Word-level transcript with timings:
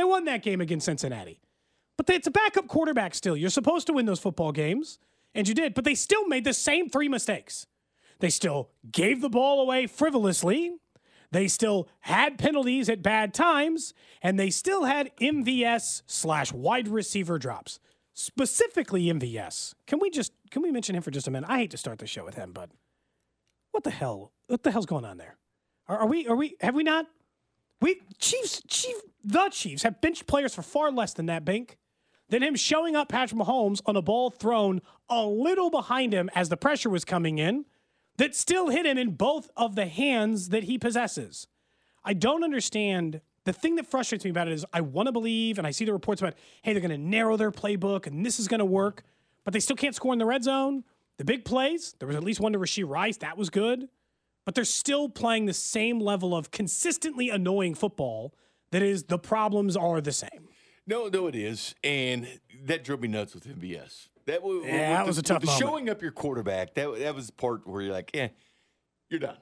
They 0.00 0.04
won 0.04 0.24
that 0.24 0.42
game 0.42 0.62
against 0.62 0.86
Cincinnati. 0.86 1.42
But 1.98 2.08
it's 2.08 2.26
a 2.26 2.30
backup 2.30 2.68
quarterback 2.68 3.14
still. 3.14 3.36
You're 3.36 3.50
supposed 3.50 3.86
to 3.88 3.92
win 3.92 4.06
those 4.06 4.18
football 4.18 4.50
games, 4.50 4.98
and 5.34 5.46
you 5.46 5.52
did, 5.52 5.74
but 5.74 5.84
they 5.84 5.94
still 5.94 6.26
made 6.26 6.44
the 6.44 6.54
same 6.54 6.88
three 6.88 7.06
mistakes. 7.06 7.66
They 8.18 8.30
still 8.30 8.70
gave 8.90 9.20
the 9.20 9.28
ball 9.28 9.60
away 9.60 9.86
frivolously. 9.86 10.72
They 11.32 11.48
still 11.48 11.86
had 12.00 12.38
penalties 12.38 12.88
at 12.88 13.02
bad 13.02 13.34
times, 13.34 13.92
and 14.22 14.40
they 14.40 14.48
still 14.48 14.84
had 14.84 15.14
MVS 15.18 16.00
slash 16.06 16.50
wide 16.50 16.88
receiver 16.88 17.38
drops. 17.38 17.78
Specifically 18.14 19.04
MVS. 19.04 19.74
Can 19.86 19.98
we 20.00 20.08
just 20.08 20.32
can 20.50 20.62
we 20.62 20.70
mention 20.70 20.96
him 20.96 21.02
for 21.02 21.10
just 21.10 21.28
a 21.28 21.30
minute? 21.30 21.50
I 21.50 21.58
hate 21.58 21.72
to 21.72 21.76
start 21.76 21.98
the 21.98 22.06
show 22.06 22.24
with 22.24 22.36
him, 22.36 22.52
but 22.54 22.70
what 23.72 23.84
the 23.84 23.90
hell? 23.90 24.32
What 24.46 24.62
the 24.62 24.70
hell's 24.70 24.86
going 24.86 25.04
on 25.04 25.18
there? 25.18 25.36
Are, 25.88 25.98
are 25.98 26.06
we 26.06 26.26
are 26.26 26.36
we 26.36 26.56
have 26.62 26.74
we 26.74 26.84
not 26.84 27.04
we 27.80 28.00
Chiefs 28.18 28.62
Chief 28.68 28.96
the 29.22 29.48
Chiefs 29.50 29.82
have 29.82 30.00
benched 30.00 30.26
players 30.26 30.54
for 30.54 30.62
far 30.62 30.90
less 30.90 31.12
than 31.12 31.26
that, 31.26 31.44
Bink. 31.44 31.76
Than 32.28 32.42
him 32.42 32.54
showing 32.54 32.94
up 32.94 33.08
Patrick 33.08 33.40
Mahomes 33.40 33.80
on 33.86 33.96
a 33.96 34.02
ball 34.02 34.30
thrown 34.30 34.80
a 35.08 35.24
little 35.24 35.68
behind 35.68 36.12
him 36.12 36.30
as 36.34 36.48
the 36.48 36.56
pressure 36.56 36.88
was 36.88 37.04
coming 37.04 37.38
in 37.38 37.64
that 38.18 38.36
still 38.36 38.68
hit 38.68 38.86
him 38.86 38.98
in 38.98 39.12
both 39.12 39.50
of 39.56 39.74
the 39.74 39.86
hands 39.86 40.50
that 40.50 40.64
he 40.64 40.78
possesses. 40.78 41.48
I 42.04 42.12
don't 42.12 42.44
understand. 42.44 43.20
The 43.44 43.52
thing 43.52 43.76
that 43.76 43.86
frustrates 43.86 44.24
me 44.24 44.30
about 44.30 44.46
it 44.46 44.52
is 44.52 44.64
I 44.72 44.80
want 44.80 45.06
to 45.06 45.12
believe, 45.12 45.58
and 45.58 45.66
I 45.66 45.72
see 45.72 45.84
the 45.84 45.92
reports 45.92 46.20
about, 46.20 46.34
hey, 46.62 46.72
they're 46.72 46.80
going 46.80 46.90
to 46.90 46.98
narrow 46.98 47.36
their 47.36 47.50
playbook 47.50 48.06
and 48.06 48.24
this 48.24 48.38
is 48.38 48.46
going 48.46 48.60
to 48.60 48.64
work, 48.64 49.02
but 49.44 49.52
they 49.52 49.60
still 49.60 49.76
can't 49.76 49.94
score 49.94 50.12
in 50.12 50.18
the 50.18 50.26
red 50.26 50.44
zone. 50.44 50.84
The 51.16 51.24
big 51.24 51.44
plays, 51.44 51.94
there 51.98 52.06
was 52.06 52.16
at 52.16 52.22
least 52.22 52.40
one 52.40 52.52
to 52.52 52.58
Rashee 52.58 52.88
Rice, 52.88 53.16
that 53.18 53.36
was 53.36 53.50
good, 53.50 53.88
but 54.50 54.56
they're 54.56 54.64
still 54.64 55.08
playing 55.08 55.46
the 55.46 55.54
same 55.54 56.00
level 56.00 56.34
of 56.34 56.50
consistently 56.50 57.30
annoying 57.30 57.72
football 57.72 58.34
that 58.72 58.82
is 58.82 59.04
the 59.04 59.16
problems 59.16 59.76
are 59.76 60.00
the 60.00 60.10
same. 60.10 60.48
No, 60.88 61.06
no, 61.06 61.28
it 61.28 61.36
is, 61.36 61.76
and 61.84 62.26
that 62.64 62.82
drove 62.82 63.00
me 63.00 63.06
nuts 63.06 63.32
with 63.32 63.46
MVS. 63.46 64.08
That, 64.26 64.42
was, 64.42 64.64
Yeah, 64.66 64.96
that 64.96 65.06
was 65.06 65.18
the, 65.18 65.20
a 65.20 65.22
tough 65.22 65.44
moment. 65.44 65.62
showing 65.62 65.88
up 65.88 66.02
your 66.02 66.10
quarterback. 66.10 66.74
That 66.74 66.98
that 66.98 67.14
was 67.14 67.28
the 67.28 67.32
part 67.34 67.64
where 67.64 67.80
you're 67.80 67.92
like, 67.92 68.10
eh, 68.12 68.30
you're 69.08 69.20
done. 69.20 69.36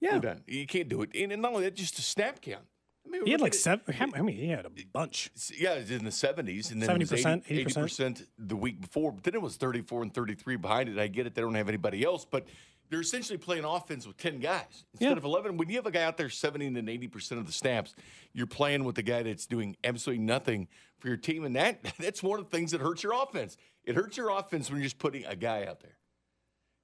Yeah. 0.00 0.12
You're 0.12 0.20
done. 0.20 0.42
You 0.46 0.64
can't 0.64 0.88
do 0.88 1.02
it. 1.02 1.10
And, 1.12 1.32
and 1.32 1.42
not 1.42 1.50
only 1.50 1.64
that, 1.64 1.74
just 1.74 1.98
a 1.98 2.02
snap 2.02 2.40
count. 2.40 2.62
I 3.04 3.10
mean, 3.10 3.24
He 3.24 3.32
had 3.32 3.40
like 3.40 3.52
it. 3.52 3.58
seven, 3.58 3.94
how 3.94 4.06
how 4.14 4.22
many? 4.22 4.36
He 4.36 4.46
had 4.46 4.64
a 4.64 4.70
bunch. 4.92 5.28
Yeah, 5.58 5.72
it 5.72 5.80
was 5.80 5.90
in 5.90 6.04
the 6.04 6.10
70s. 6.10 6.70
And 6.70 6.80
then 6.80 7.00
70%, 7.00 7.42
80 7.48 7.64
80%. 7.64 7.84
80% 8.14 8.26
the 8.38 8.54
week 8.54 8.80
before. 8.80 9.10
But 9.10 9.24
then 9.24 9.34
it 9.34 9.42
was 9.42 9.56
34 9.56 10.04
and 10.04 10.14
33 10.14 10.54
behind 10.54 10.88
it. 10.88 10.98
I 11.00 11.08
get 11.08 11.26
it. 11.26 11.34
They 11.34 11.42
don't 11.42 11.56
have 11.56 11.68
anybody 11.68 12.04
else. 12.04 12.24
But 12.24 12.46
they're 12.90 13.00
essentially 13.00 13.38
playing 13.38 13.64
offense 13.64 14.06
with 14.06 14.16
10 14.16 14.38
guys 14.40 14.84
instead 14.92 15.10
Yeah. 15.10 15.16
of 15.16 15.24
11. 15.24 15.56
When 15.56 15.68
you 15.68 15.76
have 15.76 15.86
a 15.86 15.90
guy 15.90 16.02
out 16.04 16.16
there 16.16 16.28
70 16.30 16.66
and 16.66 16.76
80% 16.88 17.32
of 17.38 17.46
the 17.46 17.52
snaps, 17.52 17.94
you're 18.32 18.46
playing 18.46 18.84
with 18.84 18.96
a 18.98 19.02
guy 19.02 19.22
that's 19.22 19.46
doing 19.46 19.76
absolutely 19.84 20.24
nothing 20.24 20.68
for 20.98 21.08
your 21.08 21.16
team. 21.16 21.44
And 21.44 21.56
that 21.56 21.80
that's 21.98 22.22
one 22.22 22.38
of 22.38 22.48
the 22.50 22.56
things 22.56 22.70
that 22.72 22.80
hurts 22.80 23.02
your 23.02 23.12
offense. 23.20 23.56
It 23.84 23.94
hurts 23.94 24.16
your 24.16 24.30
offense 24.30 24.68
when 24.70 24.78
you're 24.78 24.84
just 24.86 24.98
putting 24.98 25.24
a 25.24 25.36
guy 25.36 25.64
out 25.66 25.80
there. 25.80 25.96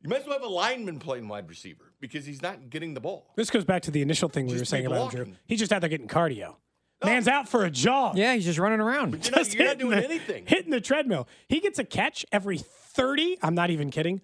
You 0.00 0.08
might 0.08 0.20
as 0.22 0.26
well 0.26 0.34
have 0.34 0.42
a 0.42 0.48
lineman 0.52 0.98
playing 0.98 1.28
wide 1.28 1.48
receiver 1.48 1.92
because 2.00 2.26
he's 2.26 2.42
not 2.42 2.70
getting 2.70 2.94
the 2.94 3.00
ball. 3.00 3.30
This 3.36 3.50
goes 3.50 3.64
back 3.64 3.82
to 3.82 3.92
the 3.92 4.02
initial 4.02 4.28
thing 4.28 4.46
we 4.46 4.52
Just 4.52 4.62
were 4.62 4.64
saying 4.66 4.86
about 4.86 5.14
him, 5.14 5.24
Drew. 5.24 5.34
He's 5.46 5.60
just 5.60 5.72
out 5.72 5.80
there 5.80 5.88
getting 5.90 6.08
cardio. 6.08 6.56
Man's 7.04 7.26
out 7.28 7.48
for 7.48 7.64
a 7.64 7.70
jog. 7.70 8.16
Yeah, 8.16 8.34
he's 8.34 8.44
just 8.44 8.58
running 8.60 8.78
around. 8.80 9.10
You're 9.10 9.32
not, 9.32 9.38
Just 9.38 9.54
you're 9.54 9.64
not 9.64 9.78
doing 9.78 9.98
the- 9.98 10.04
anything. 10.04 10.44
Hitting 10.46 10.70
the 10.70 10.80
treadmill. 10.80 11.26
He 11.48 11.58
gets 11.60 11.78
a 11.80 11.84
catch 11.84 12.24
every 12.32 12.58
30, 12.58 13.38
I'm 13.42 13.54
not 13.56 13.70
even 13.70 13.90
kidding, 13.90 14.20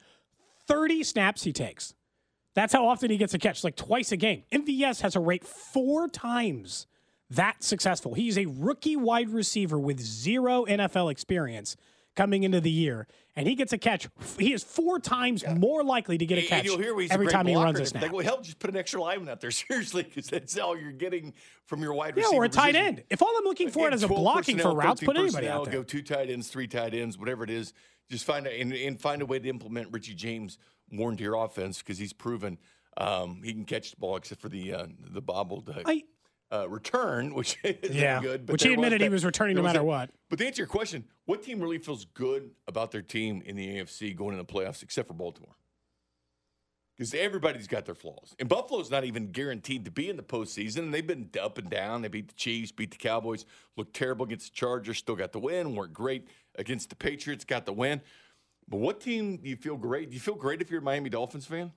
30 0.68 1.02
snaps 1.02 1.42
he 1.42 1.52
takes. 1.52 1.94
That's 2.54 2.72
how 2.72 2.86
often 2.86 3.10
he 3.10 3.16
gets 3.16 3.34
a 3.34 3.38
catch, 3.38 3.64
like 3.64 3.76
twice 3.76 4.12
a 4.12 4.16
game. 4.16 4.44
MVS 4.52 5.00
has 5.00 5.16
a 5.16 5.20
rate 5.20 5.44
four 5.44 6.08
times 6.08 6.86
that 7.30 7.62
successful. 7.62 8.14
He's 8.14 8.38
a 8.38 8.46
rookie 8.46 8.96
wide 8.96 9.30
receiver 9.30 9.78
with 9.78 10.00
zero 10.00 10.64
NFL 10.64 11.10
experience 11.10 11.76
coming 12.16 12.42
into 12.42 12.60
the 12.60 12.70
year, 12.70 13.06
and 13.36 13.46
he 13.46 13.54
gets 13.54 13.72
a 13.72 13.78
catch. 13.78 14.08
He 14.38 14.52
is 14.52 14.64
four 14.64 14.98
times 14.98 15.44
more 15.46 15.84
likely 15.84 16.18
to 16.18 16.26
get 16.26 16.38
a 16.38 16.42
catch 16.42 16.64
you'll 16.64 16.78
hear 16.78 16.98
he's 16.98 17.12
every 17.12 17.28
time 17.28 17.46
he 17.46 17.54
runs 17.54 17.78
a 17.78 17.86
snap. 17.86 18.10
Go, 18.10 18.18
hell, 18.18 18.40
just 18.40 18.58
put 18.58 18.70
an 18.70 18.76
extra 18.76 19.00
lineman 19.00 19.28
out 19.28 19.40
there, 19.40 19.50
seriously, 19.52 20.02
because 20.02 20.26
that's 20.26 20.58
all 20.58 20.76
you're 20.76 20.90
getting 20.90 21.34
from 21.66 21.80
your 21.82 21.92
wide 21.94 22.14
yeah, 22.16 22.24
receiver. 22.24 22.42
or 22.42 22.44
a 22.44 22.48
tight 22.48 22.74
end. 22.74 23.04
If 23.10 23.22
all 23.22 23.32
I'm 23.38 23.44
looking 23.44 23.70
for 23.70 23.92
is 23.92 24.02
a 24.02 24.08
blocking 24.08 24.58
for 24.58 24.74
routes, 24.74 25.00
13 25.00 25.06
put 25.06 25.16
anybody 25.16 25.48
out 25.48 25.66
there. 25.66 25.74
Go 25.74 25.82
two 25.82 26.02
tight 26.02 26.30
ends, 26.30 26.48
three 26.48 26.66
tight 26.66 26.94
ends, 26.94 27.16
whatever 27.18 27.44
it 27.44 27.50
is. 27.50 27.72
Just 28.10 28.24
find 28.24 28.46
a, 28.46 28.60
and, 28.60 28.72
and 28.72 29.00
find 29.00 29.20
a 29.22 29.26
way 29.26 29.38
to 29.38 29.48
implement 29.48 29.88
Richie 29.92 30.14
James 30.14 30.58
more 30.91 31.10
into 31.10 31.22
your 31.22 31.34
offense 31.34 31.78
because 31.78 31.98
he's 31.98 32.12
proven 32.12 32.58
um, 32.96 33.42
he 33.44 33.52
can 33.52 33.64
catch 33.64 33.91
the 33.91 33.96
ball 33.98 34.16
except 34.16 34.41
for 34.41 34.48
the 34.48 34.72
uh, 34.74 34.86
the 35.10 35.20
bobbled 35.20 35.69
uh, 35.69 35.82
I- 35.86 36.04
uh, 36.50 36.69
return, 36.69 37.34
which 37.34 37.58
is 37.62 37.91
Yeah, 37.94 38.20
good. 38.22 38.46
But 38.46 38.54
which 38.54 38.62
he 38.64 38.72
admitted 38.72 39.00
he 39.02 39.06
that- 39.08 39.12
was 39.12 39.24
returning 39.24 39.54
no 39.56 39.62
matter 39.62 39.80
that. 39.80 39.84
what. 39.84 40.10
But 40.30 40.38
to 40.38 40.46
answer 40.46 40.62
your 40.62 40.66
question, 40.69 41.04
what 41.26 41.42
team 41.42 41.60
really 41.60 41.78
feels 41.78 42.06
good 42.06 42.50
about 42.66 42.91
their 42.91 43.02
team 43.02 43.42
in 43.44 43.54
the 43.56 43.66
AFC 43.78 44.16
going 44.16 44.36
into 44.38 44.44
the 44.50 44.52
playoffs 44.52 44.82
except 44.82 45.08
for 45.08 45.14
Baltimore? 45.14 45.54
Because 46.96 47.14
everybody's 47.14 47.69
got 47.69 47.84
their 47.84 47.94
flaws. 47.94 48.34
And 48.40 48.48
Buffalo's 48.48 48.90
not 48.90 49.04
even 49.04 49.30
guaranteed 49.30 49.84
to 49.84 49.90
be 49.92 50.10
in 50.10 50.16
the 50.16 50.22
postseason. 50.25 50.78
And 50.78 50.92
they've 50.94 51.06
been 51.06 51.30
up 51.40 51.56
and 51.58 51.70
down. 51.70 52.02
They 52.02 52.08
beat 52.08 52.26
the 52.26 52.34
Chiefs, 52.34 52.72
beat 52.72 52.90
the 52.90 52.96
Cowboys, 52.96 53.44
looked 53.76 53.94
terrible 53.94 54.25
against 54.26 54.46
the 54.52 54.56
Chargers, 54.56 54.98
still 54.98 55.14
got 55.14 55.30
the 55.30 55.38
win, 55.38 55.76
weren't 55.76 55.92
great 55.92 56.26
against 56.58 56.91
the 56.91 56.96
Patriots, 56.96 57.44
got 57.44 57.64
the 57.64 57.72
win. 57.72 58.00
But 58.69 58.78
what 58.78 59.00
team 59.00 59.38
do 59.38 59.48
you 59.48 59.56
feel 59.56 59.76
great? 59.76 60.10
Do 60.10 60.14
you 60.14 60.20
feel 60.20 60.34
great 60.34 60.60
if 60.60 60.70
you're 60.70 60.80
a 60.80 60.84
Miami 60.84 61.08
Dolphins 61.08 61.46
fan? 61.46 61.72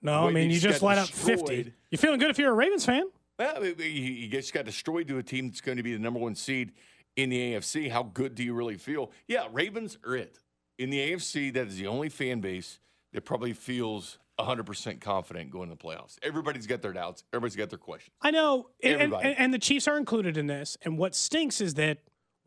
No, 0.00 0.28
I 0.28 0.30
mean 0.30 0.50
you 0.50 0.60
just 0.60 0.64
just 0.64 0.82
let 0.82 0.98
up 0.98 1.08
fifty. 1.08 1.72
You 1.90 1.98
feeling 1.98 2.20
good 2.20 2.30
if 2.30 2.38
you're 2.38 2.52
a 2.52 2.54
Ravens 2.54 2.86
fan? 2.86 3.10
Well, 3.38 3.62
he 3.62 4.28
just 4.30 4.52
got 4.52 4.64
destroyed 4.64 5.08
to 5.08 5.18
a 5.18 5.22
team 5.22 5.48
that's 5.48 5.60
going 5.60 5.76
to 5.76 5.82
be 5.82 5.92
the 5.92 5.98
number 5.98 6.18
one 6.18 6.34
seed 6.34 6.72
in 7.16 7.30
the 7.30 7.54
AFC. 7.54 7.90
How 7.90 8.02
good 8.02 8.34
do 8.34 8.42
you 8.42 8.52
really 8.52 8.76
feel? 8.76 9.12
Yeah, 9.28 9.46
Ravens 9.52 9.98
are 10.04 10.16
it. 10.16 10.38
In 10.78 10.90
the 10.90 10.98
AFC, 10.98 11.52
that 11.54 11.68
is 11.68 11.76
the 11.76 11.86
only 11.86 12.08
fan 12.08 12.40
base 12.40 12.80
that 13.12 13.24
probably 13.24 13.52
feels 13.52 14.18
100% 14.40 15.00
confident 15.00 15.50
going 15.50 15.68
to 15.68 15.76
the 15.76 15.80
playoffs. 15.80 16.16
Everybody's 16.22 16.66
got 16.66 16.82
their 16.82 16.92
doubts. 16.92 17.24
Everybody's 17.32 17.56
got 17.56 17.70
their 17.70 17.78
questions. 17.78 18.14
I 18.22 18.30
know, 18.30 18.70
and, 18.82 19.12
and, 19.12 19.14
and 19.14 19.54
the 19.54 19.58
Chiefs 19.58 19.88
are 19.88 19.96
included 19.96 20.36
in 20.36 20.46
this. 20.46 20.76
And 20.82 20.98
what 20.98 21.14
stinks 21.14 21.60
is 21.60 21.74
that 21.74 21.98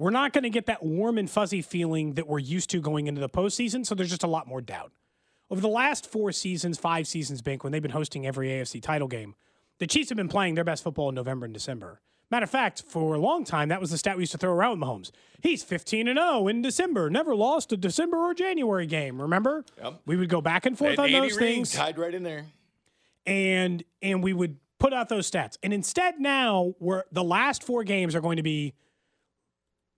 we're 0.01 0.09
not 0.09 0.33
going 0.33 0.43
to 0.43 0.49
get 0.49 0.65
that 0.65 0.81
warm 0.83 1.19
and 1.19 1.29
fuzzy 1.29 1.61
feeling 1.61 2.15
that 2.15 2.27
we're 2.27 2.39
used 2.39 2.71
to 2.71 2.81
going 2.81 3.05
into 3.05 3.21
the 3.21 3.29
postseason. 3.29 3.85
So 3.85 3.93
there's 3.93 4.09
just 4.09 4.23
a 4.23 4.27
lot 4.27 4.47
more 4.47 4.59
doubt. 4.59 4.91
Over 5.51 5.61
the 5.61 5.67
last 5.67 6.11
four 6.11 6.31
seasons, 6.31 6.79
five 6.79 7.07
seasons, 7.07 7.43
Bink, 7.43 7.63
when 7.63 7.71
they've 7.71 7.81
been 7.83 7.91
hosting 7.91 8.25
every 8.25 8.49
AFC 8.49 8.81
title 8.81 9.07
game, 9.07 9.35
the 9.77 9.85
Chiefs 9.85 10.09
have 10.09 10.15
been 10.15 10.27
playing 10.27 10.55
their 10.55 10.63
best 10.63 10.83
football 10.83 11.09
in 11.09 11.15
November 11.15 11.45
and 11.45 11.53
December. 11.53 12.01
Matter 12.31 12.45
of 12.45 12.49
fact, 12.49 12.81
for 12.87 13.13
a 13.13 13.19
long 13.19 13.43
time, 13.43 13.69
that 13.69 13.79
was 13.79 13.91
the 13.91 13.97
stat 13.97 14.15
we 14.17 14.23
used 14.23 14.31
to 14.31 14.39
throw 14.39 14.51
around 14.53 14.79
with 14.79 14.89
Mahomes. 14.89 15.11
He's 15.43 15.63
15 15.63 16.07
and 16.07 16.17
0 16.17 16.47
in 16.47 16.63
December, 16.63 17.11
never 17.11 17.35
lost 17.35 17.71
a 17.71 17.77
December 17.77 18.17
or 18.17 18.33
January 18.33 18.87
game. 18.87 19.21
Remember? 19.21 19.65
Yep. 19.83 20.01
We 20.07 20.15
would 20.17 20.29
go 20.29 20.41
back 20.41 20.65
and 20.65 20.75
forth 20.75 20.97
And 20.97 20.99
on 20.99 21.11
those 21.11 21.37
things 21.37 21.73
tied 21.73 21.99
right 21.99 22.13
in 22.13 22.23
there. 22.23 22.47
and 23.27 23.83
and 24.01 24.23
we 24.23 24.33
would 24.33 24.57
put 24.79 24.93
out 24.93 25.09
those 25.09 25.29
stats. 25.29 25.57
And 25.61 25.73
instead 25.73 26.19
now 26.19 26.73
we're 26.79 27.03
the 27.11 27.23
last 27.23 27.63
four 27.63 27.83
games 27.83 28.15
are 28.15 28.21
going 28.21 28.37
to 28.37 28.43
be 28.43 28.73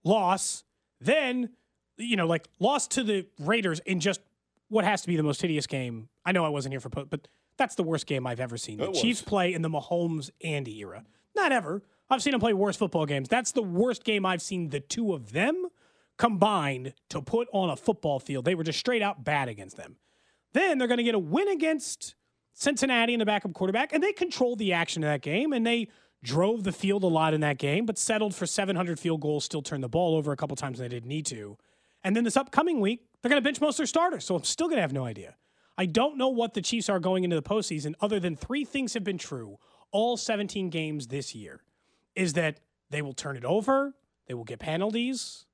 loss, 0.04 0.64
then 1.00 1.50
you 1.98 2.16
know, 2.16 2.28
like 2.28 2.48
loss 2.60 2.88
to 2.88 3.04
the 3.04 3.28
Raiders 3.40 3.80
in 3.82 4.00
just 4.00 4.22
what 4.70 4.84
has 4.86 5.02
to 5.04 5.08
be 5.08 5.16
the 5.16 5.24
most 5.24 5.42
hideous 5.42 5.68
game. 5.68 6.10
I 6.26 6.32
know 6.32 6.46
I 6.46 6.50
wasn't 6.50 6.74
here 6.74 6.80
for 6.80 6.90
po- 6.90 7.06
but 7.06 7.28
that's 7.58 7.76
the 7.76 7.84
worst 7.84 8.08
game 8.08 8.26
I've 8.26 8.40
ever 8.40 8.58
seen. 8.58 8.78
The 8.78 8.86
It 8.86 8.90
was. 8.92 9.02
Chiefs 9.02 9.22
play 9.22 9.54
in 9.54 9.62
the 9.62 9.70
Mahomes 9.70 10.32
Andy 10.44 10.80
era. 10.80 11.04
Not 11.36 11.52
ever. 11.52 11.84
I've 12.10 12.22
seen 12.22 12.32
them 12.32 12.40
play 12.40 12.54
worse 12.54 12.76
football 12.78 13.06
games. 13.06 13.30
That's 13.30 13.52
the 13.52 13.62
worst 13.64 14.04
game 14.04 14.26
I've 14.26 14.42
seen 14.42 14.70
the 14.70 14.80
two 14.80 15.14
of 15.14 15.32
them 15.32 15.68
combined 16.18 16.94
to 17.10 17.22
put 17.22 17.48
on 17.54 17.70
a 17.70 17.76
football 17.76 18.20
field. 18.20 18.46
They 18.46 18.56
were 18.56 18.64
just 18.64 18.80
straight 18.80 19.02
out 19.02 19.24
bad 19.24 19.50
against 19.50 19.78
them. 19.78 19.98
Then 20.54 20.78
they're 20.78 20.88
going 20.88 21.00
to 21.00 21.04
get 21.04 21.16
a 21.16 21.20
win 21.20 21.48
against 21.48 22.16
Cincinnati 22.54 23.14
and 23.14 23.22
the 23.22 23.26
backup 23.26 23.54
quarterback, 23.54 23.94
and 23.94 24.04
they 24.04 24.14
controlled 24.14 24.60
the 24.60 24.74
action 24.74 25.04
of 25.04 25.08
that 25.10 25.22
game, 25.22 25.54
and 25.54 25.66
they 25.66 25.88
drove 26.24 26.64
the 26.64 26.72
field 26.72 27.04
a 27.04 27.08
lot 27.08 27.34
in 27.34 27.42
that 27.42 27.58
game, 27.58 27.86
but 27.86 27.98
settled 27.98 28.34
for 28.34 28.46
700 28.46 29.00
field 29.00 29.22
goals, 29.22 29.44
still 29.44 29.62
turned 29.62 29.84
the 29.84 29.90
ball 29.90 30.16
over 30.16 30.31
a 30.31 30.38
couple 30.38 30.56
times 30.56 30.80
when 30.80 30.90
they 30.90 30.96
didn't 30.96 31.10
need 31.10 31.25
to. 31.28 31.58
And 32.04 32.16
then 32.16 32.24
this 32.24 32.38
upcoming 32.38 32.80
week, 32.80 33.06
they're 33.22 33.30
going 33.30 33.42
to 33.42 33.44
bench 33.44 33.62
most 33.62 33.75
of 33.75 33.78
their 33.78 33.88
starters, 33.88 34.25
so 34.25 34.36
I'm 34.36 34.44
still 34.44 34.68
going 34.68 34.78
to 34.78 34.81
have 34.81 34.94
no 34.94 35.06
idea. 35.06 35.36
I 35.78 35.86
don't 35.86 36.18
know 36.18 36.30
what 36.30 36.54
the 36.54 36.62
Chiefs 36.62 36.90
are 36.90 37.00
going 37.00 37.24
into 37.24 37.36
the 37.36 37.44
postseason, 37.44 37.94
other 38.00 38.20
than 38.20 38.36
three 38.36 38.64
things 38.66 38.94
have 38.94 39.04
been 39.04 39.18
true 39.18 39.60
all 39.92 40.18
17 40.18 40.70
games 40.70 41.08
this 41.08 41.34
year 41.36 41.62
is 42.16 42.34
that 42.34 42.60
they 42.90 43.02
will 43.02 43.14
turn 43.14 43.38
it 43.38 43.46
over, 43.46 43.94
they 44.28 44.34
will 44.34 44.44
get 44.44 44.60
penalties, 44.60 45.46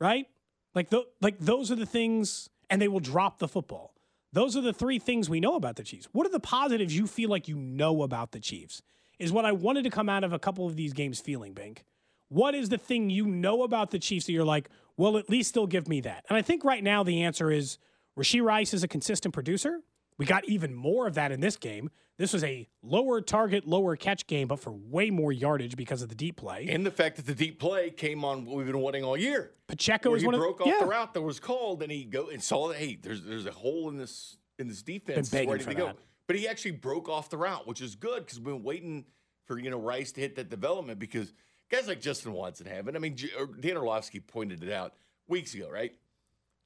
right? 0.00 0.26
Like, 0.74 0.90
the, 0.90 1.04
like 1.20 1.38
those 1.38 1.70
are 1.70 1.76
the 1.76 1.86
things, 1.86 2.48
and 2.70 2.80
they 2.80 2.88
will 2.88 3.00
drop 3.00 3.38
the 3.38 3.48
football. 3.48 3.94
Those 4.32 4.56
are 4.56 4.60
the 4.60 4.72
three 4.72 4.98
things 4.98 5.28
we 5.28 5.40
know 5.40 5.56
about 5.56 5.76
the 5.76 5.82
Chiefs. 5.82 6.08
What 6.12 6.26
are 6.26 6.30
the 6.30 6.40
positives 6.40 6.96
you 6.96 7.06
feel 7.06 7.30
like 7.30 7.48
you 7.48 7.56
know 7.56 8.02
about 8.02 8.32
the 8.32 8.40
Chiefs? 8.40 8.82
Is 9.18 9.32
what 9.32 9.44
I 9.44 9.52
wanted 9.52 9.84
to 9.84 9.90
come 9.90 10.08
out 10.08 10.24
of 10.24 10.32
a 10.32 10.38
couple 10.38 10.66
of 10.66 10.76
these 10.76 10.92
games 10.92 11.20
feeling, 11.20 11.52
Bink. 11.52 11.84
What 12.28 12.54
is 12.54 12.68
the 12.68 12.78
thing 12.78 13.10
you 13.10 13.26
know 13.26 13.62
about 13.62 13.90
the 13.90 13.98
Chiefs 13.98 14.26
that 14.26 14.32
you're 14.32 14.44
like, 14.44 14.68
well, 14.96 15.16
at 15.16 15.30
least 15.30 15.54
they'll 15.54 15.66
give 15.66 15.88
me 15.88 16.00
that? 16.02 16.24
And 16.28 16.36
I 16.36 16.42
think 16.42 16.64
right 16.64 16.84
now 16.84 17.02
the 17.02 17.22
answer 17.22 17.50
is 17.50 17.78
Rashee 18.18 18.42
Rice 18.42 18.74
is 18.74 18.82
a 18.82 18.88
consistent 18.88 19.34
producer. 19.34 19.80
We 20.18 20.26
got 20.26 20.44
even 20.48 20.74
more 20.74 21.06
of 21.06 21.14
that 21.14 21.32
in 21.32 21.40
this 21.40 21.56
game. 21.56 21.90
This 22.18 22.32
was 22.32 22.42
a 22.42 22.68
lower 22.82 23.20
target, 23.20 23.66
lower 23.66 23.94
catch 23.94 24.26
game, 24.26 24.48
but 24.48 24.58
for 24.58 24.72
way 24.72 25.10
more 25.10 25.30
yardage 25.32 25.76
because 25.76 26.02
of 26.02 26.08
the 26.08 26.16
deep 26.16 26.36
play. 26.36 26.66
And 26.68 26.84
the 26.84 26.90
fact 26.90 27.16
that 27.16 27.26
the 27.26 27.34
deep 27.34 27.60
play 27.60 27.90
came 27.90 28.24
on 28.24 28.44
what 28.44 28.56
we've 28.56 28.66
been 28.66 28.80
wanting 28.80 29.04
all 29.04 29.16
year. 29.16 29.52
Pacheco 29.68 30.14
is 30.14 30.24
one 30.24 30.34
of 30.34 30.40
broke 30.40 30.60
off 30.60 30.66
yeah. 30.66 30.80
the 30.80 30.86
route 30.86 31.14
that 31.14 31.22
was 31.22 31.38
called, 31.38 31.80
and 31.82 31.92
he 31.92 32.04
go 32.04 32.28
and 32.28 32.42
saw 32.42 32.68
that 32.68 32.76
hey, 32.78 32.98
there's 33.00 33.22
there's 33.22 33.46
a 33.46 33.52
hole 33.52 33.88
in 33.88 33.96
this 33.96 34.36
in 34.58 34.66
this 34.66 34.82
defense 34.82 35.32
ready 35.32 35.64
to 35.64 35.74
go. 35.74 35.92
But 36.28 36.36
he 36.36 36.46
actually 36.46 36.72
broke 36.72 37.08
off 37.08 37.30
the 37.30 37.38
route, 37.38 37.66
which 37.66 37.80
is 37.80 37.96
good 37.96 38.24
because 38.24 38.38
we've 38.38 38.54
been 38.54 38.62
waiting 38.62 39.06
for 39.46 39.58
you 39.58 39.70
know 39.70 39.80
Rice 39.80 40.12
to 40.12 40.20
hit 40.20 40.36
that 40.36 40.50
development 40.50 41.00
because 41.00 41.32
guys 41.70 41.88
like 41.88 42.00
Justin 42.00 42.32
Watson 42.32 42.66
haven't. 42.66 42.94
I 42.94 43.00
mean, 43.00 43.16
J- 43.16 43.30
Dan 43.58 43.76
Orlovsky 43.76 44.20
pointed 44.20 44.62
it 44.62 44.70
out 44.70 44.94
weeks 45.26 45.54
ago, 45.54 45.68
right? 45.68 45.94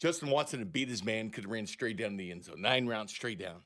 Justin 0.01 0.31
Watson 0.31 0.59
had 0.59 0.73
beat 0.73 0.89
his 0.89 1.05
man, 1.05 1.31
could 1.31 1.45
have 1.45 1.51
ran 1.51 1.67
straight 1.67 1.97
down 1.97 2.17
the 2.17 2.33
end 2.33 2.45
zone, 2.45 2.61
nine 2.61 2.87
rounds 2.89 3.13
straight 3.13 3.39
down. 3.39 3.61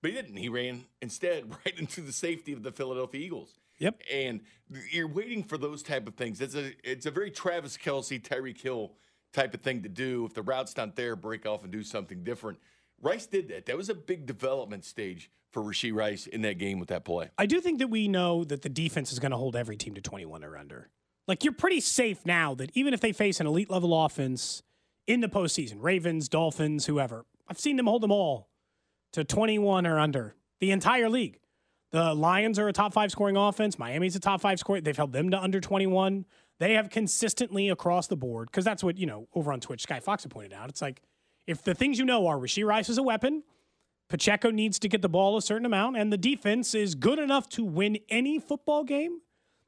But 0.00 0.10
he 0.10 0.16
didn't. 0.16 0.36
He 0.36 0.48
ran 0.48 0.86
instead 1.02 1.50
right 1.66 1.78
into 1.78 2.00
the 2.00 2.12
safety 2.12 2.52
of 2.52 2.62
the 2.62 2.72
Philadelphia 2.72 3.20
Eagles. 3.20 3.54
Yep. 3.78 4.00
And 4.10 4.40
you're 4.90 5.08
waiting 5.08 5.42
for 5.42 5.58
those 5.58 5.82
type 5.82 6.08
of 6.08 6.14
things. 6.14 6.40
It's 6.40 6.54
a 6.54 6.72
it's 6.82 7.04
a 7.04 7.10
very 7.10 7.30
Travis 7.30 7.76
Kelce, 7.76 8.20
Tyreek 8.22 8.60
Hill 8.60 8.92
type 9.32 9.52
of 9.54 9.60
thing 9.60 9.82
to 9.82 9.88
do. 9.88 10.24
If 10.24 10.34
the 10.34 10.42
route's 10.42 10.76
not 10.76 10.96
there, 10.96 11.14
break 11.14 11.46
off 11.46 11.62
and 11.62 11.70
do 11.70 11.82
something 11.82 12.24
different. 12.24 12.58
Rice 13.02 13.26
did 13.26 13.48
that. 13.48 13.66
That 13.66 13.76
was 13.76 13.88
a 13.88 13.94
big 13.94 14.26
development 14.26 14.84
stage 14.84 15.30
for 15.50 15.62
Rasheed 15.62 15.94
Rice 15.94 16.26
in 16.26 16.42
that 16.42 16.58
game 16.58 16.78
with 16.78 16.88
that 16.88 17.04
play. 17.04 17.30
I 17.36 17.46
do 17.46 17.60
think 17.60 17.80
that 17.80 17.88
we 17.88 18.08
know 18.08 18.44
that 18.44 18.62
the 18.62 18.68
defense 18.68 19.12
is 19.12 19.18
going 19.18 19.32
to 19.32 19.36
hold 19.36 19.56
every 19.56 19.76
team 19.76 19.94
to 19.94 20.00
21 20.00 20.44
or 20.44 20.56
under. 20.56 20.88
Like 21.28 21.44
you're 21.44 21.52
pretty 21.52 21.80
safe 21.80 22.24
now 22.24 22.54
that 22.54 22.70
even 22.74 22.94
if 22.94 23.00
they 23.00 23.12
face 23.12 23.40
an 23.40 23.46
elite 23.46 23.70
level 23.70 24.04
offense 24.04 24.62
in 25.06 25.20
the 25.20 25.28
postseason, 25.28 25.76
Ravens, 25.80 26.28
Dolphins, 26.28 26.86
whoever, 26.86 27.26
I've 27.48 27.60
seen 27.60 27.76
them 27.76 27.86
hold 27.86 28.02
them 28.02 28.12
all 28.12 28.48
to 29.12 29.24
21 29.24 29.86
or 29.86 29.98
under 29.98 30.34
the 30.60 30.70
entire 30.70 31.08
league. 31.08 31.38
The 31.90 32.14
Lions 32.14 32.58
are 32.58 32.68
a 32.68 32.72
top 32.72 32.94
five 32.94 33.10
scoring 33.10 33.36
offense. 33.36 33.78
Miami's 33.78 34.16
a 34.16 34.20
top 34.20 34.40
five 34.40 34.58
scoring. 34.58 34.82
They've 34.82 34.96
held 34.96 35.12
them 35.12 35.30
to 35.30 35.38
under 35.38 35.60
21. 35.60 36.24
They 36.58 36.74
have 36.74 36.88
consistently 36.88 37.68
across 37.68 38.06
the 38.06 38.16
board 38.16 38.48
because 38.50 38.64
that's 38.64 38.82
what 38.82 38.96
you 38.96 39.04
know 39.04 39.28
over 39.34 39.52
on 39.52 39.60
Twitch. 39.60 39.82
Sky 39.82 40.00
Fox 40.00 40.22
had 40.22 40.32
pointed 40.32 40.54
out. 40.54 40.70
It's 40.70 40.80
like 40.80 41.02
if 41.46 41.62
the 41.62 41.74
things 41.74 41.98
you 41.98 42.04
know 42.04 42.26
are 42.26 42.36
Rasheed 42.36 42.66
Rice 42.66 42.88
is 42.88 42.98
a 42.98 43.02
weapon, 43.02 43.42
Pacheco 44.08 44.50
needs 44.50 44.78
to 44.80 44.88
get 44.88 45.02
the 45.02 45.08
ball 45.08 45.36
a 45.36 45.42
certain 45.42 45.66
amount, 45.66 45.96
and 45.96 46.12
the 46.12 46.18
defense 46.18 46.74
is 46.74 46.94
good 46.94 47.18
enough 47.18 47.48
to 47.50 47.64
win 47.64 47.98
any 48.08 48.38
football 48.38 48.84
game 48.84 49.20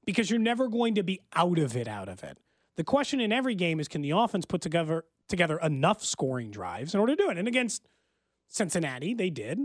because 0.04 0.30
you're 0.30 0.40
never 0.40 0.68
going 0.68 0.94
to 0.94 1.02
be 1.02 1.20
out 1.34 1.58
of 1.58 1.76
it. 1.76 1.88
Out 1.88 2.08
of 2.08 2.22
it. 2.22 2.38
The 2.76 2.84
question 2.84 3.20
in 3.20 3.32
every 3.32 3.54
game 3.54 3.80
is 3.80 3.88
can 3.88 4.02
the 4.02 4.10
offense 4.10 4.44
put 4.44 4.60
together 4.60 5.04
together 5.28 5.58
enough 5.62 6.04
scoring 6.04 6.50
drives 6.50 6.92
in 6.92 7.00
order 7.00 7.16
to 7.16 7.22
do 7.22 7.30
it? 7.30 7.38
And 7.38 7.48
against 7.48 7.88
Cincinnati, 8.48 9.14
they 9.14 9.30
did. 9.30 9.58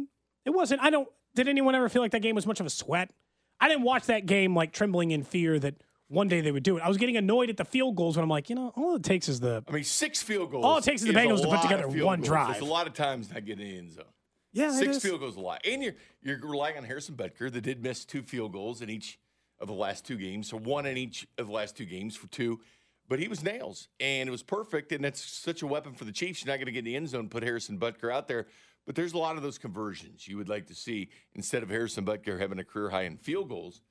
It 0.46 0.52
wasn't. 0.52 0.82
I 0.82 0.90
don't. 0.90 1.10
Did 1.36 1.48
anyone 1.48 1.76
ever 1.76 1.90
feel 1.90 2.02
like 2.02 2.12
that 2.12 2.22
game 2.22 2.36
was 2.36 2.48
much 2.48 2.60
of 2.60 2.66
a 2.66 2.70
sweat? 2.70 3.12
I 3.60 3.68
didn't 3.68 3.84
watch 3.84 4.06
that 4.06 4.26
game 4.26 4.56
like 4.56 4.72
trembling 4.72 5.12
in 5.12 5.24
fear 5.24 5.60
that 5.60 5.76
one 6.10 6.28
day 6.28 6.42
they 6.42 6.52
would 6.52 6.64
do 6.64 6.78
it. 6.78 6.82
I 6.84 6.88
was 6.88 6.98
getting 6.98 7.18
annoyed 7.18 7.50
at 7.50 7.58
the 7.58 7.64
field 7.66 7.96
goals 7.96 8.18
when 8.18 8.24
I'm 8.24 8.30
like, 8.30 8.50
you 8.50 8.56
know, 8.56 8.74
all 8.76 8.96
it 8.96 9.04
takes 9.04 9.30
is 9.30 9.40
the 9.40 9.64
I 9.68 9.72
mean, 9.72 9.84
six 9.84 10.22
field 10.22 10.52
goals. 10.52 10.66
All 10.66 10.78
it 10.78 10.84
takes 10.84 11.02
is 11.02 11.08
the 11.08 11.14
Bengals 11.14 11.42
to 11.42 11.48
put 11.48 11.62
together 11.62 11.88
one 11.88 12.20
goals. 12.20 12.28
drive. 12.28 12.50
It's 12.52 12.62
a 12.62 12.66
lot 12.66 12.88
of 12.88 12.94
times 12.94 13.32
not 13.32 13.46
getting 13.46 13.66
in 13.66 13.72
the 13.72 13.78
end 13.78 13.92
zone. 13.94 14.06
yeah. 14.52 14.72
Six 14.72 15.00
field 15.00 15.22
goals 15.22 15.38
a 15.38 15.40
lot. 15.40 15.62
And 15.66 15.82
you're 15.82 15.96
you're 16.22 16.40
relying 16.42 16.78
on 16.78 16.84
Harrison 16.84 17.16
Butker 17.16 17.52
that 17.52 17.62
did 17.62 17.82
miss 17.82 18.04
two 18.06 18.22
field 18.24 18.52
goals 18.54 18.82
in 18.82 18.90
each 18.90 19.20
of 19.60 19.68
the 19.68 19.74
last 19.74 20.06
two 20.06 20.18
games. 20.18 20.50
So 20.50 20.58
one 20.58 20.86
in 20.86 20.98
each 20.98 21.28
of 21.38 21.48
the 21.48 21.54
last 21.54 21.78
two 21.78 21.86
games 21.86 22.16
for 22.16 22.28
two. 22.28 22.60
But 23.08 23.20
he 23.20 23.28
was 23.28 23.44
nails 23.44 23.88
and 24.00 24.28
it 24.28 24.32
was 24.32 24.44
perfect. 24.44 24.92
And 24.92 25.04
that's 25.04 25.20
such 25.22 25.62
a 25.64 25.68
weapon 25.68 25.94
for 25.94 26.06
the 26.06 26.12
Chiefs. 26.12 26.44
You're 26.44 26.52
not 26.54 26.58
going 26.58 26.68
to 26.68 26.72
get 26.72 26.80
in 26.80 26.86
the 26.86 26.96
end 26.96 27.10
zone, 27.10 27.28
put 27.28 27.42
Harrison 27.44 27.80
Butker 27.80 28.14
out 28.14 28.28
there. 28.28 28.48
But 28.86 28.96
there's 28.96 29.14
a 29.14 29.18
lot 29.18 29.36
of 29.36 29.42
those 29.44 29.58
conversions 29.58 30.28
you 30.28 30.38
would 30.38 30.50
like 30.50 30.68
to 30.68 30.76
see 30.76 31.10
instead 31.34 31.62
of 31.64 31.70
Harrison 31.70 32.06
Butker 32.06 32.40
having 32.40 32.60
a 32.60 32.64
career 32.64 32.90
high 32.90 33.04
in 33.04 33.18
field 33.18 33.50
goals, 33.50 33.82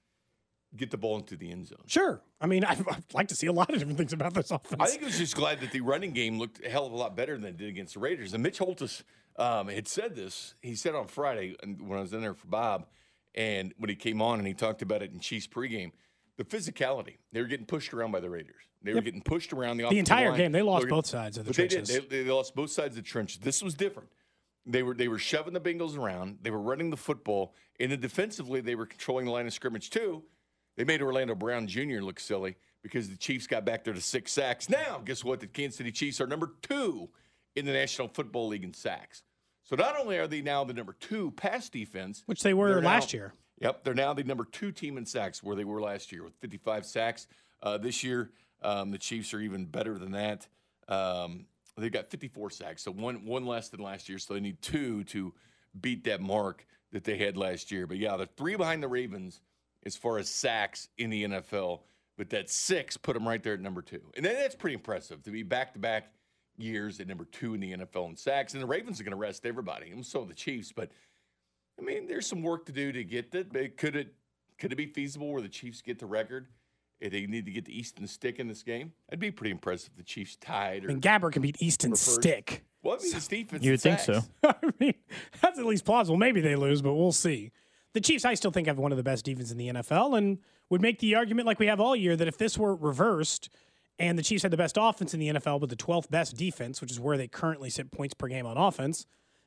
get 0.77 0.91
the 0.91 0.97
ball 0.97 1.17
into 1.17 1.37
the 1.37 1.51
end 1.51 1.67
zone. 1.67 1.79
Sure. 1.87 2.21
I 2.41 2.47
mean, 2.47 2.65
I'd, 2.69 2.79
I'd 2.89 3.15
like 3.15 3.29
to 3.29 3.35
see 3.35 3.47
a 3.47 3.53
lot 3.53 3.71
of 3.71 3.79
different 3.79 3.99
things 3.99 4.13
about 4.13 4.35
this 4.35 4.51
offense. 4.51 4.81
I 4.81 4.87
think 4.87 5.03
it 5.03 5.07
was 5.07 5.19
just 5.19 5.37
glad 5.37 5.61
that 5.61 5.73
the 5.73 5.81
running 5.81 6.13
game 6.13 6.39
looked 6.39 6.65
a 6.65 6.69
hell 6.69 6.87
of 6.87 6.93
a 6.93 6.97
lot 6.97 7.17
better 7.17 7.37
than 7.37 7.47
it 7.47 7.57
did 7.57 7.69
against 7.69 7.95
the 7.95 8.01
Raiders. 8.01 8.35
And 8.35 8.43
Mitch 8.43 8.59
Holthus 8.59 9.03
um, 9.37 9.69
had 9.69 9.89
said 9.89 10.15
this. 10.15 10.55
He 10.61 10.75
said 10.75 10.95
on 10.95 11.07
Friday 11.07 11.57
and 11.63 11.89
when 11.89 11.99
I 11.99 12.03
was 12.03 12.13
in 12.13 12.21
there 12.21 12.35
for 12.35 12.47
Bob, 12.47 12.87
and 13.35 13.73
when 13.79 13.89
he 13.89 13.95
came 13.97 14.21
on 14.21 14.39
and 14.39 14.49
he 14.49 14.55
talked 14.55 14.83
about 14.83 15.03
it 15.03 15.13
in 15.13 15.21
Chiefs 15.21 15.47
pregame, 15.47 15.93
the 16.37 16.45
physicality. 16.45 17.19
They 17.33 17.41
were 17.41 17.47
getting 17.47 17.67
pushed 17.67 17.93
around 17.93 18.13
by 18.13 18.21
the 18.21 18.31
Raiders. 18.31 18.63
They 18.83 18.95
were 18.95 19.01
getting 19.01 19.23
pushed 19.23 19.53
around 19.53 19.77
the, 19.79 19.89
the 19.89 19.99
entire 19.99 20.31
line. 20.31 20.39
game, 20.39 20.53
they 20.53 20.63
lost 20.63 20.85
were- 20.85 20.91
both 20.91 21.07
sides 21.07 21.37
of 21.37 21.45
the 21.45 21.51
but 21.51 21.57
trenches. 21.57 21.89
They, 21.89 21.95
did. 21.95 22.11
They, 22.11 22.23
they 22.23 22.31
lost 22.31 22.55
both 22.55 22.71
sides 22.71 22.97
of 22.97 23.03
the 23.05 23.09
trenches. 23.09 23.39
This 23.39 23.63
was 23.63 23.75
different. 23.75 24.09
They 24.65 24.83
were 24.83 24.95
they 24.95 25.09
were 25.09 25.19
shoving 25.19 25.55
the 25.55 25.61
Bengals 25.61 25.97
around. 25.97 26.39
They 26.43 26.51
were 26.51 26.61
running 26.61 26.91
the 26.91 26.97
football, 26.97 27.55
and 27.81 27.91
then 27.91 28.01
defensively 28.01 28.61
they 28.61 28.75
were 28.75 28.87
controlling 28.87 29.25
the 29.25 29.33
line 29.33 29.47
of 29.47 29.53
scrimmage 29.53 29.89
too. 29.89 30.23
They 30.79 30.85
made 30.85 31.03
Orlando 31.03 31.35
Brown 31.35 31.67
Jr. 31.67 32.01
look 32.01 32.21
silly 32.21 32.57
because 32.83 33.09
the 33.11 33.17
Chiefs 33.17 33.49
got 33.49 33.65
back 33.65 33.83
there 33.83 33.93
to 33.95 34.01
six 34.01 34.31
sacks. 34.33 34.71
Now, 34.71 35.03
guess 35.05 35.25
what? 35.25 35.41
The 35.41 35.49
Kansas 35.49 35.77
City 35.77 35.91
Chiefs 35.91 36.21
are 36.21 36.27
number 36.29 36.53
two 36.63 37.09
in 37.57 37.67
the 37.67 37.73
National 37.73 38.07
Football 38.07 38.47
League 38.47 38.63
in 38.63 38.73
sacks. 38.73 39.25
So 39.65 39.75
not 39.75 39.99
only 39.99 40.19
are 40.19 40.29
they 40.29 40.41
now 40.41 40.63
the 40.63 40.73
number 40.73 40.95
two 41.01 41.33
pass 41.33 41.69
defense, 41.69 42.23
Which 42.27 42.45
they 42.45 42.55
were 42.55 42.69
they're 42.75 42.81
now- 42.81 42.89
last 42.91 43.13
year. 43.13 43.35
Yep, 43.61 43.83
they're 43.83 43.93
now 43.93 44.15
the 44.15 44.23
number 44.23 44.45
two 44.45 44.71
team 44.71 44.97
in 44.99 45.05
sacks 45.05 45.43
where 45.43 45.57
they 45.57 45.65
were 45.65 45.81
last 45.83 46.13
year 46.13 46.23
with 46.23 46.35
55 46.37 46.87
sacks. 46.87 47.27
Uh, 47.61 47.77
this 47.77 48.05
year, 48.05 48.31
um, 48.63 48.93
the 48.93 48.99
Chiefs 48.99 49.35
are 49.35 49.41
even 49.41 49.65
better 49.67 49.99
than 49.99 50.13
that. 50.13 50.47
Um, 50.87 51.47
they've 51.77 51.91
got 51.91 52.09
54 52.09 52.51
sacks, 52.51 52.85
so 52.85 52.93
one 52.93 53.27
one 53.27 53.47
less 53.47 53.69
than 53.69 53.81
last 53.81 54.09
year. 54.09 54.19
So 54.21 54.35
they 54.35 54.39
need 54.41 54.63
two 54.63 55.03
to 55.05 55.35
beat 55.81 56.05
that 56.05 56.21
mark 56.21 56.65
that 56.93 57.03
they 57.03 57.19
had 57.19 57.37
last 57.37 57.73
year. 57.73 57.89
But 57.89 57.97
yeah, 57.97 58.17
they're 58.17 58.29
three 58.37 58.55
behind 58.55 58.81
the 58.81 58.89
Ravens 58.89 59.41
as 59.89 59.97
far 59.97 60.19
as 60.19 60.29
sacks 60.29 60.89
in 60.99 61.11
the 61.11 61.25
NFL. 61.25 61.81
But 62.17 62.31
that 62.31 62.51
six 62.51 62.97
put 62.97 63.15
them 63.15 63.27
right 63.27 63.43
there 63.43 63.55
at 63.55 63.61
number 63.61 63.83
two, 63.83 64.03
and 64.17 64.25
that's 64.25 64.55
pretty 64.55 64.75
impressive 64.75 65.23
to 65.23 65.31
be 65.31 65.43
back 65.43 65.73
to 65.75 65.79
back 65.79 66.13
years 66.57 67.01
at 67.01 67.07
number 67.07 67.25
two 67.25 67.55
in 67.55 67.61
the 67.61 67.73
NFL 67.73 68.11
in 68.11 68.17
sacks. 68.17 68.55
And 68.55 68.63
the 68.63 68.67
Ravens 68.67 69.01
are 69.01 69.05
going 69.05 69.13
to 69.13 69.17
rest 69.17 69.47
everybody, 69.47 69.91
and 69.91 70.05
so 70.05 70.23
are 70.23 70.27
the 70.27 70.35
Chiefs. 70.35 70.73
But 70.73 70.91
I 71.79 71.83
mean, 71.83 72.07
there's 72.07 72.27
some 72.27 72.43
work 72.43 72.67
to 72.67 72.73
do 72.73 72.93
to 72.93 73.05
get 73.05 73.31
that. 73.33 73.53
But 73.53 73.77
could 73.77 73.97
it 73.97 74.15
could 74.59 74.73
it 74.73 74.77
be 74.77 74.87
feasible 74.87 75.33
where 75.33 75.43
the 75.43 75.49
Chiefs 75.49 75.81
get 75.81 75.99
the 75.99 76.07
record? 76.07 76.49
If 77.01 77.13
they 77.13 77.27
need 77.27 77.45
to 77.45 77.53
get 77.53 77.65
the 77.65 77.79
Easton 77.79 78.09
Stick 78.09 78.41
in 78.41 78.49
this 78.49 78.65
game, 78.65 78.93
that'd 79.09 79.21
be 79.21 79.31
pretty 79.31 79.53
impressive. 79.53 79.91
if 79.93 79.99
The 79.99 80.03
Chiefs 80.03 80.35
tied, 80.41 80.85
or 80.85 80.89
And 80.89 81.01
Gabber 81.01 81.31
can 81.31 81.43
beat 81.43 81.63
Easton 81.63 81.93
first. 81.93 82.15
Stick. 82.15 82.65
well, 82.83 82.97
I 82.99 83.03
mean, 83.03 83.13
this 83.13 83.29
defense. 83.29 83.65
You'd 83.65 83.81
think 83.81 84.01
so. 84.01 84.23
I 84.43 84.55
mean, 84.81 84.95
that's 85.41 85.61
at 85.61 85.65
least 85.65 85.85
plausible. 85.85 86.17
Maybe 86.17 86.41
they 86.41 86.57
lose, 86.57 86.83
but 86.83 86.95
we'll 86.95 87.13
see. 87.13 87.53
The 87.99 88.03
Chiefs, 88.03 88.25
I 88.25 88.35
still 88.35 88.53
think, 88.53 88.69
have 88.69 88.79
one 88.79 88.93
of 88.93 88.97
the 88.97 89.03
best 89.03 89.25
defenses 89.25 89.51
in 89.51 89.59
the 89.59 89.71
NFL 89.71 90.17
and 90.17 90.39
would 90.71 90.81
make 90.81 91.01
the 91.01 91.17
argument, 91.17 91.49
like 91.49 91.59
we 91.59 91.67
have 91.67 91.81
all 91.81 91.97
year, 91.97 92.15
that 92.15 92.29
if 92.29 92.39
this 92.39 92.57
were 92.57 92.77
reversed 92.77 93.49
and 93.99 94.17
the 94.17 94.23
Chiefs 94.23 94.45
had 94.45 94.53
the 94.53 94.57
best 94.57 94.79
offense 94.81 95.15
in 95.15 95.19
the 95.19 95.31
NFL 95.31 95.59
but 95.59 95.69
the 95.69 95.75
12th 95.75 96.09
best 96.09 96.37
defense, 96.37 96.81
which 96.81 96.93
is 96.93 97.01
where 97.01 97.17
they 97.17 97.27
currently 97.27 97.71
sit 97.71 97.91
points 97.91 98.15
per 98.15 98.29
game 98.29 98.47
on 98.47 98.57
offense, 98.57 99.05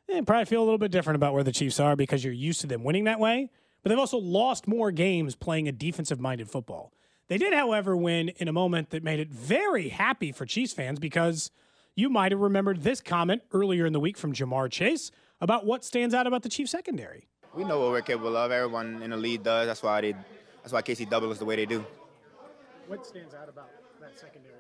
eh, 0.09 0.19
probably 0.19 0.43
feel 0.43 0.61
a 0.61 0.65
little 0.65 0.77
bit 0.77 0.91
different 0.91 1.15
about 1.15 1.33
where 1.33 1.45
the 1.45 1.53
Chiefs 1.53 1.79
are 1.79 1.95
because 1.95 2.25
you're 2.25 2.33
used 2.33 2.59
to 2.59 2.67
them 2.67 2.83
winning 2.83 3.05
that 3.05 3.21
way. 3.21 3.49
But 3.81 3.89
they've 3.89 3.97
also 3.97 4.17
lost 4.17 4.67
more 4.67 4.91
games 4.91 5.33
playing 5.37 5.69
a 5.69 5.71
defensive 5.71 6.19
minded 6.19 6.49
football. 6.49 6.91
They 7.29 7.37
did, 7.37 7.53
however, 7.53 7.95
win 7.95 8.33
in 8.35 8.49
a 8.49 8.53
moment 8.53 8.89
that 8.89 9.01
made 9.01 9.21
it 9.21 9.29
very 9.29 9.87
happy 9.87 10.33
for 10.33 10.45
Chiefs 10.45 10.73
fans 10.73 10.99
because 10.99 11.51
you 11.95 12.09
might 12.09 12.33
have 12.33 12.41
remembered 12.41 12.83
this 12.83 12.99
comment 12.99 13.43
earlier 13.53 13.85
in 13.85 13.93
the 13.93 14.01
week 14.01 14.17
from 14.17 14.33
Ja'Marr 14.33 14.69
Chase 14.69 15.09
about 15.39 15.65
what 15.65 15.85
stands 15.85 16.13
out 16.13 16.27
about 16.27 16.43
the 16.43 16.49
Chiefs 16.49 16.71
secondary. 16.71 17.29
We 17.53 17.65
know 17.65 17.79
what 17.79 17.91
we're 17.91 18.01
capable 18.01 18.37
of. 18.37 18.51
Everyone 18.51 19.01
in 19.03 19.09
the 19.09 19.17
league 19.17 19.43
does. 19.43 19.67
That's 19.67 19.83
why 19.83 20.01
they. 20.01 20.15
That's 20.63 20.71
why 20.71 20.81
KC 20.81 21.09
double 21.09 21.31
is 21.31 21.39
the 21.39 21.45
way 21.45 21.55
they 21.55 21.65
do. 21.65 21.85
What 22.87 23.05
stands 23.05 23.33
out 23.33 23.49
about 23.49 23.69
that 23.99 24.17
secondary 24.17 24.55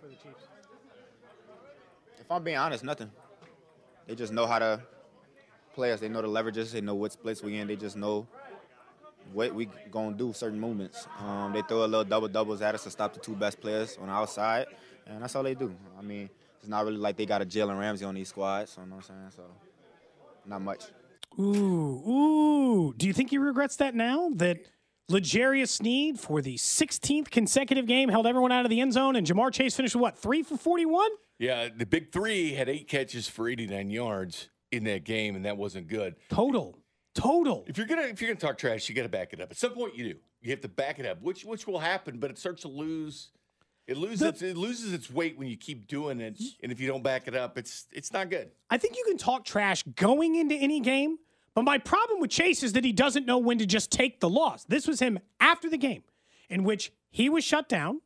for 0.00 0.06
the 0.06 0.14
Chiefs? 0.14 0.48
If 2.20 2.30
I'm 2.30 2.42
being 2.42 2.56
honest, 2.56 2.82
nothing. 2.82 3.10
They 4.06 4.14
just 4.14 4.32
know 4.32 4.46
how 4.46 4.58
to 4.58 4.80
play 5.74 5.92
us. 5.92 6.00
They 6.00 6.08
know 6.08 6.22
the 6.22 6.28
leverages. 6.28 6.72
They 6.72 6.80
know 6.80 6.94
what 6.94 7.12
splits 7.12 7.42
we 7.42 7.58
in. 7.58 7.68
They 7.68 7.76
just 7.76 7.96
know 7.96 8.26
what 9.32 9.54
we 9.54 9.68
gonna 9.90 10.16
do 10.16 10.32
certain 10.32 10.58
movements. 10.58 11.06
Um, 11.20 11.52
they 11.52 11.62
throw 11.62 11.84
a 11.84 11.86
little 11.86 12.04
double 12.04 12.28
doubles 12.28 12.60
at 12.60 12.74
us 12.74 12.82
to 12.84 12.90
stop 12.90 13.14
the 13.14 13.20
two 13.20 13.36
best 13.36 13.60
players 13.60 13.96
on 14.00 14.08
our 14.08 14.26
side, 14.26 14.66
and 15.06 15.22
that's 15.22 15.36
all 15.36 15.44
they 15.44 15.54
do. 15.54 15.72
I 15.96 16.02
mean, 16.02 16.28
it's 16.58 16.68
not 16.68 16.84
really 16.84 16.96
like 16.96 17.16
they 17.16 17.26
got 17.26 17.40
a 17.40 17.46
Jalen 17.46 17.78
Ramsey 17.78 18.04
on 18.04 18.14
these 18.14 18.28
squads. 18.28 18.76
You 18.76 18.84
know 18.86 18.96
what 18.96 19.08
I'm 19.10 19.30
saying? 19.30 19.30
So, 19.36 19.42
not 20.44 20.60
much. 20.60 20.84
Ooh, 21.38 22.08
ooh. 22.08 22.94
Do 22.96 23.06
you 23.06 23.12
think 23.12 23.30
he 23.30 23.38
regrets 23.38 23.76
that 23.76 23.94
now? 23.94 24.30
That 24.34 24.66
L'Jarius 25.08 25.68
Sneed 25.68 26.18
for 26.18 26.40
the 26.40 26.56
16th 26.56 27.30
consecutive 27.30 27.86
game 27.86 28.08
held 28.08 28.26
everyone 28.26 28.52
out 28.52 28.64
of 28.64 28.70
the 28.70 28.80
end 28.80 28.92
zone, 28.92 29.16
and 29.16 29.26
Ja'Marr 29.26 29.52
Chase 29.52 29.74
finished 29.74 29.94
with 29.94 30.02
what 30.02 30.18
three 30.18 30.42
for 30.42 30.56
41? 30.56 31.10
Yeah, 31.38 31.68
the 31.74 31.86
big 31.86 32.12
three 32.12 32.54
had 32.54 32.68
eight 32.68 32.88
catches 32.88 33.28
for 33.28 33.48
89 33.48 33.90
yards 33.90 34.48
in 34.70 34.84
that 34.84 35.04
game, 35.04 35.36
and 35.36 35.44
that 35.44 35.56
wasn't 35.56 35.88
good. 35.88 36.14
Total, 36.30 36.78
total. 37.14 37.64
If 37.66 37.76
you're 37.76 37.86
gonna 37.86 38.02
if 38.02 38.20
you're 38.20 38.28
gonna 38.30 38.40
talk 38.40 38.58
trash, 38.58 38.88
you 38.88 38.94
got 38.94 39.02
to 39.02 39.08
back 39.08 39.32
it 39.32 39.40
up. 39.40 39.50
At 39.50 39.56
some 39.58 39.72
point, 39.72 39.96
you 39.96 40.12
do. 40.12 40.18
You 40.40 40.50
have 40.50 40.60
to 40.62 40.68
back 40.68 40.98
it 40.98 41.06
up, 41.06 41.20
which 41.20 41.44
which 41.44 41.66
will 41.66 41.78
happen, 41.78 42.18
but 42.18 42.30
it 42.30 42.38
starts 42.38 42.62
to 42.62 42.68
lose. 42.68 43.30
It 43.86 43.96
loses 43.96 44.20
The- 44.20 44.28
its, 44.28 44.42
it 44.42 44.56
loses 44.56 44.92
its 44.92 45.10
weight 45.10 45.36
when 45.38 45.48
you 45.48 45.56
keep 45.56 45.86
doing 45.88 46.20
it, 46.20 46.40
and 46.62 46.70
if 46.70 46.80
you 46.80 46.86
don't 46.86 47.02
back 47.02 47.26
it 47.26 47.34
up, 47.34 47.58
it's 47.58 47.86
it's 47.92 48.12
not 48.12 48.30
good. 48.30 48.50
I 48.70 48.78
think 48.78 48.96
you 48.96 49.04
can 49.06 49.18
talk 49.18 49.44
trash 49.44 49.82
going 49.96 50.36
into 50.36 50.54
any 50.54 50.80
game, 50.80 51.18
but 51.54 51.62
my 51.64 51.78
problem 51.78 52.20
with 52.20 52.30
Chase 52.30 52.62
is 52.62 52.72
that 52.74 52.84
he 52.84 52.92
doesn't 52.92 53.26
know 53.26 53.38
when 53.38 53.58
to 53.58 53.66
just 53.66 53.90
take 53.90 54.20
the 54.20 54.28
loss. 54.28 54.64
This 54.64 54.86
was 54.86 55.00
him 55.00 55.18
after 55.40 55.68
the 55.68 55.78
game, 55.78 56.04
in 56.48 56.62
which 56.64 56.92
he 57.10 57.28
was 57.28 57.42
shut 57.44 57.68
down, 57.68 58.00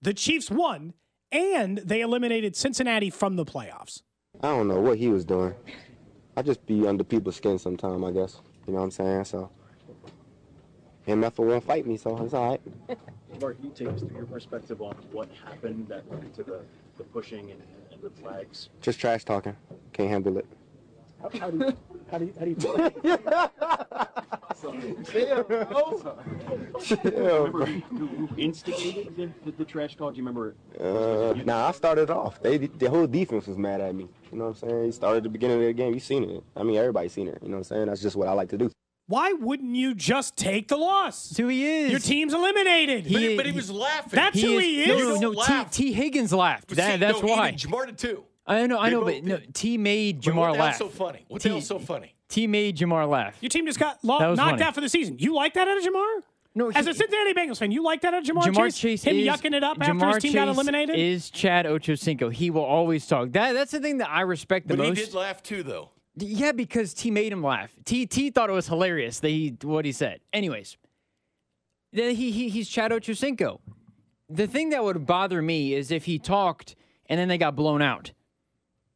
the 0.00 0.14
Chiefs 0.14 0.50
won, 0.50 0.94
and 1.30 1.78
they 1.78 2.00
eliminated 2.00 2.56
Cincinnati 2.56 3.10
from 3.10 3.36
the 3.36 3.44
playoffs. 3.44 4.02
I 4.42 4.48
don't 4.48 4.68
know 4.68 4.80
what 4.80 4.98
he 4.98 5.08
was 5.08 5.24
doing. 5.24 5.54
I 6.36 6.42
just 6.42 6.64
be 6.66 6.86
under 6.86 7.04
people's 7.04 7.36
skin 7.36 7.58
sometime, 7.58 8.04
I 8.04 8.10
guess. 8.10 8.40
You 8.66 8.72
know 8.72 8.78
what 8.80 8.84
I'm 8.86 8.90
saying? 8.90 9.24
So 9.26 9.50
MF 11.06 11.38
will 11.38 11.60
fight 11.60 11.86
me, 11.86 11.96
so 11.96 12.16
it's 12.22 12.34
all 12.34 12.50
right. 12.50 12.60
Mark, 13.40 13.56
can 13.56 13.66
you 13.66 13.72
take 13.74 13.88
us 13.88 14.00
through 14.00 14.16
your 14.16 14.26
perspective 14.26 14.80
on 14.80 14.94
what 15.12 15.28
happened 15.44 15.88
that 15.88 16.10
led 16.10 16.32
to 16.34 16.42
the, 16.42 16.60
the 16.96 17.04
pushing 17.04 17.50
and, 17.50 17.62
and 17.92 18.02
the 18.02 18.10
flags? 18.10 18.70
Just 18.80 19.00
trash 19.00 19.24
talking. 19.24 19.56
Can't 19.92 20.08
handle 20.08 20.38
it. 20.38 20.46
How, 21.20 21.28
how 21.38 21.50
do 21.50 21.58
you, 21.58 21.76
how 22.10 22.18
do 22.18 22.24
you, 22.26 22.34
how 22.38 22.44
do 22.44 22.50
you 22.50 22.56
remember 27.04 27.66
who, 27.66 27.96
who 27.96 28.06
who 28.06 28.28
instigated 28.36 29.16
the, 29.16 29.30
the, 29.44 29.52
the 29.58 29.64
trash 29.64 29.96
talk? 29.96 30.14
Do 30.14 30.18
you 30.18 30.26
remember? 30.26 30.54
Uh, 30.78 31.34
nah, 31.44 31.68
I 31.68 31.72
started 31.72 32.10
off. 32.10 32.40
They 32.42 32.58
the 32.58 32.90
whole 32.90 33.06
defense 33.06 33.46
was 33.46 33.58
mad 33.58 33.80
at 33.80 33.94
me. 33.94 34.08
You 34.32 34.38
know 34.38 34.48
what 34.48 34.62
I'm 34.62 34.68
saying? 34.68 34.84
He 34.84 34.92
started 34.92 35.18
at 35.18 35.22
the 35.24 35.28
beginning 35.28 35.60
of 35.60 35.64
the 35.64 35.72
game. 35.72 35.94
You 35.94 36.00
seen 36.00 36.24
it. 36.24 36.44
I 36.56 36.62
mean, 36.62 36.76
everybody's 36.76 37.12
seen 37.12 37.28
it. 37.28 37.38
You 37.42 37.48
know 37.48 37.56
what 37.56 37.58
I'm 37.58 37.64
saying? 37.64 37.86
That's 37.86 38.02
just 38.02 38.16
what 38.16 38.28
I 38.28 38.32
like 38.32 38.48
to 38.50 38.58
do. 38.58 38.70
Why 39.06 39.32
wouldn't 39.34 39.76
you 39.76 39.94
just 39.94 40.36
take 40.36 40.68
the 40.68 40.76
loss? 40.78 41.28
That's 41.28 41.36
who 41.38 41.48
he 41.48 41.66
is. 41.66 41.90
Your 41.90 42.00
team's 42.00 42.32
eliminated. 42.32 43.04
But, 43.04 43.20
He- 43.22 43.36
but 43.36 43.44
he 43.46 43.52
was 43.52 43.70
laughing. 43.70 44.10
That's 44.16 44.40
who 44.40 44.58
he 44.58 44.82
is. 44.82 44.88
No, 44.88 44.96
You 44.96 45.20
no, 45.20 45.30
no. 45.32 45.44
T. 45.44 45.64
Tee 45.70 45.92
Higgins 45.92 46.32
laughed. 46.32 46.68
But 46.68 46.78
That, 46.78 46.92
see, 46.92 46.98
that's 46.98 47.20
no, 47.22 47.28
why. 47.28 47.52
Ja'Marr 47.52 47.86
did 47.86 47.98
too. 47.98 48.24
I 48.46 48.66
know, 48.66 48.78
I 48.78 48.90
know, 48.90 49.04
but 49.04 49.22
no. 49.24 49.38
T 49.52 49.76
made 49.78 50.22
Ja'Marr 50.22 50.34
what 50.36 50.52
the 50.52 50.58
hell's 50.58 50.58
laugh. 50.58 50.76
so 50.76 50.88
funny? 50.88 51.24
What 51.28 51.42
T- 51.42 51.48
the 51.48 51.54
hell's 51.54 51.66
so 51.66 51.78
funny? 51.78 52.14
T 52.28 52.46
made 52.46 52.76
Ja'Marr 52.78 53.08
laugh. 53.08 53.36
Your 53.40 53.48
team 53.50 53.66
just 53.66 53.78
got 53.78 53.98
lo- 54.02 54.18
knocked 54.18 54.38
funny. 54.38 54.62
out 54.62 54.74
for 54.74 54.80
the 54.80 54.88
season. 54.88 55.18
You 55.18 55.34
like 55.34 55.54
that 55.54 55.68
out 55.68 55.76
of 55.78 55.84
Ja'Marr? 55.84 56.22
No, 56.56 56.70
As 56.70 56.84
he- 56.84 56.90
a 56.92 56.94
Cincinnati 56.94 57.32
Bengals 57.34 57.58
fan, 57.58 57.72
you 57.72 57.82
like 57.82 58.00
that 58.02 58.14
out 58.14 58.20
of 58.22 58.26
Ja'Marr, 58.34 58.44
Ja'Marr 58.52 58.64
Chase? 58.66 58.78
Chase 58.78 59.02
Him 59.04 59.16
is 59.16 59.26
yucking 59.28 59.54
it 59.54 59.64
up 59.64 59.78
Ja'Marr 59.78 60.02
after 60.02 60.06
his 60.14 60.22
team 60.22 60.32
got 60.34 60.44
Chase 60.46 60.54
eliminated? 60.54 60.96
Is 60.98 61.30
Chad 61.30 61.66
Ochocinco? 61.66 62.32
He 62.32 62.50
will 62.50 62.64
always 62.64 63.06
talk. 63.06 63.32
That 63.32 63.52
that's 63.54 63.72
the 63.72 63.80
thing 63.80 63.98
that 63.98 64.08
I 64.10 64.20
respect 64.22 64.68
the 64.68 64.76
But 64.76 64.86
he 64.86 64.92
did 64.92 65.14
laugh 65.14 65.42
too, 65.42 65.62
though. 65.62 65.90
Yeah, 66.16 66.52
because 66.52 66.94
T 66.94 67.10
made 67.10 67.32
him 67.32 67.42
laugh. 67.42 67.72
T 67.84 68.06
T 68.06 68.30
thought 68.30 68.48
it 68.48 68.52
was 68.52 68.68
hilarious 68.68 69.20
that 69.20 69.30
he 69.30 69.56
what 69.62 69.84
he 69.84 69.92
said. 69.92 70.20
Anyways, 70.32 70.76
then 71.92 72.14
he, 72.14 72.30
he 72.30 72.48
he's 72.48 72.68
Chad 72.68 72.92
Ochocinco. 72.92 73.60
The 74.28 74.46
thing 74.46 74.70
that 74.70 74.84
would 74.84 75.06
bother 75.06 75.42
me 75.42 75.74
is 75.74 75.90
if 75.90 76.04
he 76.04 76.18
talked 76.18 76.76
and 77.06 77.18
then 77.18 77.28
they 77.28 77.38
got 77.38 77.56
blown 77.56 77.82
out. 77.82 78.12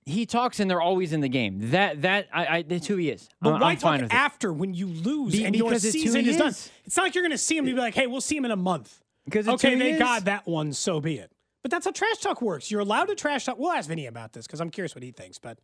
He 0.07 0.25
talks 0.25 0.59
and 0.59 0.71
they're 0.71 0.81
always 0.81 1.13
in 1.13 1.21
the 1.21 1.29
game. 1.29 1.71
That 1.71 2.03
that 2.03 2.29
I, 2.33 2.47
I 2.47 2.63
that's 2.63 2.87
who 2.87 2.97
he 2.97 3.11
is. 3.11 3.29
But 3.43 3.55
I'm, 3.55 3.61
why 3.61 3.71
I'm 3.73 3.77
talk 3.77 3.83
fine 3.83 4.03
with 4.03 4.13
it. 4.13 4.15
after 4.15 4.53
when 4.53 4.73
you 4.73 4.87
lose 4.87 5.33
Be- 5.33 5.45
and 5.45 5.55
your 5.55 5.69
because 5.69 5.85
it's 5.85 5.95
who 5.95 6.01
season 6.01 6.25
he 6.25 6.31
is 6.31 6.37
done? 6.39 6.55
It's 6.85 6.97
not 6.97 7.03
like 7.03 7.15
you're 7.15 7.23
going 7.23 7.33
to 7.33 7.39
see 7.39 7.59
him 7.59 7.67
and 7.67 7.75
be 7.75 7.81
like, 7.81 7.95
hey, 7.95 8.07
we'll 8.07 8.23
see 8.23 8.37
him 8.37 8.47
in 8.47 8.51
a 8.51 8.57
month. 8.57 9.01
Because 9.27 9.47
okay, 9.47 9.75
they 9.75 9.93
is. 9.93 9.99
got 9.99 10.25
that 10.25 10.47
one, 10.47 10.73
so 10.73 11.01
be 11.01 11.19
it. 11.19 11.31
But 11.61 11.71
that's 11.71 11.85
how 11.85 11.91
trash 11.91 12.19
talk 12.19 12.41
works. 12.41 12.71
You're 12.71 12.81
allowed 12.81 13.07
to 13.07 13.15
trash 13.15 13.45
talk. 13.45 13.59
We'll 13.59 13.73
ask 13.73 13.87
Vinnie 13.87 14.07
about 14.07 14.33
this 14.33 14.47
because 14.47 14.63
I'm 14.63 14.71
curious 14.71 14.95
what 14.95 15.03
he 15.03 15.11
thinks. 15.11 15.39
But 15.39 15.59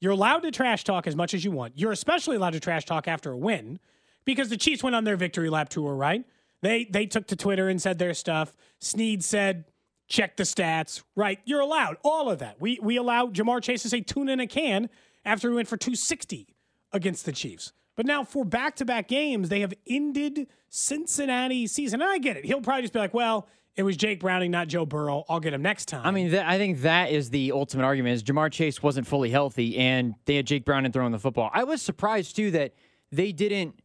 you're 0.00 0.12
allowed 0.12 0.40
to 0.40 0.50
trash 0.50 0.84
talk 0.84 1.06
as 1.06 1.14
much 1.14 1.34
as 1.34 1.44
you 1.44 1.50
want. 1.50 1.74
You're 1.76 1.92
especially 1.92 2.36
allowed 2.36 2.54
to 2.54 2.60
trash 2.60 2.84
talk 2.84 3.06
after 3.06 3.32
a 3.32 3.36
win 3.36 3.78
because 4.24 4.48
the 4.48 4.56
Chiefs 4.56 4.82
went 4.82 4.96
on 4.96 5.04
their 5.04 5.16
victory 5.16 5.50
lap 5.50 5.68
tour, 5.68 5.94
right? 5.94 6.24
They 6.62 6.84
they 6.84 7.06
took 7.06 7.26
to 7.28 7.36
Twitter 7.36 7.68
and 7.68 7.80
said 7.80 7.98
their 7.98 8.14
stuff. 8.14 8.56
Sneed 8.80 9.22
said, 9.22 9.64
check 10.08 10.36
the 10.36 10.42
stats, 10.42 11.02
right? 11.14 11.38
You're 11.44 11.60
allowed 11.60 11.96
all 12.02 12.30
of 12.30 12.40
that. 12.40 12.60
We 12.60 12.78
we 12.82 12.96
allow 12.96 13.28
Ja'Marr 13.28 13.62
Chase 13.62 13.82
to 13.82 13.88
say 13.88 14.00
tuna 14.00 14.32
in 14.32 14.40
a 14.40 14.46
can 14.46 14.90
after 15.24 15.48
he 15.48 15.54
went 15.54 15.68
for 15.68 15.76
260 15.76 16.54
against 16.92 17.24
the 17.24 17.32
Chiefs. 17.32 17.72
But 17.96 18.06
now 18.06 18.24
for 18.24 18.44
back-to-back 18.44 19.08
games, 19.08 19.50
they 19.50 19.60
have 19.60 19.74
ended 19.86 20.46
Cincinnati 20.70 21.66
season. 21.66 22.00
And 22.00 22.10
I 22.10 22.18
get 22.18 22.36
it. 22.36 22.46
He'll 22.46 22.62
probably 22.62 22.82
just 22.82 22.94
be 22.94 22.98
like, 22.98 23.12
well, 23.12 23.46
it 23.80 23.82
was 23.82 23.96
Jake 23.96 24.20
Browning, 24.20 24.50
not 24.50 24.68
Joe 24.68 24.84
Burrow. 24.84 25.24
I'll 25.28 25.40
get 25.40 25.54
him 25.54 25.62
next 25.62 25.86
time. 25.86 26.06
I 26.06 26.10
mean, 26.10 26.30
that, 26.32 26.46
I 26.46 26.58
think 26.58 26.82
that 26.82 27.10
is 27.10 27.30
the 27.30 27.50
ultimate 27.52 27.84
argument. 27.84 28.14
Is 28.14 28.22
Ja'Marr 28.22 28.52
Chase 28.52 28.82
wasn't 28.82 29.06
fully 29.06 29.30
healthy, 29.30 29.78
and 29.78 30.14
they 30.26 30.36
had 30.36 30.46
Jake 30.46 30.66
Browning 30.66 30.92
throwing 30.92 31.12
the 31.12 31.18
football. 31.18 31.50
I 31.54 31.64
was 31.64 31.80
surprised 31.80 32.36
too 32.36 32.50
that 32.50 32.74
they 33.10 33.32
didn't. 33.32 33.80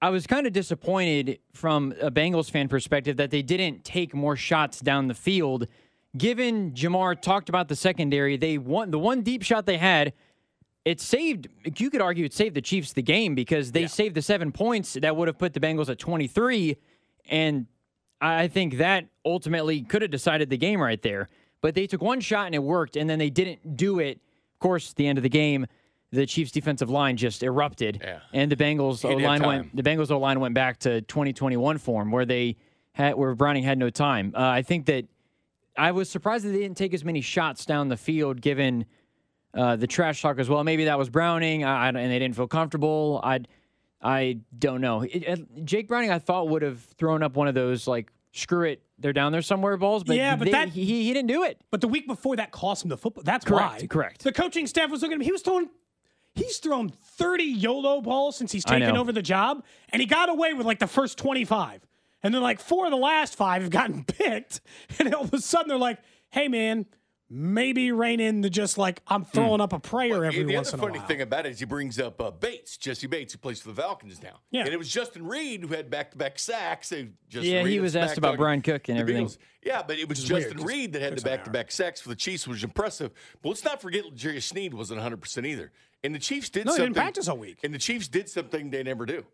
I 0.00 0.08
was 0.08 0.26
kind 0.26 0.46
of 0.46 0.54
disappointed 0.54 1.38
from 1.52 1.94
a 2.00 2.10
Bengals 2.10 2.50
fan 2.50 2.68
perspective 2.68 3.18
that 3.18 3.30
they 3.30 3.42
didn't 3.42 3.84
take 3.84 4.14
more 4.14 4.36
shots 4.36 4.80
down 4.80 5.08
the 5.08 5.14
field. 5.14 5.66
Given 6.16 6.72
Ja'Marr 6.72 7.20
talked 7.20 7.50
about 7.50 7.68
the 7.68 7.76
secondary, 7.76 8.38
they 8.38 8.56
won 8.56 8.90
the 8.90 8.98
one 8.98 9.20
deep 9.20 9.42
shot 9.42 9.66
they 9.66 9.76
had. 9.78 10.14
It 10.86 11.00
saved. 11.00 11.48
You 11.78 11.90
could 11.90 12.00
argue 12.00 12.24
it 12.24 12.32
saved 12.32 12.54
the 12.54 12.62
Chiefs 12.62 12.94
the 12.94 13.02
game 13.02 13.34
because 13.34 13.72
they 13.72 13.86
saved 13.86 14.14
the 14.14 14.22
seven 14.22 14.50
points 14.50 14.94
that 14.94 15.14
would 15.14 15.28
have 15.28 15.36
put 15.36 15.52
the 15.52 15.60
Bengals 15.60 15.90
at 15.90 15.98
twenty 15.98 16.26
three, 16.26 16.76
and 17.28 17.66
I 18.20 18.48
think 18.48 18.78
that 18.78 19.06
ultimately 19.24 19.82
could 19.82 20.02
have 20.02 20.10
decided 20.10 20.50
the 20.50 20.56
game 20.56 20.80
right 20.80 21.00
there. 21.02 21.28
But 21.60 21.74
they 21.74 21.86
took 21.86 22.00
one 22.02 22.20
shot 22.20 22.46
and 22.46 22.54
it 22.54 22.62
worked, 22.62 22.96
and 22.96 23.08
then 23.10 23.18
they 23.18 23.30
didn't 23.30 23.76
do 23.76 23.98
it. 23.98 24.18
Of 24.54 24.58
course, 24.60 24.90
at 24.90 24.96
the 24.96 25.06
end 25.06 25.18
of 25.18 25.22
the 25.22 25.28
game, 25.28 25.66
the 26.12 26.24
Chiefs' 26.26 26.52
defensive 26.52 26.88
line 26.88 27.16
just 27.16 27.42
erupted, 27.42 28.00
Yeah. 28.02 28.20
and 28.32 28.50
the 28.50 28.56
Bengals 28.56 29.04
O 29.04 29.16
line 29.16 29.42
went. 29.42 29.74
The 29.76 29.82
Bengals 29.82 30.10
O 30.10 30.18
line 30.18 30.38
went 30.40 30.54
back 30.54 30.78
to 30.80 31.00
2021 31.02 31.78
form, 31.78 32.10
where 32.10 32.24
they 32.24 32.56
had 32.92 33.16
where 33.16 33.34
Browning 33.34 33.64
had 33.64 33.78
no 33.78 33.90
time. 33.90 34.32
Uh, 34.34 34.40
I 34.40 34.62
think 34.62 34.86
that 34.86 35.04
I 35.76 35.90
was 35.92 36.08
surprised 36.08 36.44
that 36.46 36.50
they 36.50 36.60
didn't 36.60 36.76
take 36.78 36.94
as 36.94 37.04
many 37.04 37.20
shots 37.20 37.66
down 37.66 37.88
the 37.88 37.96
field, 37.98 38.40
given 38.40 38.86
uh, 39.52 39.76
the 39.76 39.86
trash 39.86 40.22
talk 40.22 40.38
as 40.38 40.48
well. 40.48 40.62
Maybe 40.64 40.84
that 40.84 40.98
was 40.98 41.10
Browning, 41.10 41.64
I, 41.64 41.86
I- 41.86 41.88
and 41.88 41.96
they 41.96 42.18
didn't 42.18 42.36
feel 42.36 42.46
comfortable. 42.48 43.20
I, 43.24 43.40
I 44.02 44.38
don't 44.58 44.80
know. 44.80 45.02
It, 45.02 45.08
it- 45.22 45.64
Jake 45.64 45.88
Browning, 45.88 46.10
I 46.10 46.18
thought 46.18 46.48
would 46.48 46.62
have 46.62 46.80
thrown 46.98 47.22
up 47.22 47.36
one 47.36 47.48
of 47.48 47.54
those 47.54 47.86
like 47.86 48.12
screw 48.32 48.64
it, 48.64 48.82
they're 48.98 49.12
down 49.14 49.32
there 49.32 49.40
somewhere 49.42 49.76
balls, 49.78 50.04
but 50.04 50.16
Yeah, 50.16 50.36
but 50.36 50.44
they- 50.46 50.50
that- 50.52 50.68
he, 50.68 50.84
he 50.84 51.12
didn't 51.12 51.28
do 51.28 51.42
it. 51.42 51.60
But 51.70 51.80
the 51.80 51.88
week 51.88 52.06
before 52.06 52.36
that 52.36 52.50
cost 52.52 52.84
him 52.84 52.90
the 52.90 52.96
football. 52.98 53.22
That's 53.24 53.44
Correct, 53.44 53.80
why. 53.82 53.86
correct. 53.86 54.24
The 54.24 54.32
coaching 54.32 54.66
staff 54.66 54.90
was 54.90 55.02
looking 55.02 55.14
at 55.14 55.20
him. 55.20 55.24
He 55.24 55.32
was 55.32 55.42
throwing. 55.42 55.70
He's 56.34 56.58
thrown 56.58 56.90
30 56.90 57.44
YOLO 57.44 58.02
balls 58.02 58.36
since 58.36 58.52
he's 58.52 58.64
taken 58.64 58.94
over 58.94 59.10
the 59.10 59.22
job, 59.22 59.64
and 59.88 60.02
he 60.02 60.06
got 60.06 60.28
away 60.28 60.52
with 60.52 60.66
like 60.66 60.78
the 60.80 60.86
first 60.86 61.16
25. 61.16 61.80
And 62.22 62.34
then 62.34 62.42
like 62.42 62.60
four 62.60 62.84
of 62.84 62.90
the 62.90 62.96
last 62.98 63.36
five 63.36 63.62
have 63.62 63.70
gotten 63.70 64.04
picked. 64.06 64.60
And 64.98 65.14
all 65.14 65.24
of 65.24 65.32
a 65.32 65.38
sudden 65.40 65.68
they're 65.68 65.78
like, 65.78 65.98
hey, 66.30 66.48
man, 66.48 66.84
maybe 67.28 67.90
rein 67.92 68.20
in 68.20 68.40
the 68.40 68.48
just 68.50 68.78
like, 68.78 69.02
I'm 69.08 69.24
throwing 69.24 69.60
up 69.60 69.72
a 69.72 69.78
prayer 69.80 70.24
every 70.24 70.44
the 70.44 70.54
once 70.54 70.72
in 70.72 70.78
a 70.78 70.82
while. 70.82 70.92
The 70.92 70.98
funny 70.98 71.08
thing 71.08 71.22
about 71.22 71.46
it 71.46 71.50
is 71.50 71.58
he 71.58 71.64
brings 71.64 71.98
up 71.98 72.20
uh, 72.20 72.30
Bates, 72.30 72.76
Jessie 72.76 73.06
Bates, 73.06 73.32
who 73.32 73.38
plays 73.38 73.60
for 73.60 73.68
the 73.70 73.80
Falcons 73.82 74.22
now. 74.22 74.40
Yeah. 74.50 74.60
And 74.64 74.70
it 74.72 74.76
was 74.76 74.88
Justin 74.88 75.26
Reid 75.26 75.62
who 75.62 75.68
had 75.74 75.90
back-to-back 75.90 76.38
sacks. 76.38 76.90
They- 76.90 77.08
Justin 77.28 77.52
Yeah, 77.52 77.60
he 77.60 77.64
Reid 77.66 77.80
was 77.82 77.96
asked 77.96 78.18
about 78.18 78.36
Bryan 78.36 78.62
Cook 78.62 78.88
and 78.88 78.98
everything. 78.98 79.26
Bengals. 79.26 79.38
Yeah, 79.62 79.82
but 79.86 79.98
it 79.98 80.08
was 80.08 80.22
Justin 80.22 80.58
weird, 80.58 80.68
Reid 80.68 80.92
that 80.92 81.02
had 81.02 81.12
the 81.12 81.16
Cook's 81.16 81.24
on 81.24 81.30
IR. 81.32 81.36
back-to-back 81.38 81.72
sacks 81.72 82.00
for 82.00 82.08
the 82.10 82.16
Chiefs, 82.16 82.46
which 82.46 82.56
was 82.56 82.64
impressive. 82.64 83.10
But 83.42 83.48
let's 83.50 83.64
not 83.64 83.82
forget 83.82 84.04
Jerry 84.14 84.40
Sneed 84.40 84.72
wasn't 84.74 85.00
100% 85.00 85.46
either. 85.46 85.72
And 86.04 86.14
the 86.14 86.18
Chiefs 86.20 86.50
did 86.50 86.66
No, 86.66 86.72
he 86.72 86.76
something. 86.76 86.92
didn't 86.92 87.02
practice 87.02 87.26
all 87.28 87.38
week. 87.38 87.58
And 87.64 87.74
the 87.74 87.78
Chiefs 87.78 88.06
did 88.06 88.28
something 88.28 88.70
they 88.70 88.84
never 88.84 89.04
do. 89.06 89.24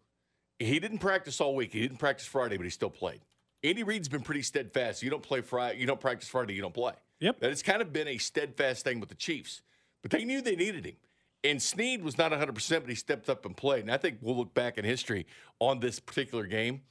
He 0.58 0.78
didn't 0.80 0.98
practice 0.98 1.40
all 1.40 1.54
week. 1.54 1.72
He 1.72 1.80
didn't 1.80 1.98
practice 1.98 2.26
Friday, 2.26 2.56
but 2.56 2.64
he 2.64 2.70
still 2.70 2.88
played. 2.88 3.20
Andy 3.64 3.82
Reid's 3.82 4.08
been 4.08 4.22
pretty 4.22 4.42
steadfast. 4.42 5.02
You 5.02 5.10
don't 5.10 5.22
play 5.22 5.40
Friday, 5.40 5.78
you 5.80 5.86
don't 5.86 6.00
practice 6.00 6.28
Friday, 6.28 6.54
you 6.54 6.62
don't 6.62 6.74
play. 6.74 6.94
Yep. 7.22 7.40
That 7.40 7.50
has 7.50 7.62
kind 7.62 7.80
of 7.80 7.92
been 7.92 8.08
a 8.08 8.18
steadfast 8.18 8.84
thing 8.84 8.98
with 8.98 9.08
the 9.08 9.14
Chiefs. 9.14 9.62
But 10.02 10.10
they 10.10 10.24
knew 10.24 10.42
they 10.42 10.56
needed 10.56 10.84
him. 10.84 10.96
And 11.44 11.62
Sneed 11.62 12.02
was 12.02 12.18
not 12.18 12.32
100%, 12.32 12.80
but 12.80 12.88
he 12.88 12.94
stepped 12.96 13.28
up 13.28 13.46
and 13.46 13.56
played. 13.56 13.82
And 13.82 13.92
I 13.92 13.96
think 13.96 14.18
we'll 14.20 14.36
look 14.36 14.52
back 14.54 14.76
in 14.76 14.84
history 14.84 15.26
on 15.60 15.80
this 15.80 16.00
particular 16.00 16.46
game 16.46 16.82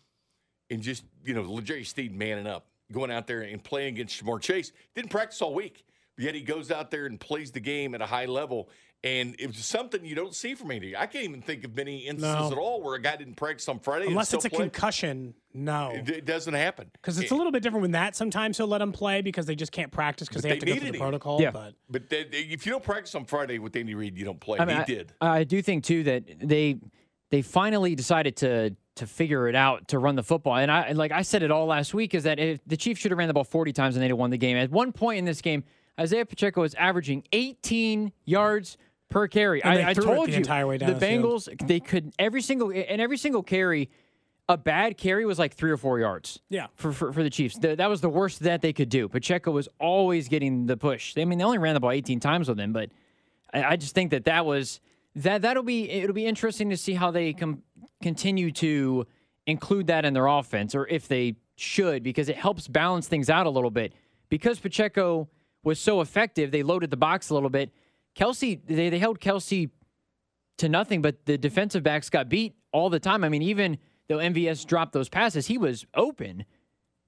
and 0.70 0.82
just, 0.82 1.04
you 1.26 1.34
know, 1.34 1.60
Jerry 1.60 1.84
Sneed 1.84 2.16
manning 2.18 2.48
up. 2.48 2.68
going 2.92 3.12
out 3.12 3.28
there 3.28 3.42
and 3.42 3.64
playing 3.64 3.96
against 3.96 4.24
Ja'Marr 4.24 4.42
Chase. 4.42 4.72
Didn't 4.96 5.12
practice 5.12 5.42
all 5.42 5.54
week, 5.54 5.86
but 6.16 6.26
yet 6.26 6.36
he 6.36 6.42
goes 6.42 6.72
out 6.72 6.92
there 6.92 7.06
and 7.06 7.20
plays 7.20 7.52
the 7.52 7.60
game 7.60 7.96
at 7.96 8.02
a 8.02 8.06
high 8.06 8.26
level. 8.26 8.70
And 9.04 9.36
it 9.40 9.48
was 9.48 9.58
something 9.66 10.06
you 10.06 10.14
don't 10.14 10.36
see 10.36 10.54
from 10.54 10.70
Andy. 10.70 10.96
I 10.96 11.08
can't 11.08 11.24
even 11.26 11.42
think 11.42 11.64
of 11.64 11.76
many 11.76 12.06
instances 12.06 12.52
No. 12.52 12.52
at 12.52 12.58
all 12.60 12.84
where 12.84 12.94
a 12.94 13.02
guy 13.02 13.16
didn't 13.16 13.34
practice 13.34 13.68
on 13.68 13.80
Friday. 13.80 14.06
Unless 14.06 14.28
still 14.28 14.38
it's 14.38 14.46
a 14.46 14.50
play. 14.52 14.60
concussion, 14.60 15.34
no. 15.56 15.90
It, 15.92 16.08
it 16.10 16.26
doesn't 16.26 16.54
happen 16.54 16.92
Because 16.94 17.18
it's 17.18 17.32
eh. 17.32 17.36
a 17.36 17.38
little 17.38 17.52
bit 17.52 17.64
different 17.64 17.82
with 17.82 17.94
that. 17.94 18.16
Sometimes 18.16 18.58
he'll 18.58 18.68
let 18.68 18.78
them 18.78 18.92
play 18.92 19.22
because 19.24 19.48
they 19.48 19.56
just 19.56 19.72
can't 19.72 19.92
practice 19.92 20.28
because 20.28 20.44
But 20.44 20.50
they 20.50 20.50
have 20.50 20.60
they 20.60 20.66
to 20.68 20.74
go 20.74 20.80
through 20.82 20.92
the 20.92 20.98
protocol. 21.00 21.42
Yeah. 21.42 21.50
But 21.50 21.74
But 21.90 22.10
they, 22.10 22.26
they- 22.26 22.38
if 22.42 22.68
you 22.68 22.72
don't 22.72 22.84
practice 22.84 23.16
on 23.16 23.26
Friday 23.26 23.58
with 23.58 23.76
Andy 23.76 23.96
Reid, 23.96 24.18
you 24.20 24.24
don't 24.26 24.40
play. 24.40 24.60
I 24.60 24.66
mean, 24.66 24.76
he 24.78 24.82
I, 24.84 24.86
did. 24.86 25.14
I 25.20 25.44
do 25.46 25.62
think 25.64 25.84
too 25.84 26.04
that 26.04 26.24
they 26.40 26.78
they 27.32 27.42
finally 27.42 27.96
decided 27.96 28.36
to 28.38 28.76
to 28.98 29.08
figure 29.08 29.48
it 29.48 29.56
out 29.56 29.88
to 29.88 29.98
run 29.98 30.16
the 30.16 30.22
football. 30.24 30.58
And 30.58 30.72
I 30.72 30.92
like 30.92 31.12
I 31.12 31.24
said 31.24 31.42
it 31.42 31.50
all 31.50 31.66
last 31.66 31.96
week 31.96 32.14
is 32.14 32.22
that 32.26 32.38
if 32.38 32.60
the 32.68 32.78
Chiefs 32.78 33.00
should 33.02 33.10
have 33.10 33.18
ran 33.18 33.30
the 33.30 33.34
ball 33.34 33.46
40 33.46 33.74
times 33.74 33.96
and 33.96 34.04
they'd 34.04 34.10
have 34.10 34.18
won 34.20 34.30
the 34.30 34.38
game. 34.38 34.58
At 34.58 34.70
one 34.70 34.92
point 34.92 35.18
in 35.18 35.26
this 35.26 35.42
game, 35.42 35.64
Isaiah 36.00 36.26
Pacheco 36.26 36.62
was 36.62 36.76
averaging 36.76 37.24
18 37.32 38.12
yards 38.26 38.78
per 39.12 39.28
carry. 39.28 39.64
I, 39.64 39.92
I 39.92 39.94
told 39.94 40.28
the 40.28 40.32
you 40.32 40.38
entire 40.38 40.66
way 40.66 40.78
down 40.80 40.90
the 40.90 40.96
the 40.96 41.06
field. 41.06 41.24
Bengals 41.24 41.68
they 41.68 41.80
could 41.80 42.14
every 42.18 42.42
single 42.42 42.72
and 42.72 43.00
every 43.00 43.18
single 43.18 43.44
carry. 43.44 43.90
A 44.50 44.58
bad 44.58 44.98
carry 44.98 45.26
was 45.26 45.40
like 45.40 45.54
three 45.54 45.72
or 45.72 45.78
four 45.78 46.00
yards. 46.00 46.42
Yeah. 46.50 46.68
for 46.76 46.92
for, 46.92 47.14
for 47.14 47.24
the 47.24 47.30
Chiefs, 47.30 47.58
Th- 47.58 47.78
that 47.78 47.90
was 47.90 48.02
the 48.02 48.10
worst 48.10 48.42
that 48.42 48.62
they 48.62 48.74
could 48.74 48.90
do. 48.90 49.08
Pacheco 49.08 49.52
was 49.52 49.70
always 49.80 50.28
getting 50.28 50.66
the 50.66 50.76
push. 50.76 51.18
I 51.18 51.24
mean, 51.24 51.38
they 51.38 51.46
only 51.46 51.60
ran 51.60 51.74
the 51.74 51.80
ball 51.80 51.92
18 51.92 52.20
times 52.20 52.50
with 52.50 52.60
him, 52.60 52.74
but 52.74 52.90
I, 53.54 53.64
I 53.64 53.76
just 53.78 53.94
think 53.96 54.12
that 54.12 54.26
that 54.26 54.46
was 54.46 54.82
that 55.16 55.44
that'll 55.44 55.64
be 55.64 55.90
it'll 55.90 56.16
be 56.16 56.26
interesting 56.26 56.70
to 56.72 56.76
see 56.78 56.94
how 56.94 57.12
they 57.12 57.32
com- 57.34 57.62
continue 58.02 58.52
to 58.54 59.06
include 59.48 59.88
that 59.88 60.04
in 60.06 60.14
their 60.14 60.28
offense, 60.28 60.76
or 60.76 60.88
if 60.88 61.08
they 61.08 61.36
should, 61.56 62.04
because 62.04 62.28
it 62.28 62.36
helps 62.36 62.68
balance 62.68 63.08
things 63.08 63.30
out 63.30 63.46
a 63.46 63.50
little 63.50 63.72
bit. 63.72 63.94
Because 64.28 64.60
Pacheco 64.60 65.30
was 65.64 65.80
so 65.80 66.02
effective, 66.02 66.52
they 66.52 66.64
loaded 66.64 66.90
the 66.90 66.98
box 66.98 67.30
a 67.30 67.34
little 67.34 67.50
bit. 67.50 67.70
Kelce, 68.16 68.60
they, 68.66 68.90
they 68.90 69.00
held 69.00 69.20
Kelce 69.20 69.70
to 70.58 70.70
nothing, 70.70 71.02
but 71.02 71.26
the 71.26 71.38
defensive 71.38 71.84
backs 71.84 72.10
got 72.10 72.30
beat 72.30 72.56
all 72.72 72.90
the 72.90 73.00
time. 73.00 73.24
I 73.24 73.30
mean, 73.30 73.42
even 73.42 73.78
though 74.08 74.18
MVS 74.18 74.66
dropped 74.66 74.94
those 74.94 75.10
passes, 75.10 75.48
he 75.48 75.58
was 75.58 75.86
open. 75.96 76.46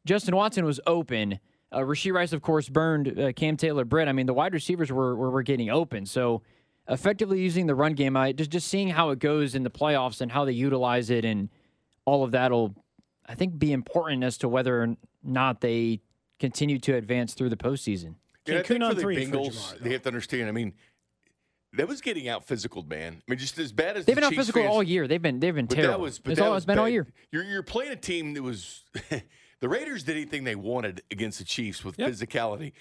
Justin 0.06 0.36
Watson 0.36 0.66
was 0.66 0.80
open. 0.88 1.40
Uh, 1.72 1.80
Rasheed 1.80 2.14
Rice, 2.14 2.34
of 2.34 2.42
course, 2.42 2.70
burned 2.70 3.20
uh, 3.20 3.34
Cam 3.34 3.58
Taylor 3.58 3.86
Britt. 3.86 4.08
I 4.08 4.12
mean, 4.12 4.26
the 4.26 4.34
wide 4.34 4.54
receivers 4.54 4.92
were, 4.92 5.16
were 5.16 5.32
were 5.32 5.44
getting 5.44 5.70
open. 5.70 6.06
So, 6.06 6.44
effectively 6.88 7.42
using 7.42 7.66
the 7.66 7.76
run 7.76 7.94
game, 7.94 8.16
I 8.16 8.32
just 8.32 8.52
just 8.52 8.68
seeing 8.68 8.90
how 8.90 9.10
it 9.10 9.20
goes 9.20 9.56
in 9.56 9.64
the 9.64 9.72
playoffs 9.72 10.22
and 10.22 10.32
how 10.32 10.46
they 10.46 10.52
utilize 10.52 11.10
it, 11.10 11.26
and 11.26 11.50
all 12.06 12.24
of 12.24 12.32
that'll, 12.32 12.76
I 13.26 13.34
think, 13.36 13.58
be 13.58 13.72
important 13.72 14.24
as 14.24 14.38
to 14.40 14.48
whether 14.48 14.84
or 14.84 14.96
not 15.24 15.62
they 15.62 16.02
continue 16.40 16.78
to 16.80 16.94
advance 16.96 17.34
through 17.34 17.50
the 17.50 17.58
postseason. 17.58 18.16
Yeah, 18.46 18.60
I 18.60 18.64
think 18.64 18.84
for 18.84 18.94
the 18.94 19.02
three 19.02 19.26
for 19.26 19.32
Bengals, 19.32 19.48
Ja'Marr, 19.48 19.80
they 19.80 19.94
have 19.94 20.02
to 20.04 20.10
understand. 20.10 20.50
I 20.50 20.52
mean, 20.52 20.74
that 21.74 21.88
was 21.88 22.02
getting 22.02 22.28
out 22.28 22.46
physical, 22.46 22.84
man. 22.84 23.18
I 23.28 23.32
mean, 23.32 23.40
just 23.40 23.58
as 23.60 23.72
bad 23.72 23.98
as 23.98 24.06
They've 24.06 24.16
the 24.16 24.22
been 24.22 24.28
out 24.28 24.34
physical 24.36 24.62
fans- 24.62 24.74
all 24.74 24.84
year. 24.84 25.08
They've 25.08 25.22
been 25.22 25.40
they've 25.40 25.56
been 25.56 25.68
terrible. 25.68 25.92
that 25.92 26.00
was, 26.00 26.20
but 26.20 26.32
it's 26.32 26.40
that 26.40 26.46
all, 26.48 26.54
was 26.54 26.66
been 26.66 26.78
all 26.80 26.86
bad. 26.86 26.94
year. 26.94 27.08
You're 27.32 27.44
you're 27.44 27.64
playing 27.64 27.92
a 27.92 27.96
team 27.96 28.34
that 28.36 28.44
was 28.44 28.84
the 29.60 29.70
Raiders 29.70 30.04
did 30.04 30.16
anything 30.16 30.44
they 30.44 30.56
wanted 30.56 31.02
against 31.12 31.40
the 31.40 31.46
Chiefs 31.46 31.84
with 31.84 31.98
Yep. 31.98 32.12
physicality, 32.12 32.74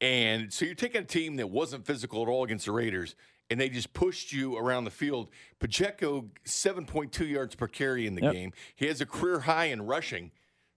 and 0.00 0.52
so 0.52 0.64
you're 0.64 0.74
taking 0.74 1.02
a 1.02 1.04
team 1.04 1.36
that 1.36 1.48
wasn't 1.50 1.86
physical 1.86 2.22
at 2.22 2.28
all 2.28 2.44
against 2.44 2.66
the 2.66 2.72
Raiders, 2.72 3.14
and 3.50 3.60
they 3.60 3.68
just 3.68 3.92
pushed 3.92 4.32
you 4.32 4.56
around 4.56 4.84
the 4.84 4.90
field. 4.90 5.28
Pacheco, 5.58 6.26
seven 6.44 6.86
point 6.86 7.12
two 7.12 7.26
yards 7.26 7.54
per 7.54 7.68
carry 7.68 8.06
in 8.06 8.14
the 8.14 8.22
Yep. 8.22 8.32
game. 8.32 8.52
He 8.74 8.86
has 8.86 9.00
a 9.00 9.06
career 9.06 9.40
high 9.40 9.66
in 9.66 9.82
rushing 9.82 10.30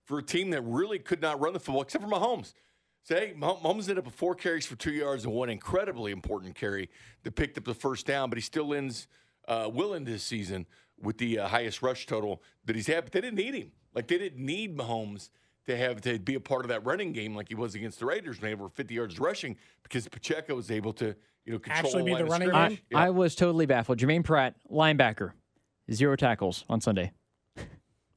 for 0.05 0.19
a 0.19 0.23
team 0.23 0.49
that 0.49 0.61
really 0.61 0.99
could 0.99 1.21
not 1.21 1.39
run 1.39 1.53
the 1.53 1.59
football 1.59 1.81
except 1.81 2.03
for 2.03 2.09
Mahomes. 2.09 2.53
Say, 3.03 3.33
Mah- 3.35 3.57
Mahomes 3.57 3.81
ended 3.81 3.99
up 3.99 4.05
with 4.05 4.15
four 4.15 4.33
carries 4.33 4.65
for 4.65 4.75
two 4.75 4.91
yards 4.93 5.25
and 5.25 5.33
one 5.33 5.49
incredibly 5.49 6.11
important 6.11 6.55
carry 6.55 6.89
that 7.23 7.35
picked 7.35 7.57
up 7.57 7.65
the 7.65 7.73
first 7.73 8.05
down, 8.05 8.29
but 8.29 8.37
he 8.37 8.41
still 8.41 8.73
ends, 8.73 9.07
uh, 9.47 9.69
will 9.71 9.93
end 9.93 10.05
this 10.07 10.23
season 10.23 10.65
with 11.01 11.17
the 11.17 11.39
uh, 11.39 11.47
highest 11.49 11.81
rush 11.81 12.05
total 12.05 12.41
that 12.65 12.75
he's 12.77 12.87
had. 12.87 13.03
But 13.03 13.11
they 13.11 13.21
didn't 13.21 13.37
need 13.37 13.55
him. 13.55 13.71
Like 13.93 14.07
they 14.07 14.17
didn't 14.17 14.43
need 14.43 14.77
Mahomes 14.77 15.29
to 15.65 15.75
have 15.77 15.99
to 16.01 16.17
be 16.17 16.35
a 16.35 16.39
part 16.39 16.63
of 16.65 16.69
that 16.69 16.85
running 16.85 17.11
game 17.11 17.35
like 17.35 17.49
he 17.49 17.55
was 17.55 17.75
against 17.75 17.99
the 17.99 18.05
Raiders 18.05 18.41
when 18.41 18.51
they 18.51 18.55
were 18.55 18.69
50 18.69 18.93
yards 18.93 19.19
rushing 19.19 19.57
because 19.83 20.07
Pacheco 20.07 20.55
was 20.55 20.71
able 20.71 20.93
to, 20.93 21.15
you 21.45 21.53
know, 21.53 21.59
control 21.59 21.85
Actually 21.87 22.03
be 22.03 22.11
line 22.13 22.25
the 22.25 22.31
running 22.31 22.47
scrimmage. 22.49 22.69
game? 22.69 22.79
Yeah. 22.91 22.99
I 22.99 23.09
was 23.09 23.35
totally 23.35 23.65
baffled. 23.65 23.97
Germaine 23.97 24.23
Pratt, 24.23 24.55
linebacker, 24.71 25.31
zero 25.91 26.15
tackles 26.15 26.63
on 26.69 26.79
Sunday. 26.81 27.11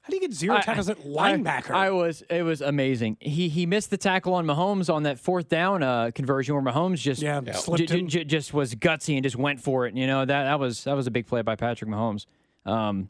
How 0.07 0.11
do 0.11 0.15
you 0.17 0.21
get 0.21 0.33
zero 0.33 0.61
tackles 0.61 0.89
I- 0.89 0.93
at 0.93 0.99
linebacker? 1.01 1.73
I, 1.73 1.87
I 1.87 1.91
was 1.91 2.23
it 2.31 2.43
was 2.43 2.61
amazing. 2.61 3.17
He 3.21 3.49
he 3.49 3.67
missed 3.67 3.91
the 3.91 3.97
tackle 3.97 4.35
on 4.35 4.47
Mahomes 4.47 4.93
on 4.93 5.03
that 5.03 5.19
fourth 5.19 5.49
down 5.49 5.83
uh, 5.83 6.13
conversion 6.15 6.55
where 6.55 6.63
Mahomes 6.63 6.99
just 6.99 7.21
Yeah, 7.21 7.41
j- 7.41 7.53
slipped 7.55 7.89
j- 7.89 7.99
him. 7.99 8.07
j- 8.09 8.25
just 8.25 8.55
was 8.55 8.75
gutsy 8.77 9.15
and 9.15 9.25
just 9.25 9.35
went 9.37 9.61
for 9.61 9.87
it. 9.87 9.97
You 9.97 10.07
know 10.07 10.21
that 10.25 10.45
that 10.45 10.61
was 10.61 10.85
that 10.85 10.95
was 10.95 11.07
a 11.09 11.11
big 11.11 11.27
play 11.27 11.43
by 11.43 11.57
Patrick 11.57 11.91
Mahomes. 11.91 12.27
Um, 12.65 13.09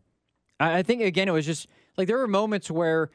I, 0.58 0.78
I 0.78 0.82
think 0.82 1.02
again 1.02 1.28
it 1.28 1.32
was 1.32 1.44
just 1.44 1.68
like 1.98 2.08
there 2.08 2.16
were 2.18 2.26
moments 2.28 2.70
where 2.70 3.10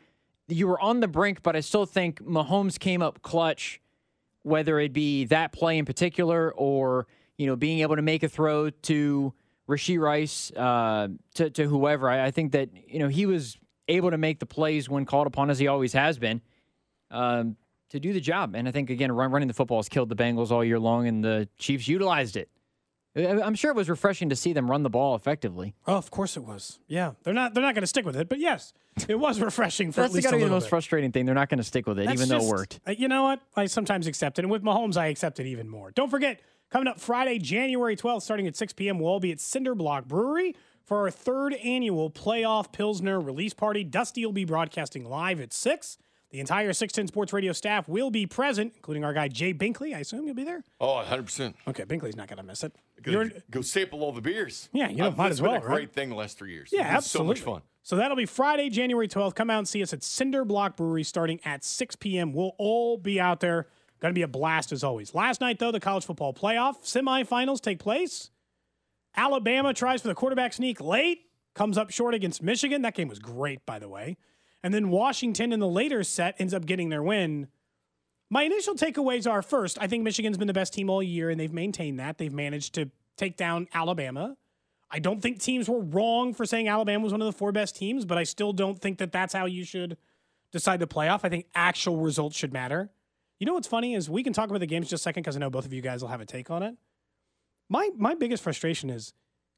you 0.48 0.68
were 0.68 0.80
on 0.80 1.00
the 1.00 1.08
brink, 1.08 1.42
but 1.42 1.56
I 1.56 1.62
still 1.62 1.86
think 1.88 2.22
Mahomes 2.24 2.78
came 2.78 3.02
up 3.02 3.22
clutch. 3.24 3.82
Whether 4.44 4.80
it 4.80 4.92
be 4.94 5.26
that 5.26 5.52
play 5.52 5.78
in 5.78 5.86
particular 5.86 6.52
or 6.56 7.06
you 7.38 7.46
know 7.48 7.56
being 7.56 7.80
able 7.80 7.96
to 7.96 8.02
make 8.02 8.24
a 8.24 8.30
throw 8.30 8.70
to 8.72 9.34
Rasheed 9.70 10.00
Rice 10.00 10.52
uh, 10.58 11.08
to 11.36 11.50
to 11.52 11.68
whoever, 11.68 12.10
I, 12.10 12.26
I 12.26 12.32
think 12.32 12.52
that 12.54 12.70
you 12.88 12.98
know 13.00 13.08
he 13.08 13.26
was 13.28 13.58
able 13.88 14.12
to 14.12 14.18
make 14.18 14.40
the 14.40 14.46
plays 14.46 14.90
when 14.90 15.06
called 15.06 15.28
upon 15.28 15.50
as 15.50 15.60
he 15.60 15.68
always 15.68 15.94
has 15.94 16.18
been 16.20 16.42
um, 17.10 17.58
to 17.90 18.00
do 18.00 18.14
the 18.14 18.22
job. 18.22 18.56
And 18.56 18.68
I 18.68 18.72
think 18.72 18.90
again, 18.90 19.12
run, 19.12 19.32
running 19.32 19.48
the 19.48 19.54
football 19.54 19.80
has 19.80 19.90
killed 19.90 20.10
the 20.10 20.16
Bengals 20.16 20.52
all 20.52 20.64
year 20.64 20.80
long, 20.80 21.08
and 21.08 21.24
the 21.24 21.50
Chiefs 21.58 21.88
utilized 21.88 22.38
it. 22.38 22.50
I'm 23.14 23.56
sure 23.56 23.72
it 23.72 23.76
was 23.76 23.90
refreshing 23.90 24.30
to 24.30 24.38
see 24.38 24.54
them 24.54 24.72
run 24.72 24.84
the 24.84 24.90
ball 24.90 25.16
effectively. 25.16 25.76
oh, 25.86 25.96
of 25.98 26.10
course 26.12 26.38
it 26.38 26.46
was. 26.46 26.80
Yeah, 26.88 27.12
they're 27.24 27.34
not 27.34 27.54
they're 27.54 27.62
not 27.64 27.76
going 27.76 27.82
to 27.84 27.88
stick 27.88 28.06
with 28.06 28.16
it, 28.16 28.30
but 28.30 28.40
yes, 28.40 28.72
it 29.10 29.20
was 29.20 29.42
refreshing 29.42 29.92
for 29.92 30.00
That's 30.00 30.14
at 30.14 30.16
least 30.16 30.26
got 30.28 30.32
to 30.32 30.38
a 30.38 30.40
be 30.40 30.46
the 30.46 30.50
most 30.50 30.64
bit. 30.64 30.70
frustrating 30.70 31.12
thing. 31.12 31.26
They're 31.26 31.36
not 31.36 31.50
going 31.50 31.58
to 31.58 31.64
stick 31.66 31.86
with 31.88 32.00
it, 32.00 32.06
That's 32.06 32.22
even 32.22 32.30
though 32.30 32.46
it 32.46 32.50
worked. 32.50 32.80
uh, 32.88 32.92
You 32.92 33.10
know 33.10 33.24
what? 33.24 33.42
I 33.58 33.66
sometimes 33.66 34.08
accept 34.08 34.40
it. 34.40 34.46
And 34.46 34.52
with 34.52 34.64
Mahomes, 34.64 34.96
I 34.96 35.08
accept 35.08 35.42
it 35.42 35.46
even 35.48 35.68
more. 35.68 35.92
Don't 35.92 36.10
forget, 36.10 36.40
coming 36.70 36.88
up 36.88 37.02
Friday, 37.02 37.38
January 37.38 37.98
12th, 37.98 38.22
starting 38.22 38.48
at 38.48 38.56
6 38.56 38.72
p.m., 38.74 38.98
we'll 38.98 39.10
all 39.10 39.20
be 39.20 39.34
at 39.34 39.42
Cinder 39.42 39.76
Block 39.76 40.06
Brewery 40.06 40.56
for 40.86 41.00
our 41.00 41.12
third 41.12 41.54
annual 41.56 42.10
playoff 42.10 42.72
Pilsner 42.72 43.20
release 43.20 43.54
party. 43.54 43.84
Dusty 43.84 44.26
will 44.26 44.34
be 44.34 44.46
broadcasting 44.46 45.06
live 45.06 45.40
at 45.40 45.54
6. 45.54 45.98
The 46.32 46.40
entire 46.40 46.72
610 46.72 47.08
Sports 47.08 47.34
Radio 47.34 47.52
staff 47.52 47.90
will 47.90 48.10
be 48.10 48.26
present, 48.26 48.72
including 48.78 49.04
our 49.04 49.14
guy 49.14 49.28
Jay 49.28 49.54
Binkley. 49.54 49.94
I 49.94 50.00
assume 50.00 50.26
you'll 50.26 50.34
be 50.36 50.46
there. 50.46 50.64
Oh, 50.80 51.04
100%. 51.06 51.54
Okay, 51.68 51.84
Binkley's 51.84 52.16
not 52.16 52.30
going 52.30 52.38
to 52.38 52.44
miss 52.44 52.64
it. 52.64 52.74
Go, 53.02 53.12
You're- 53.12 53.32
go 53.52 53.62
sample 53.62 54.02
all 54.02 54.14
the 54.14 54.22
beers. 54.22 54.70
Yeah, 54.72 54.88
you 54.90 54.98
know, 54.98 55.08
Uh, 55.08 55.12
might 55.12 55.26
it's 55.28 55.34
as 55.34 55.42
been 55.42 55.52
well, 55.52 55.62
a 55.62 55.66
right? 55.66 55.76
great 55.76 55.94
thing 55.94 56.08
the 56.10 56.16
last 56.16 56.38
three 56.38 56.54
years. 56.54 56.70
Yeah, 56.72 56.84
absolutely. 56.84 57.36
So 57.36 57.46
much 57.46 57.54
fun. 57.56 57.62
So 57.84 57.96
that'll 57.98 58.16
be 58.16 58.26
Friday, 58.28 58.70
January 58.70 59.08
12th. 59.10 59.36
Come 59.36 59.50
out 59.50 59.58
and 59.58 59.68
see 59.68 59.82
us 59.84 59.92
at 59.92 60.04
Cinder 60.04 60.46
Block 60.46 60.78
Brewery 60.78 61.04
starting 61.04 61.40
at 61.44 61.64
6 61.66 61.96
p.m. 61.98 62.32
We'll 62.32 62.54
all 62.58 62.98
be 62.98 63.20
out 63.20 63.40
there. 63.42 63.68
Going 64.00 64.14
to 64.14 64.18
be 64.18 64.22
a 64.22 64.28
blast 64.28 64.72
as 64.72 64.84
always. 64.84 65.14
Last 65.14 65.42
night, 65.42 65.60
though, 65.60 65.72
the 65.72 65.80
college 65.80 66.06
football 66.06 66.34
playoff 66.34 66.84
semifinals 66.84 67.60
take 67.60 67.80
place. 67.80 68.30
Alabama 69.16 69.74
tries 69.74 70.02
for 70.02 70.08
the 70.08 70.16
quarterback 70.16 70.54
sneak 70.54 70.80
late, 70.80 71.26
comes 71.54 71.78
up 71.78 71.92
short 71.92 72.14
against 72.14 72.42
Michigan. 72.42 72.82
That 72.82 72.96
game 72.96 73.08
was 73.08 73.20
great, 73.20 73.66
by 73.66 73.80
the 73.80 73.90
way. 73.90 74.18
And 74.64 74.74
then 74.74 74.90
Washington 74.90 75.52
in 75.52 75.60
the 75.60 75.68
later 75.68 76.04
set 76.04 76.36
ends 76.40 76.54
up 76.54 76.66
getting 76.66 76.90
their 76.90 77.04
win. 77.04 77.48
My 78.30 78.44
initial 78.44 78.76
takeaways 78.76 79.30
are 79.30 79.42
first, 79.42 79.78
I 79.82 79.88
think 79.88 80.04
Michigan's 80.04 80.38
been 80.38 80.48
the 80.48 80.54
best 80.54 80.74
team 80.74 80.90
all 80.90 81.04
year, 81.04 81.30
and 81.30 81.40
they've 81.40 81.52
maintained 81.52 82.00
that. 82.00 82.18
They've 82.18 82.32
managed 82.32 82.76
to 82.76 82.90
take 83.18 83.36
down 83.36 83.68
Alabama. 83.74 84.38
I 84.90 85.00
don't 85.00 85.22
think 85.22 85.40
teams 85.40 85.68
were 85.68 85.80
wrong 85.80 86.34
for 86.34 86.46
saying 86.46 86.68
Alabama 86.68 87.04
was 87.04 87.12
one 87.12 87.22
of 87.22 87.26
the 87.26 87.38
four 87.38 87.52
best 87.52 87.76
teams, 87.76 88.06
but 88.06 88.18
I 88.18 88.24
still 88.24 88.54
don't 88.54 88.80
think 88.80 89.00
that 89.00 89.12
that's 89.12 89.34
how 89.34 89.46
you 89.46 89.64
should 89.64 89.98
decide 90.52 90.80
the 90.80 90.88
playoff. 90.88 91.22
I 91.24 91.30
think 91.30 91.46
actual 91.56 91.98
results 91.98 92.38
should 92.38 92.54
matter. 92.54 92.90
You 93.40 93.46
know 93.46 93.54
what's 93.54 93.68
funny 93.68 93.96
is 93.96 94.10
we 94.10 94.24
can 94.24 94.34
talk 94.34 94.50
about 94.50 94.60
the 94.60 94.68
games 94.68 94.90
just 94.90 95.02
a 95.02 95.04
second 95.04 95.24
because 95.24 95.36
I 95.36 95.40
know 95.40 95.50
both 95.50 95.66
of 95.66 95.74
you 95.74 95.82
guys 95.82 96.02
will 96.02 96.10
have 96.10 96.22
a 96.22 96.26
take 96.26 96.52
on 96.52 96.62
it. 96.62 96.76
My 97.72 97.90
my 97.96 98.16
biggest 98.16 98.44
frustration 98.44 98.90
is 98.90 99.14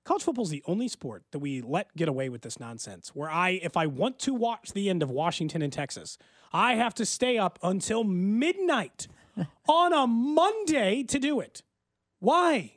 college 0.06 0.22
football 0.22 0.44
is 0.44 0.52
the 0.52 0.62
only 0.68 0.88
sport 0.88 1.24
that 1.32 1.40
we 1.40 1.62
let 1.62 1.96
get 1.96 2.08
away 2.08 2.30
with 2.30 2.44
this 2.44 2.60
nonsense. 2.60 3.10
Where 3.16 3.30
I, 3.30 3.60
if 3.64 3.76
I 3.76 3.88
want 3.88 4.20
to 4.20 4.36
watch 4.36 4.72
the 4.74 4.88
end 4.88 5.02
of 5.02 5.10
Washington 5.10 5.64
and 5.64 5.74
Texas, 5.74 6.20
I 6.52 6.76
have 6.76 6.94
to 6.96 7.08
stay 7.08 7.40
up 7.40 7.58
until 7.64 8.04
midnight 8.04 9.08
on 9.68 9.94
a 9.94 10.06
Monday 10.06 11.02
to 11.02 11.18
do 11.18 11.40
it. 11.40 11.64
Why? 12.20 12.74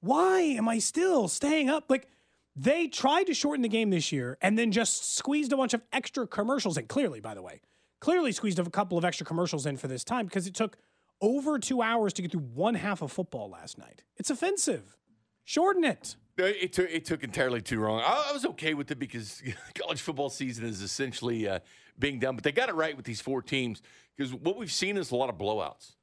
Why 0.00 0.40
am 0.40 0.70
I 0.70 0.78
still 0.78 1.28
staying 1.28 1.68
up? 1.68 1.84
Like 1.90 2.08
they 2.56 2.88
tried 2.88 3.24
to 3.24 3.34
shorten 3.34 3.60
the 3.60 3.68
game 3.68 3.90
this 3.90 4.10
year 4.10 4.38
and 4.40 4.58
then 4.58 4.72
just 4.72 5.14
squeezed 5.14 5.52
a 5.52 5.56
bunch 5.58 5.74
of 5.74 5.82
extra 5.92 6.26
commercials 6.26 6.78
in. 6.78 6.86
Clearly, 6.86 7.20
by 7.20 7.34
the 7.34 7.42
way, 7.42 7.60
clearly 8.00 8.32
squeezed 8.32 8.58
a 8.58 8.64
couple 8.70 8.96
of 8.96 9.04
extra 9.04 9.26
commercials 9.26 9.66
in 9.66 9.76
for 9.76 9.86
this 9.86 10.02
time 10.02 10.24
because 10.24 10.46
it 10.46 10.54
took 10.54 10.78
over 11.20 11.58
two 11.58 11.82
hours 11.82 12.12
to 12.14 12.22
get 12.22 12.32
through 12.32 12.48
one 12.54 12.74
half 12.74 13.02
of 13.02 13.12
football 13.12 13.50
last 13.50 13.78
night. 13.78 14.04
It's 14.16 14.30
offensive. 14.30 14.96
Shorten 15.44 15.84
it. 15.84 16.16
It 16.36 16.72
took, 16.72 16.88
it 16.90 17.04
took 17.04 17.24
entirely 17.24 17.60
too 17.60 17.82
long. 17.82 18.00
I, 18.00 18.32
was 18.32 18.44
okay 18.44 18.74
with 18.74 18.90
it 18.92 18.98
because 18.98 19.42
college 19.74 20.00
football 20.00 20.30
season 20.30 20.64
is 20.64 20.82
essentially 20.82 21.48
uh, 21.48 21.58
being 21.98 22.20
done. 22.20 22.36
But 22.36 22.44
they 22.44 22.52
got 22.52 22.68
it 22.68 22.76
right 22.76 22.96
with 22.96 23.04
these 23.04 23.20
four 23.20 23.42
teams 23.42 23.82
because 24.16 24.32
what 24.32 24.56
we've 24.56 24.70
seen 24.70 24.96
is 24.96 25.10
a 25.10 25.16
lot 25.16 25.30
of 25.30 25.36
blowouts. 25.36 25.94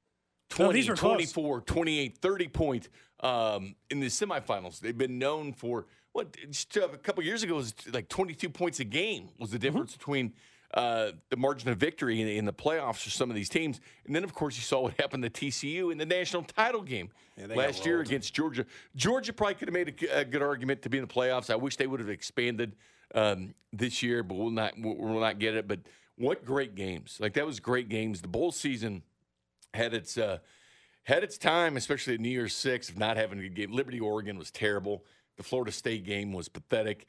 No, 0.60 0.66
20, 0.66 0.74
these 0.74 0.90
were 0.90 0.96
close. 0.96 1.32
24, 1.32 1.62
28, 1.62 2.18
30 2.18 2.48
point 2.50 2.90
um, 3.22 3.76
in 3.90 4.00
the 4.00 4.08
semifinals. 4.08 4.80
They've 4.80 4.98
been 4.98 5.18
known 5.18 5.54
for 5.54 5.86
what 6.12 6.36
just 6.50 6.76
a 6.78 6.88
couple 6.98 7.24
years 7.24 7.44
ago 7.44 7.56
was 7.56 7.74
like 7.92 8.08
22 8.10 8.50
points 8.50 8.80
a 8.80 8.84
game 8.84 9.30
was 9.38 9.52
the 9.52 9.60
difference 9.60 9.96
between 9.96 10.34
uh, 10.76 11.12
the 11.30 11.38
margin 11.38 11.70
of 11.70 11.78
victory 11.78 12.22
in, 12.22 12.28
in 12.28 12.46
the 12.46 12.54
playoffs 12.54 13.04
for 13.04 13.10
some 13.10 13.30
of 13.30 13.36
these 13.36 13.48
teams. 13.48 13.80
And 14.06 14.16
then, 14.16 14.24
of 14.24 14.34
course, 14.34 14.58
you 14.58 14.62
saw 14.62 14.82
what 14.82 15.00
happened 15.00 15.24
to 15.24 15.30
TCU 15.30 15.92
in 15.92 15.98
the 15.98 16.06
national 16.06 16.44
title 16.44 16.82
game 16.82 17.10
got 17.38 17.56
last 17.56 17.86
year 17.86 18.02
against 18.02 18.34
Georgia. 18.34 18.66
Georgia 18.96 19.32
probably 19.32 19.56
could 19.56 19.70
have 19.70 19.74
made 19.74 20.06
a 20.12 20.26
good 20.26 20.42
argument 20.42 20.82
to 20.82 20.90
be 20.90 20.98
in 20.98 21.06
the 21.08 21.14
playoffs. 21.14 21.50
I 21.50 21.56
wish 21.56 21.78
they 21.78 21.88
would 21.88 22.02
have 22.02 22.10
expanded 22.10 22.76
um, 23.14 23.54
this 23.72 24.04
year, 24.04 24.22
but 24.22 24.36
we'll 24.36 24.50
not 24.50 24.74
we'll 24.78 24.96
we'll 24.96 25.20
not 25.20 25.40
get 25.40 25.56
it. 25.56 25.68
But 25.68 25.80
what 26.18 26.46
great 26.46 26.76
games! 26.76 27.18
Like 27.20 27.34
that 27.34 27.46
was 27.46 27.60
great 27.60 27.88
games. 27.88 28.22
The 28.22 28.28
bowl 28.28 28.52
season 28.52 29.04
had 29.74 29.94
its 29.94 30.18
uh, 30.18 30.40
had 31.04 31.24
its 31.24 31.38
time, 31.38 31.78
especially 31.78 32.16
at 32.16 32.20
New 32.20 32.30
Year's 32.30 32.54
Six, 32.54 32.90
of 32.90 32.98
not 32.98 33.16
having 33.16 33.40
a 33.40 33.44
good 33.44 33.56
game. 33.56 33.72
Liberty 33.72 34.00
Oregon 34.00 34.38
was 34.38 34.52
terrible. 34.52 35.06
The 35.38 35.44
Florida 35.44 35.72
State 35.72 36.06
game 36.06 36.32
was 36.34 36.50
pathetic. 36.50 37.08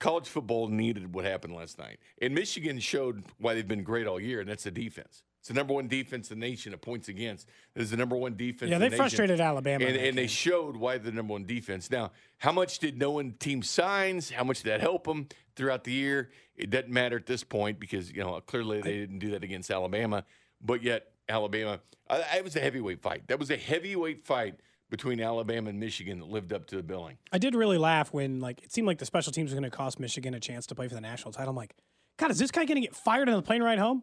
College 0.00 0.26
football 0.28 0.66
needed 0.68 1.14
what 1.14 1.26
happened 1.26 1.54
last 1.54 1.78
night, 1.78 1.98
and 2.22 2.34
Michigan 2.34 2.80
showed 2.80 3.22
why 3.38 3.52
they've 3.52 3.68
been 3.68 3.82
great 3.84 4.06
all 4.06 4.18
year, 4.18 4.40
and 4.40 4.48
that's 4.48 4.64
the 4.64 4.70
defense. 4.70 5.22
It's 5.40 5.48
the 5.48 5.54
number 5.54 5.74
one 5.74 5.88
defense 5.88 6.30
in 6.30 6.40
the 6.40 6.46
nation 6.46 6.72
at 6.72 6.80
points 6.80 7.08
against. 7.08 7.48
It's 7.76 7.90
the 7.90 7.98
number 7.98 8.16
one 8.16 8.34
defense. 8.34 8.70
Yeah, 8.70 8.76
in 8.76 8.80
they 8.82 8.88
the 8.88 8.96
frustrated 8.96 9.40
Alabama 9.40 9.84
and, 9.86 9.96
and 9.96 10.16
they 10.16 10.26
showed 10.26 10.76
why 10.76 10.96
they're 10.98 11.10
the 11.10 11.16
number 11.16 11.32
one 11.32 11.44
defense. 11.44 11.90
Now, 11.90 12.12
how 12.38 12.50
much 12.50 12.78
did 12.78 12.98
knowing 12.98 13.32
team 13.34 13.62
signs? 13.62 14.30
How 14.30 14.44
much 14.44 14.62
did 14.62 14.70
that 14.70 14.80
help 14.80 15.04
them 15.04 15.28
throughout 15.54 15.84
the 15.84 15.92
year? 15.92 16.30
It 16.56 16.70
doesn't 16.70 16.90
matter 16.90 17.16
at 17.16 17.26
this 17.26 17.44
point 17.44 17.78
because 17.78 18.10
you 18.10 18.22
know 18.22 18.40
clearly 18.40 18.80
they 18.80 18.96
didn't 18.98 19.18
do 19.18 19.30
that 19.32 19.44
against 19.44 19.70
Alabama, 19.70 20.24
but 20.62 20.82
yet 20.82 21.08
Alabama. 21.28 21.80
I- 22.08 22.38
it 22.38 22.44
was 22.44 22.56
a 22.56 22.60
heavyweight 22.60 23.00
fight. 23.02 23.28
That 23.28 23.38
was 23.38 23.50
a 23.50 23.56
heavyweight 23.56 24.24
fight 24.24 24.60
between 24.90 25.20
Alabama 25.20 25.70
and 25.70 25.80
Michigan 25.80 26.18
that 26.18 26.28
lived 26.28 26.52
up 26.52 26.66
to 26.66 26.76
the 26.76 26.82
billing. 26.82 27.16
I 27.32 27.38
did 27.38 27.54
really 27.54 27.78
laugh 27.78 28.12
when 28.12 28.40
like 28.40 28.62
it 28.62 28.72
seemed 28.72 28.86
like 28.86 28.98
the 28.98 29.06
special 29.06 29.32
teams 29.32 29.50
was 29.50 29.58
going 29.58 29.70
to 29.70 29.74
cost 29.74 29.98
Michigan 29.98 30.34
a 30.34 30.40
chance 30.40 30.66
to 30.66 30.74
play 30.74 30.88
for 30.88 30.94
the 30.94 31.00
national 31.00 31.32
title. 31.32 31.50
I'm 31.50 31.56
like, 31.56 31.74
God, 32.18 32.30
is 32.30 32.38
this 32.38 32.50
guy 32.50 32.64
going 32.64 32.80
to 32.80 32.86
get 32.86 32.94
fired 32.94 33.28
on 33.28 33.36
the 33.36 33.42
plane 33.42 33.62
ride 33.62 33.78
home? 33.78 34.02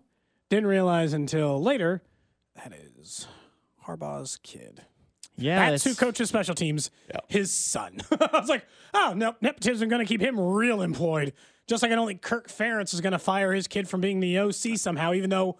Didn't 0.49 0.67
realize 0.67 1.13
until 1.13 1.61
later 1.61 2.01
that 2.55 2.73
is 2.97 3.27
Harbaugh's 3.85 4.39
kid. 4.41 4.81
Yeah, 5.39 5.69
That's 5.69 5.83
who 5.83 5.93
coaches 5.93 6.29
special 6.29 6.55
teams. 6.55 6.89
His 7.27 7.53
son. 7.53 7.99
I 8.11 8.29
was 8.39 8.49
like, 8.49 8.65
oh 8.93 9.13
no, 9.15 9.35
nepotism 9.39 9.87
going 9.87 10.03
to 10.03 10.07
keep 10.07 10.21
him 10.21 10.39
real 10.39 10.81
employed. 10.81 11.33
Just 11.67 11.83
like 11.83 11.91
I 11.91 11.95
don't 11.95 12.07
think 12.07 12.21
Kirk 12.21 12.47
Ferentz 12.47 12.93
is 12.93 13.01
going 13.01 13.11
to 13.11 13.19
fire 13.19 13.53
his 13.53 13.67
kid 13.67 13.87
from 13.87 14.01
being 14.01 14.19
the 14.19 14.39
OC 14.39 14.77
somehow, 14.77 15.13
even 15.13 15.29
though 15.29 15.57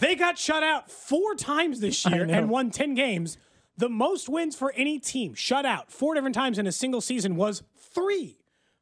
they 0.00 0.16
got 0.16 0.36
shut 0.38 0.62
out 0.62 0.90
four 0.90 1.34
times 1.34 1.80
this 1.80 2.04
year 2.06 2.24
and 2.28 2.50
won 2.50 2.70
ten 2.70 2.94
games. 2.94 3.36
The 3.78 3.88
most 3.88 4.28
wins 4.28 4.54
for 4.56 4.72
any 4.76 4.98
team 4.98 5.34
shut 5.34 5.64
out 5.64 5.90
four 5.90 6.14
different 6.14 6.34
times 6.34 6.58
in 6.58 6.66
a 6.66 6.72
single 6.72 7.00
season 7.00 7.36
was 7.36 7.62
three 7.76 8.38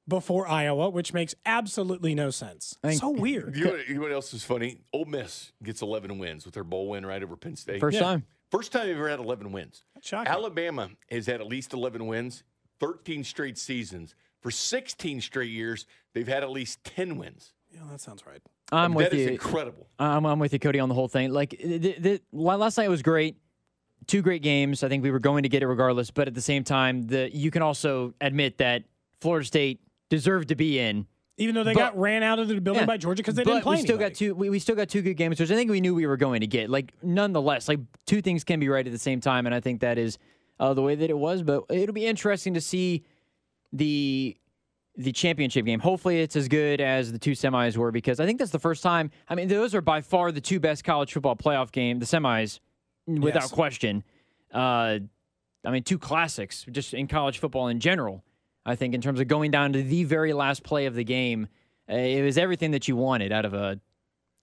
before 0.09 0.49
Iowa, 0.49 0.89
which 0.89 1.13
makes 1.13 1.35
absolutely 1.45 2.15
no 2.15 2.31
sense. 2.31 2.79
So 2.93 3.11
weird. 3.11 3.57
You 3.57 3.65
know, 3.67 3.71
what- 3.73 3.89
you 3.89 3.95
know 3.97 4.01
what 4.01 4.13
else 4.13 4.33
is 4.33 4.43
funny? 4.45 4.79
Ole 4.93 5.05
Miss 5.05 5.53
gets 5.63 5.83
11 5.83 6.19
wins 6.19 6.45
with 6.45 6.55
their 6.55 6.65
bowl 6.65 6.89
win 6.89 7.05
right 7.05 7.23
over 7.23 7.37
Penn 7.37 7.57
State. 7.57 7.81
First 7.81 7.99
time. 7.99 8.25
First 8.51 8.73
time 8.73 8.87
they've 8.87 8.97
ever 8.97 9.09
had 9.09 9.19
11 9.21 9.53
wins. 9.53 9.85
shocking. 10.03 10.33
Alabama 10.33 10.91
has 11.11 11.27
had 11.27 11.41
at 11.41 11.47
least 11.47 11.73
11 11.73 12.07
wins, 12.07 12.45
13 12.81 13.25
straight 13.25 13.59
seasons. 13.59 14.15
For 14.41 14.51
16 14.53 15.21
straight 15.21 15.51
years, 15.51 15.85
they've 16.15 16.29
had 16.29 16.43
at 16.45 16.51
least 16.51 16.85
10 16.85 17.19
wins. 17.19 17.53
Yeah, 17.75 17.81
that 17.91 18.01
sounds 18.01 18.25
right. 18.25 18.41
I'm 18.73 18.95
with 18.95 19.13
is 19.13 19.19
you. 19.21 19.25
That 19.27 19.33
is 19.33 19.41
incredible. 19.45 19.89
I'm, 19.99 20.25
I'm 20.25 20.39
with 20.39 20.53
you, 20.53 20.59
Cody, 20.61 20.79
on 20.79 20.89
the 20.89 20.95
whole 20.95 21.09
thing. 21.09 21.33
Like 21.33 21.51
the, 21.51 21.79
the, 21.79 21.93
the- 21.99 22.21
last 22.33 22.79
night 22.79 22.89
was 22.89 23.03
great. 23.03 23.37
Two 24.07 24.23
great 24.23 24.43
games. 24.43 24.83
I 24.83 24.89
think 24.89 25.03
we 25.03 25.11
were 25.11 25.19
going 25.19 25.43
to 25.43 25.49
get 25.49 25.63
it 25.63 25.67
regardless. 25.67 26.11
But 26.11 26.29
at 26.29 26.35
the 26.35 26.41
same 26.41 26.63
time, 26.65 27.03
the 27.07 27.29
you 27.35 27.51
can 27.51 27.63
also 27.63 28.15
admit 28.21 28.59
that 28.59 28.85
Florida 29.21 29.45
State 29.47 29.81
deserved 30.11 30.49
to 30.49 30.55
be 30.55 30.79
in. 30.79 31.07
Even 31.39 31.55
though 31.55 31.65
they 31.65 31.75
But- 31.75 31.81
got 31.81 31.99
ran 31.99 32.23
out 32.23 32.39
of 32.39 32.49
the 32.49 32.59
building 32.61 32.83
Yeah. 32.83 32.87
by 32.87 32.97
Georgia 32.97 33.23
because 33.23 33.35
they 33.35 33.45
didn't 33.45 33.63
play 33.63 33.77
we 33.77 33.83
still 33.83 33.97
anybody. 33.97 34.11
got 34.15 34.17
two. 34.19 34.35
We, 34.35 34.49
we 34.49 34.59
still 34.59 34.77
got 34.77 34.89
two 34.89 35.03
good 35.03 35.15
games, 35.15 35.39
which 35.39 35.51
I 35.51 35.55
think 35.55 35.71
we 35.71 35.81
knew 35.83 35.95
we 35.95 36.07
were 36.07 36.17
going 36.17 36.41
to 36.41 36.47
get. 36.47 36.71
Like 36.71 36.93
nonetheless, 37.03 37.69
like 37.69 37.81
two 38.07 38.23
things 38.23 38.43
can 38.45 38.59
be 38.61 38.69
right 38.69 38.87
at 38.87 38.93
the 38.93 38.99
same 38.99 39.21
time, 39.21 39.45
and 39.45 39.55
I 39.55 39.61
think 39.61 39.81
that 39.81 39.99
is 39.99 40.19
uh, 40.59 40.73
the 40.73 40.81
way 40.83 40.95
that 40.95 41.11
it 41.11 41.19
was. 41.19 41.43
But 41.43 41.65
it'll 41.69 41.93
be 41.93 42.07
interesting 42.07 42.55
to 42.55 42.61
see 42.61 43.05
the 43.73 44.37
the 44.99 45.13
championship 45.13 45.67
game. 45.67 45.81
Hopefully, 45.81 46.21
it's 46.21 46.37
as 46.37 46.49
good 46.49 46.81
as 46.81 47.13
the 47.13 47.19
two 47.19 47.33
semis 47.33 47.77
were 47.77 47.93
because 47.93 48.19
I 48.19 48.25
think 48.25 48.39
that's 48.39 48.51
the 48.51 48.59
first 48.59 48.83
time. 48.83 49.11
I 49.29 49.35
mean, 49.35 49.49
those 49.49 49.75
are 49.75 49.83
by 49.83 50.01
far 50.01 50.33
the 50.33 50.41
two 50.41 50.59
best 50.59 50.85
college 50.85 51.13
football 51.13 51.37
playoff 51.37 51.71
game, 51.71 51.99
the 51.99 52.07
semis, 52.07 52.61
without 53.07 53.43
Yes. 53.43 53.51
question. 53.53 54.05
Uh, 54.53 54.99
I 55.65 55.71
mean, 55.71 55.83
two 55.83 55.99
classics 55.99 56.65
just 56.71 56.95
in 56.95 57.07
college 57.09 57.39
football 57.39 57.69
in 57.69 57.81
general. 57.81 58.25
I 58.65 58.75
think 58.77 58.95
in 58.95 59.01
terms 59.01 59.21
of 59.21 59.29
going 59.29 59.51
down 59.51 59.73
to 59.75 59.83
the 59.83 60.05
very 60.05 60.33
last 60.33 60.63
play 60.63 60.87
of 60.87 60.95
the 60.95 61.05
game, 61.05 61.49
uh, 61.91 61.95
it 61.95 62.23
was 62.23 62.37
everything 62.39 62.73
that 62.73 62.89
you 62.89 62.97
wanted 62.97 63.33
out 63.33 63.45
of 63.45 63.55
a 63.55 63.81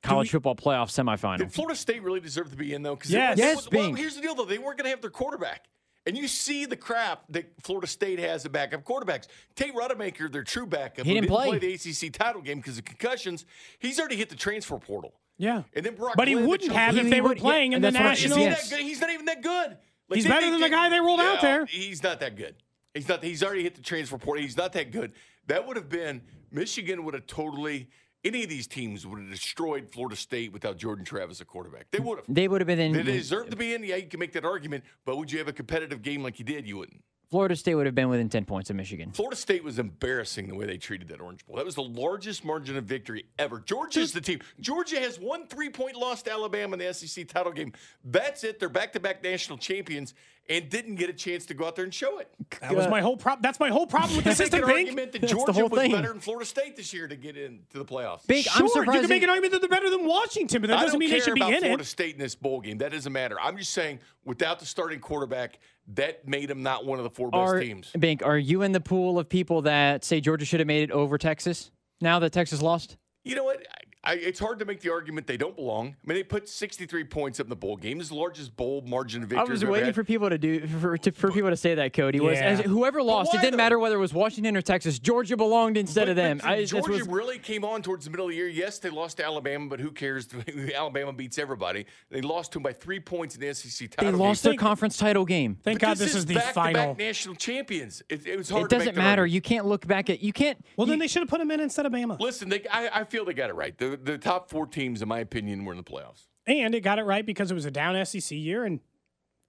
college 0.01 0.31
football 0.31 0.55
playoff 0.55 0.89
semifinal. 0.91 1.37
Did 1.39 1.51
Florida 1.53 1.77
State 1.77 2.03
really 2.03 2.19
deserve 2.19 2.49
to 2.51 2.55
be 2.57 2.73
in, 2.73 2.83
though? 2.83 2.97
Yes. 3.05 3.37
they- 3.37 3.43
Yes, 3.43 3.71
well, 3.71 3.93
here's 3.93 4.15
the 4.15 4.21
deal, 4.21 4.35
though. 4.35 4.45
They 4.45 4.57
weren't 4.57 4.77
going 4.77 4.85
to 4.85 4.89
have 4.91 5.01
their 5.01 5.09
quarterback. 5.09 5.65
And 6.05 6.17
you 6.17 6.27
see 6.27 6.65
the 6.65 6.75
crap 6.75 7.23
that 7.29 7.45
Florida 7.61 7.87
State 7.87 8.19
has 8.19 8.45
at 8.45 8.51
backup 8.51 8.83
quarterbacks. 8.83 9.27
Tate 9.55 9.73
Rodemaker, 9.73 10.29
their 10.29 10.43
true 10.43 10.65
backup, 10.65 11.05
He 11.05 11.13
who 11.15 11.21
didn't 11.21 11.33
play. 11.33 11.57
the 11.57 11.73
ACC 11.73 12.11
title 12.11 12.41
game 12.41 12.57
because 12.57 12.77
of 12.77 12.83
concussions, 12.83 13.45
he's 13.79 13.97
already 13.99 14.17
hit 14.17 14.27
the 14.27 14.35
transfer 14.35 14.77
portal. 14.77 15.13
Yeah. 15.37 15.63
And 15.75 15.85
then 15.85 15.95
Brock 15.95 16.13
But 16.15 16.27
he 16.27 16.33
Glenn, 16.35 16.43
the 16.43 16.49
wouldn't 16.49 16.69
Chelsea- 16.71 16.79
have 16.79 16.95
He- 16.95 17.01
if 17.01 17.09
they 17.09 17.21
were 17.21 17.29
would- 17.29 17.37
yeah, 17.37 17.41
playing 17.43 17.73
in 17.73 17.81
the 17.81 17.91
that's 17.91 17.97
what 18.01 18.05
I- 18.09 18.13
Is 18.13 18.21
he 18.21 18.27
national. 18.45 18.77
that? 18.77 18.79
He's 18.85 19.01
not 19.01 19.09
even 19.09 19.25
that 19.25 19.41
good. 19.41 19.77
Like, 20.09 20.15
He's 20.17 20.23
they- 20.25 20.29
better 20.29 20.45
they- 20.45 20.51
than 20.51 20.61
the 20.61 20.69
guy 20.69 20.89
they 20.89 20.99
rolled 20.99 21.19
out 21.19 21.41
there. 21.41 21.65
He's 21.65 22.03
not 22.03 22.19
that 22.19 22.35
good. 22.35 22.55
He's 22.93 23.07
not. 23.07 23.23
He's 23.23 23.41
already 23.43 23.63
hit 23.63 23.75
the 23.75 23.81
transfer 23.81 24.17
portal. 24.17 24.43
He's 24.43 24.57
not 24.57 24.73
that 24.73 24.91
good. 24.91 25.13
That 25.47 25.65
would 25.67 25.75
have 25.77 25.89
been 25.89 26.21
Michigan 26.51 27.03
would 27.05 27.13
have 27.15 27.25
totally. 27.27 27.89
Any 28.25 28.43
of 28.43 28.49
these 28.49 28.67
teams 28.67 29.05
would 29.05 29.19
have 29.19 29.29
destroyed 29.29 29.89
Florida 29.91 30.15
State 30.15 30.53
without 30.53 30.77
Jordan 30.77 31.03
Travis 31.03 31.41
at 31.41 31.47
quarterback. 31.47 31.87
They 31.91 31.99
would 31.99 32.19
have. 32.19 32.25
They 32.29 32.47
would 32.47 32.61
have 32.61 32.67
been 32.67 32.79
in. 32.79 32.93
They 32.93 33.03
deserve 33.03 33.49
to 33.49 33.55
be 33.57 33.73
in? 33.73 33.83
Yeah, 33.83 33.97
you 33.97 34.07
can 34.07 34.19
make 34.19 34.31
that 34.33 34.45
argument. 34.45 34.83
But 35.03 35.17
would 35.17 35.29
you 35.31 35.39
have 35.39 35.47
a 35.49 35.53
competitive 35.53 36.01
game 36.01 36.23
like 36.23 36.39
you 36.39 36.45
did? 36.45 36.65
You 36.67 36.77
wouldn't. 36.77 37.03
Florida 37.31 37.55
State 37.55 37.75
would 37.75 37.85
have 37.85 37.95
been 37.95 38.09
within 38.09 38.29
ten 38.29 38.45
points 38.45 38.69
of 38.69 38.75
Michigan. 38.75 39.11
Florida 39.11 39.35
State 39.35 39.63
was 39.63 39.79
embarrassing 39.79 40.47
the 40.47 40.55
way 40.55 40.65
they 40.65 40.77
treated 40.77 41.07
that 41.07 41.19
Orange 41.19 41.45
Bowl. 41.45 41.55
That 41.55 41.65
was 41.65 41.75
the 41.75 41.81
largest 41.83 42.45
margin 42.45 42.77
of 42.77 42.85
victory 42.85 43.25
ever. 43.39 43.59
Georgia's 43.59 44.11
the 44.11 44.21
team. 44.21 44.39
Georgia 44.59 44.99
has 44.99 45.19
one 45.19 45.47
three 45.47 45.69
point 45.69 45.95
loss 45.95 46.21
to 46.23 46.31
Alabama 46.31 46.73
in 46.73 46.79
the 46.79 46.93
SEC 46.93 47.27
title 47.27 47.51
game. 47.51 47.73
That's 48.03 48.43
it. 48.43 48.59
They're 48.59 48.69
back 48.69 48.93
to 48.93 48.99
back 48.99 49.23
national 49.23 49.57
champions 49.57 50.13
and 50.49 50.69
didn't 50.69 50.95
get 50.95 51.09
a 51.09 51.13
chance 51.13 51.45
to 51.45 51.53
go 51.53 51.65
out 51.65 51.75
there 51.75 51.85
and 51.85 51.93
show 51.93 52.19
it. 52.19 52.27
That 52.61 52.75
was 52.75 52.87
my 52.89 52.99
whole 53.01 53.15
problem. 53.15 53.41
That's 53.41 53.59
my 53.59 53.69
whole 53.69 53.87
problem 53.87 54.15
with 54.17 54.25
the 54.25 54.31
Make 54.31 54.39
an 54.39 54.45
system, 54.45 54.59
Bink. 54.61 54.71
argument 54.89 55.11
that 55.13 55.21
That's 55.21 55.31
the 55.33 55.37
Georgia 55.37 55.53
whole 55.53 55.69
was 55.69 55.79
thing. 55.79 55.91
better 55.91 56.09
than 56.09 56.19
Florida 56.19 56.45
State 56.45 56.75
this 56.75 56.93
year 56.93 57.07
to 57.07 57.15
get 57.15 57.37
into 57.37 57.77
the 57.77 57.85
playoffs. 57.85 58.27
Bink, 58.27 58.45
Sure, 58.47 58.63
I'm 58.63 58.67
surprised. 58.67 58.87
you 58.95 59.01
can 59.01 59.09
make 59.09 59.21
they- 59.21 59.23
an 59.23 59.29
argument 59.29 59.51
that 59.53 59.59
they're 59.61 59.69
better 59.69 59.89
than 59.89 60.05
Washington, 60.05 60.61
but 60.61 60.67
that 60.69 60.79
I 60.79 60.83
doesn't 60.83 60.99
mean 60.99 61.09
they 61.11 61.19
should 61.21 61.35
be 61.35 61.41
about 61.41 61.53
in 61.53 61.59
Florida 61.61 61.81
it. 61.83 61.85
State 61.85 62.15
in 62.15 62.19
this 62.19 62.35
bowl 62.35 62.59
game. 62.61 62.77
That 62.79 62.91
doesn't 62.91 63.11
matter. 63.13 63.39
I'm 63.39 63.57
just 63.57 63.71
saying, 63.71 63.99
without 64.25 64.59
the 64.59 64.65
starting 64.65 64.99
quarterback, 64.99 65.59
that 65.95 66.27
made 66.27 66.49
them 66.49 66.61
not 66.61 66.85
one 66.85 66.99
of 66.99 67.03
the 67.03 67.09
four 67.09 67.29
best 67.29 67.39
are, 67.39 67.59
teams. 67.59 67.91
Bink, 67.97 68.21
are 68.25 68.37
you 68.37 68.61
in 68.63 68.71
the 68.73 68.81
pool 68.81 69.17
of 69.19 69.29
people 69.29 69.61
that 69.63 70.03
say 70.03 70.19
Georgia 70.21 70.45
should 70.45 70.59
have 70.59 70.67
made 70.67 70.83
it 70.83 70.91
over 70.91 71.17
Texas 71.17 71.71
now 72.01 72.19
that 72.19 72.31
Texas 72.33 72.61
lost? 72.61 72.97
You 73.23 73.35
know 73.35 73.43
what? 73.45 73.65
I, 74.03 74.11
I, 74.11 74.13
it's 74.15 74.39
hard 74.39 74.59
to 74.59 74.65
make 74.65 74.81
the 74.81 74.91
argument 74.91 75.27
they 75.27 75.37
don't 75.37 75.55
belong. 75.55 75.87
I 75.87 76.07
mean, 76.07 76.17
they 76.17 76.23
put 76.23 76.47
63 76.49 77.03
points 77.05 77.39
up 77.39 77.45
in 77.45 77.49
the 77.49 77.55
bowl 77.55 77.77
game. 77.77 77.97
This 77.97 78.05
is 78.05 78.09
the 78.09 78.15
largest 78.15 78.55
bowl 78.55 78.81
margin 78.85 79.23
of 79.23 79.29
victory. 79.29 79.47
I 79.47 79.49
was 79.49 79.63
waiting 79.65 79.85
had. 79.87 79.95
for 79.95 80.03
people 80.03 80.29
to 80.29 80.37
do 80.37 80.67
for, 80.67 80.97
to, 80.97 81.11
for 81.11 81.31
people 81.31 81.49
to 81.49 81.57
say 81.57 81.75
that. 81.75 81.93
Cody 81.93 82.19
was 82.19 82.37
Yeah. 82.37 82.45
as, 82.45 82.59
whoever 82.61 83.01
lost. 83.01 83.33
It 83.33 83.41
didn't 83.41 83.51
though? 83.51 83.57
matter 83.57 83.79
whether 83.79 83.95
it 83.95 83.99
was 83.99 84.13
Washington 84.13 84.57
or 84.57 84.61
Texas. 84.61 84.99
Georgia 84.99 85.37
belonged 85.37 85.77
instead 85.77 86.03
But- 86.05 86.09
of 86.09 86.15
them. 86.15 86.37
but 86.39 86.47
I, 86.47 86.65
Georgia 86.65 86.91
was, 86.91 87.07
really 87.07 87.39
came 87.39 87.63
on 87.63 87.81
towards 87.81 88.05
the 88.05 88.11
middle 88.11 88.25
of 88.25 88.31
the 88.31 88.35
year. 88.35 88.47
Yes, 88.47 88.79
they 88.79 88.89
lost 88.89 89.17
to 89.17 89.25
Alabama, 89.25 89.67
but 89.69 89.79
who 89.79 89.91
cares? 89.91 90.27
Alabama 90.75 91.13
beats 91.13 91.37
everybody. 91.37 91.85
They 92.09 92.21
lost 92.21 92.51
to 92.53 92.57
them 92.57 92.63
by 92.63 92.73
three 92.73 92.99
points 92.99 93.35
in 93.35 93.41
the 93.41 93.53
SEC 93.53 93.89
title. 93.91 94.11
they 94.11 94.17
lost 94.17 94.43
game. 94.43 94.51
their 94.51 94.57
conference 94.59 94.97
title 94.97 95.25
game. 95.25 95.57
Thank 95.63 95.79
But 95.79 95.87
God 95.87 95.97
this 95.97 96.15
is 96.15 96.25
the 96.25 96.39
final. 96.39 96.95
national 96.95 97.35
champions. 97.35 98.01
It, 98.09 98.25
it 98.27 98.37
was 98.37 98.49
hard. 98.49 98.65
It 98.65 98.69
doesn't 98.69 98.95
that 98.95 99.01
matter. 99.01 99.21
argument. 99.21 99.33
You 99.33 99.41
can't 99.41 99.65
look 99.65 99.87
back 99.87 100.09
at 100.09 100.21
you 100.21 100.33
can't. 100.33 100.57
Well, 100.77 100.87
then 100.87 100.99
they 100.99 101.07
should 101.07 101.21
have 101.21 101.29
put 101.29 101.39
them 101.39 101.51
in 101.51 101.59
instead 101.59 101.85
of 101.85 101.91
Bama. 101.91 102.19
Listen, 102.19 102.49
they, 102.49 102.65
I, 102.71 103.01
I 103.01 103.03
feel 103.03 103.25
they 103.25 103.33
got 103.33 103.49
it 103.49 103.53
right. 103.53 103.77
The, 103.77 103.92
the 103.97 104.17
top 104.17 104.49
four 104.49 104.65
teams, 104.67 105.01
in 105.01 105.07
my 105.07 105.19
opinion, 105.19 105.65
were 105.65 105.73
in 105.73 105.77
the 105.77 105.83
playoffs. 105.83 106.27
And 106.45 106.75
it 106.75 106.81
got 106.81 106.99
it 106.99 107.03
right 107.03 107.25
because 107.25 107.51
it 107.51 107.53
was 107.53 107.65
a 107.65 107.71
down 107.71 108.03
SEC 108.05 108.31
year, 108.37 108.65
and 108.65 108.79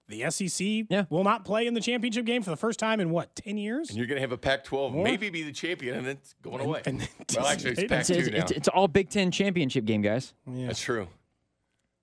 the 0.09 0.31
SEC 0.31 0.87
Yeah. 0.91 1.05
will 1.11 1.25
not 1.25 1.45
play 1.45 1.67
in 1.67 1.75
the 1.75 1.81
championship 1.81 2.25
game 2.27 2.43
for 2.43 2.51
the 2.51 2.57
first 2.57 2.79
time 2.79 3.01
in 3.01 3.11
what 3.11 3.35
ten 3.35 3.57
years? 3.57 3.89
And 3.89 3.99
you're 3.99 4.07
going 4.07 4.17
to 4.17 4.21
have 4.21 4.33
a 4.33 4.39
Pac-12 4.39 4.93
More? 4.93 5.03
maybe 5.05 5.31
be 5.31 5.43
the 5.43 5.53
champion, 5.53 5.97
and 5.99 6.07
it's 6.07 6.35
going 6.43 6.61
away. 6.61 6.83
and 6.87 7.01
then 7.01 7.09
well, 7.37 7.47
actually, 7.47 7.73
it's 7.73 7.83
it's- 7.83 8.11
it's, 8.11 8.11
Pac-2 8.11 8.21
it's, 8.21 8.31
now. 8.31 8.43
it's, 8.43 8.51
it's 8.53 8.69
all 8.69 8.87
Big 8.89 9.09
Ten 9.11 9.31
championship 9.31 9.85
game, 9.87 10.03
guys. 10.03 10.35
Yeah. 10.47 10.67
That's 10.69 10.81
true. 10.81 11.09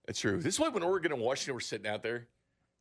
That's 0.08 0.19
true. 0.19 0.38
This 0.41 0.56
is 0.56 0.60
why 0.60 0.69
when 0.69 0.84
Oregon 0.84 1.12
and 1.13 1.21
Washington 1.21 1.54
were 1.54 1.60
sitting 1.62 1.88
out 1.88 2.01
there, 2.04 2.27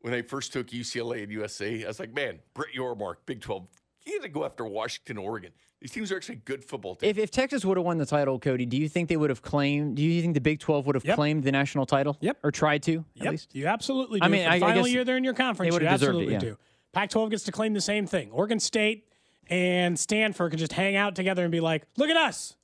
when 0.00 0.12
they 0.12 0.22
first 0.22 0.52
took 0.52 0.68
UCLA 0.68 1.22
and 1.24 1.32
USC, 1.32 1.84
I 1.84 1.88
was 1.88 2.00
like, 2.00 2.14
man, 2.14 2.38
Brett 2.54 2.74
Yormark, 2.74 3.16
Big 3.26 3.40
12, 3.42 3.68
you 4.06 4.18
got 4.18 4.22
to 4.24 4.28
go 4.30 4.44
after 4.44 4.64
Washington, 4.64 5.18
Oregon. 5.18 5.52
These 5.80 5.92
teams 5.92 6.12
are 6.12 6.16
actually 6.16 6.36
good 6.44 6.62
football 6.62 6.94
teams. 6.94 7.10
If, 7.10 7.18
if 7.18 7.30
Texas 7.30 7.64
would 7.64 7.78
have 7.78 7.86
won 7.86 7.96
the 7.96 8.04
title, 8.04 8.38
Cody, 8.38 8.66
do 8.66 8.76
you 8.76 8.86
think 8.88 9.08
they 9.08 9.16
would 9.16 9.30
have 9.30 9.40
claimed? 9.40 9.96
Do 9.96 10.02
you 10.02 10.20
think 10.20 10.34
the 10.34 10.40
Big 10.40 10.60
Twelve 10.60 10.84
would 10.86 10.94
have 10.94 11.04
Yep. 11.06 11.16
claimed 11.16 11.42
the 11.44 11.52
national 11.52 11.86
title? 11.86 12.18
Yep. 12.20 12.38
Or 12.42 12.50
tried 12.50 12.82
to? 12.82 13.04
At 13.16 13.24
Yep, 13.24 13.30
least. 13.30 13.54
you 13.54 13.66
absolutely 13.66 14.20
do. 14.20 14.26
I 14.26 14.28
mean, 14.28 14.44
For 14.44 14.50
I- 14.50 14.54
I 14.54 14.58
the 14.58 14.66
final 14.66 14.82
guess 14.84 14.92
year 14.92 15.04
they're 15.04 15.16
in 15.16 15.24
your 15.24 15.32
conference, 15.34 15.66
they 15.66 15.66
you 15.68 15.72
would've 15.72 15.88
it, 15.88 15.92
absolutely 15.92 16.32
yeah. 16.34 16.38
do. 16.38 16.58
Pac-12 16.92 17.30
gets 17.30 17.44
to 17.44 17.52
claim 17.52 17.72
the 17.72 17.80
same 17.80 18.06
thing. 18.06 18.30
Oregon 18.30 18.60
State 18.60 19.06
and 19.48 19.98
Stanford 19.98 20.50
can 20.50 20.58
just 20.58 20.72
hang 20.72 20.96
out 20.96 21.14
together 21.16 21.42
and 21.44 21.50
be 21.52 21.60
like, 21.60 21.84
"Look 21.96 22.10
at 22.10 22.16
us, 22.16 22.56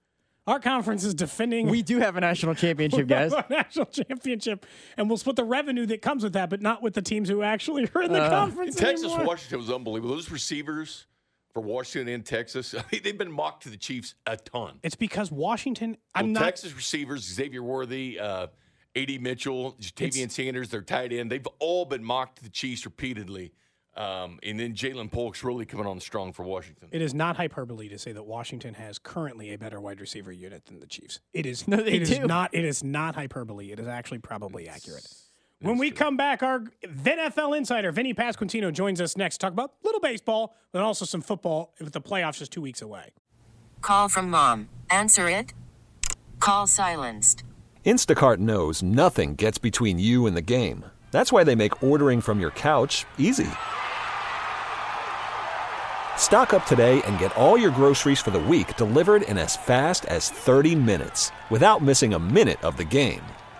our 0.46 0.60
conference 0.60 1.02
is 1.02 1.14
defending 1.14 1.68
We 1.68 1.80
do 1.82 1.98
have 2.00 2.16
a 2.16 2.20
national 2.20 2.54
championship, 2.54 3.06
guys. 3.08 3.32
a 3.32 3.44
national 3.48 3.86
championship, 3.86 4.66
and 4.98 5.08
we'll 5.08 5.16
split 5.16 5.36
the 5.36 5.44
revenue 5.44 5.86
that 5.86 6.02
comes 6.02 6.22
with 6.22 6.34
that, 6.34 6.50
but 6.50 6.60
not 6.60 6.82
with 6.82 6.92
the 6.94 7.02
teams 7.02 7.28
who 7.30 7.42
actually 7.42 7.88
are 7.94 8.02
in 8.02 8.12
the 8.12 8.22
Uh, 8.22 8.28
conference 8.30 8.76
Texas, 8.76 9.06
anymore." 9.06 9.26
Washington 9.26 9.58
was 9.58 9.70
unbelievable. 9.70 10.14
Those 10.14 10.30
receivers 10.30 11.06
for 11.56 11.62
Washington 11.62 12.12
and 12.12 12.22
Texas, 12.26 12.74
I 12.78 12.84
mean, 12.92 13.00
they've 13.02 13.16
been 13.16 13.32
mocked 13.32 13.62
to 13.62 13.70
the 13.70 13.78
Chiefs 13.78 14.14
a 14.26 14.36
ton. 14.36 14.78
It's 14.82 14.94
because 14.94 15.32
Washington. 15.32 15.96
I'm 16.14 16.26
Well, 16.26 16.32
not. 16.34 16.42
Texas 16.42 16.74
receivers, 16.76 17.22
Xavier 17.22 17.62
Worthy, 17.62 18.20
uh, 18.20 18.48
A.D. 18.94 19.16
Mitchell, 19.18 19.72
Ja'Tavion 19.80 20.16
It's- 20.24 20.34
Sanders, 20.34 20.68
their 20.68 20.82
tight 20.82 21.14
end, 21.14 21.32
they've 21.32 21.46
all 21.58 21.86
been 21.86 22.04
mocked 22.04 22.36
to 22.38 22.44
the 22.44 22.50
Chiefs 22.50 22.84
repeatedly. 22.84 23.52
Um, 23.96 24.38
and 24.42 24.60
then 24.60 24.74
Ja'Lynn 24.74 25.10
Polk's 25.10 25.42
really 25.42 25.64
coming 25.64 25.86
on 25.86 25.98
strong 26.00 26.34
for 26.34 26.42
Washington. 26.42 26.90
It 26.92 27.00
is 27.00 27.14
not 27.14 27.36
hyperbole 27.38 27.88
to 27.88 27.98
say 27.98 28.12
that 28.12 28.26
Washington 28.26 28.74
has 28.74 28.98
currently 28.98 29.54
a 29.54 29.56
better 29.56 29.80
wide 29.80 30.02
receiver 30.02 30.30
unit 30.30 30.66
than 30.66 30.80
the 30.80 30.86
Chiefs. 30.86 31.20
It 31.32 31.46
is. 31.46 31.66
No, 31.68 31.78
they 31.78 31.92
it 31.94 32.02
is 32.02 32.10
do. 32.10 32.26
not. 32.26 32.52
It 32.52 32.66
is 32.66 32.84
not 32.84 33.14
hyperbole. 33.14 33.72
It 33.72 33.80
is 33.80 33.86
actually 33.86 34.18
probably 34.18 34.68
accurate. 34.68 35.08
When 35.60 35.78
we 35.78 35.90
come 35.90 36.18
back, 36.18 36.42
our 36.42 36.64
NFL 36.84 37.56
insider 37.56 37.90
Vinnie 37.90 38.12
Pasquantino 38.12 38.70
joins 38.70 39.00
us 39.00 39.16
next. 39.16 39.36
to 39.36 39.46
Talk 39.46 39.52
about 39.52 39.72
little 39.82 40.00
baseball, 40.00 40.54
but 40.72 40.82
also 40.82 41.06
some 41.06 41.22
football 41.22 41.72
with 41.80 41.92
the 41.94 42.00
playoffs 42.00 42.38
just 42.38 42.52
two 42.52 42.60
weeks 42.60 42.82
away. 42.82 43.10
Call 43.80 44.08
from 44.10 44.30
mom. 44.30 44.68
Answer 44.90 45.30
it. 45.30 45.54
Call 46.40 46.66
silenced. 46.66 47.42
Instacart 47.86 48.38
knows 48.38 48.82
nothing 48.82 49.34
gets 49.34 49.56
between 49.56 49.98
you 49.98 50.26
and 50.26 50.36
the 50.36 50.42
game. 50.42 50.84
That's 51.10 51.32
why 51.32 51.42
they 51.42 51.54
make 51.54 51.82
ordering 51.82 52.20
from 52.20 52.38
your 52.38 52.50
couch 52.50 53.06
easy. 53.16 53.48
Stock 56.18 56.52
up 56.52 56.66
today 56.66 57.00
and 57.02 57.18
get 57.18 57.34
all 57.36 57.56
your 57.56 57.70
groceries 57.70 58.20
for 58.20 58.30
the 58.30 58.38
week 58.40 58.76
delivered 58.76 59.22
in 59.22 59.38
as 59.38 59.56
fast 59.56 60.04
as 60.06 60.28
30 60.28 60.74
minutes 60.74 61.32
without 61.48 61.82
missing 61.82 62.12
a 62.12 62.18
minute 62.18 62.62
of 62.62 62.76
the 62.76 62.84
game. 62.84 63.22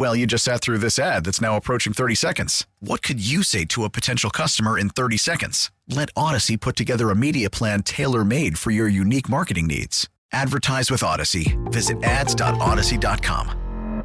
Well, 0.00 0.16
you 0.16 0.26
just 0.26 0.44
sat 0.44 0.62
through 0.62 0.78
this 0.78 0.98
ad 0.98 1.26
that's 1.26 1.42
now 1.42 1.58
approaching 1.58 1.92
30 1.92 2.14
seconds. 2.14 2.66
What 2.78 3.02
could 3.02 3.20
you 3.20 3.42
say 3.42 3.66
to 3.66 3.84
a 3.84 3.90
potential 3.90 4.30
customer 4.30 4.78
in 4.78 4.88
30 4.88 5.18
seconds? 5.18 5.70
Let 5.90 6.08
Audacy 6.14 6.58
put 6.58 6.74
together 6.74 7.10
a 7.10 7.14
media 7.14 7.50
plan 7.50 7.82
tailor 7.82 8.24
made 8.24 8.58
for 8.58 8.70
your 8.70 8.88
unique 8.88 9.28
marketing 9.28 9.66
needs. 9.66 10.08
Advertise 10.32 10.90
with 10.90 11.02
Audacy. 11.02 11.54
Visit 11.70 12.02
ads.audacy.com. 12.02 14.04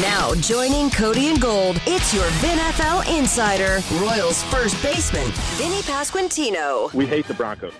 Now 0.00 0.34
joining 0.34 0.90
Cody 0.90 1.28
and 1.28 1.40
Gold, 1.40 1.80
it's 1.86 2.12
your 2.12 2.24
viNFL 2.24 3.16
insider, 3.16 3.78
Royals 4.04 4.42
first 4.42 4.82
baseman, 4.82 5.30
Vinnie 5.54 5.82
Pasquantino. 5.82 6.92
We 6.92 7.06
hate 7.06 7.28
the 7.28 7.34
Broncos. 7.34 7.74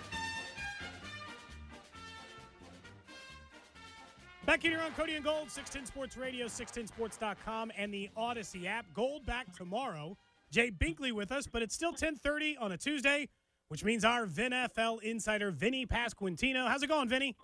Back 4.49 4.65
in 4.65 4.71
here 4.71 4.81
on 4.81 4.93
Cody 4.93 5.15
and 5.15 5.23
Gold, 5.23 5.51
610 5.51 5.85
Sports 5.85 6.17
Radio, 6.17 6.47
610sports.com, 6.47 7.71
and 7.77 7.93
the 7.93 8.09
Audacy 8.17 8.65
app. 8.65 8.87
Gold 8.95 9.27
back 9.27 9.55
tomorrow. 9.55 10.17
Jay 10.51 10.71
Binkley 10.71 11.13
with 11.13 11.31
us, 11.33 11.47
but 11.47 11.61
it's 11.61 11.75
still 11.75 11.91
1030 11.91 12.57
on 12.57 12.73
a 12.73 12.79
Tuesday, 12.79 13.29
which 13.69 13.85
means 13.85 14.07
our 14.07 14.25
viNFL 14.25 15.03
insider, 15.03 15.51
Vinnie 15.51 15.85
Pasquantino. 15.85 16.67
How's 16.67 16.83
it 16.83 16.87
going, 16.87 17.11
Vinnie? 17.11 17.37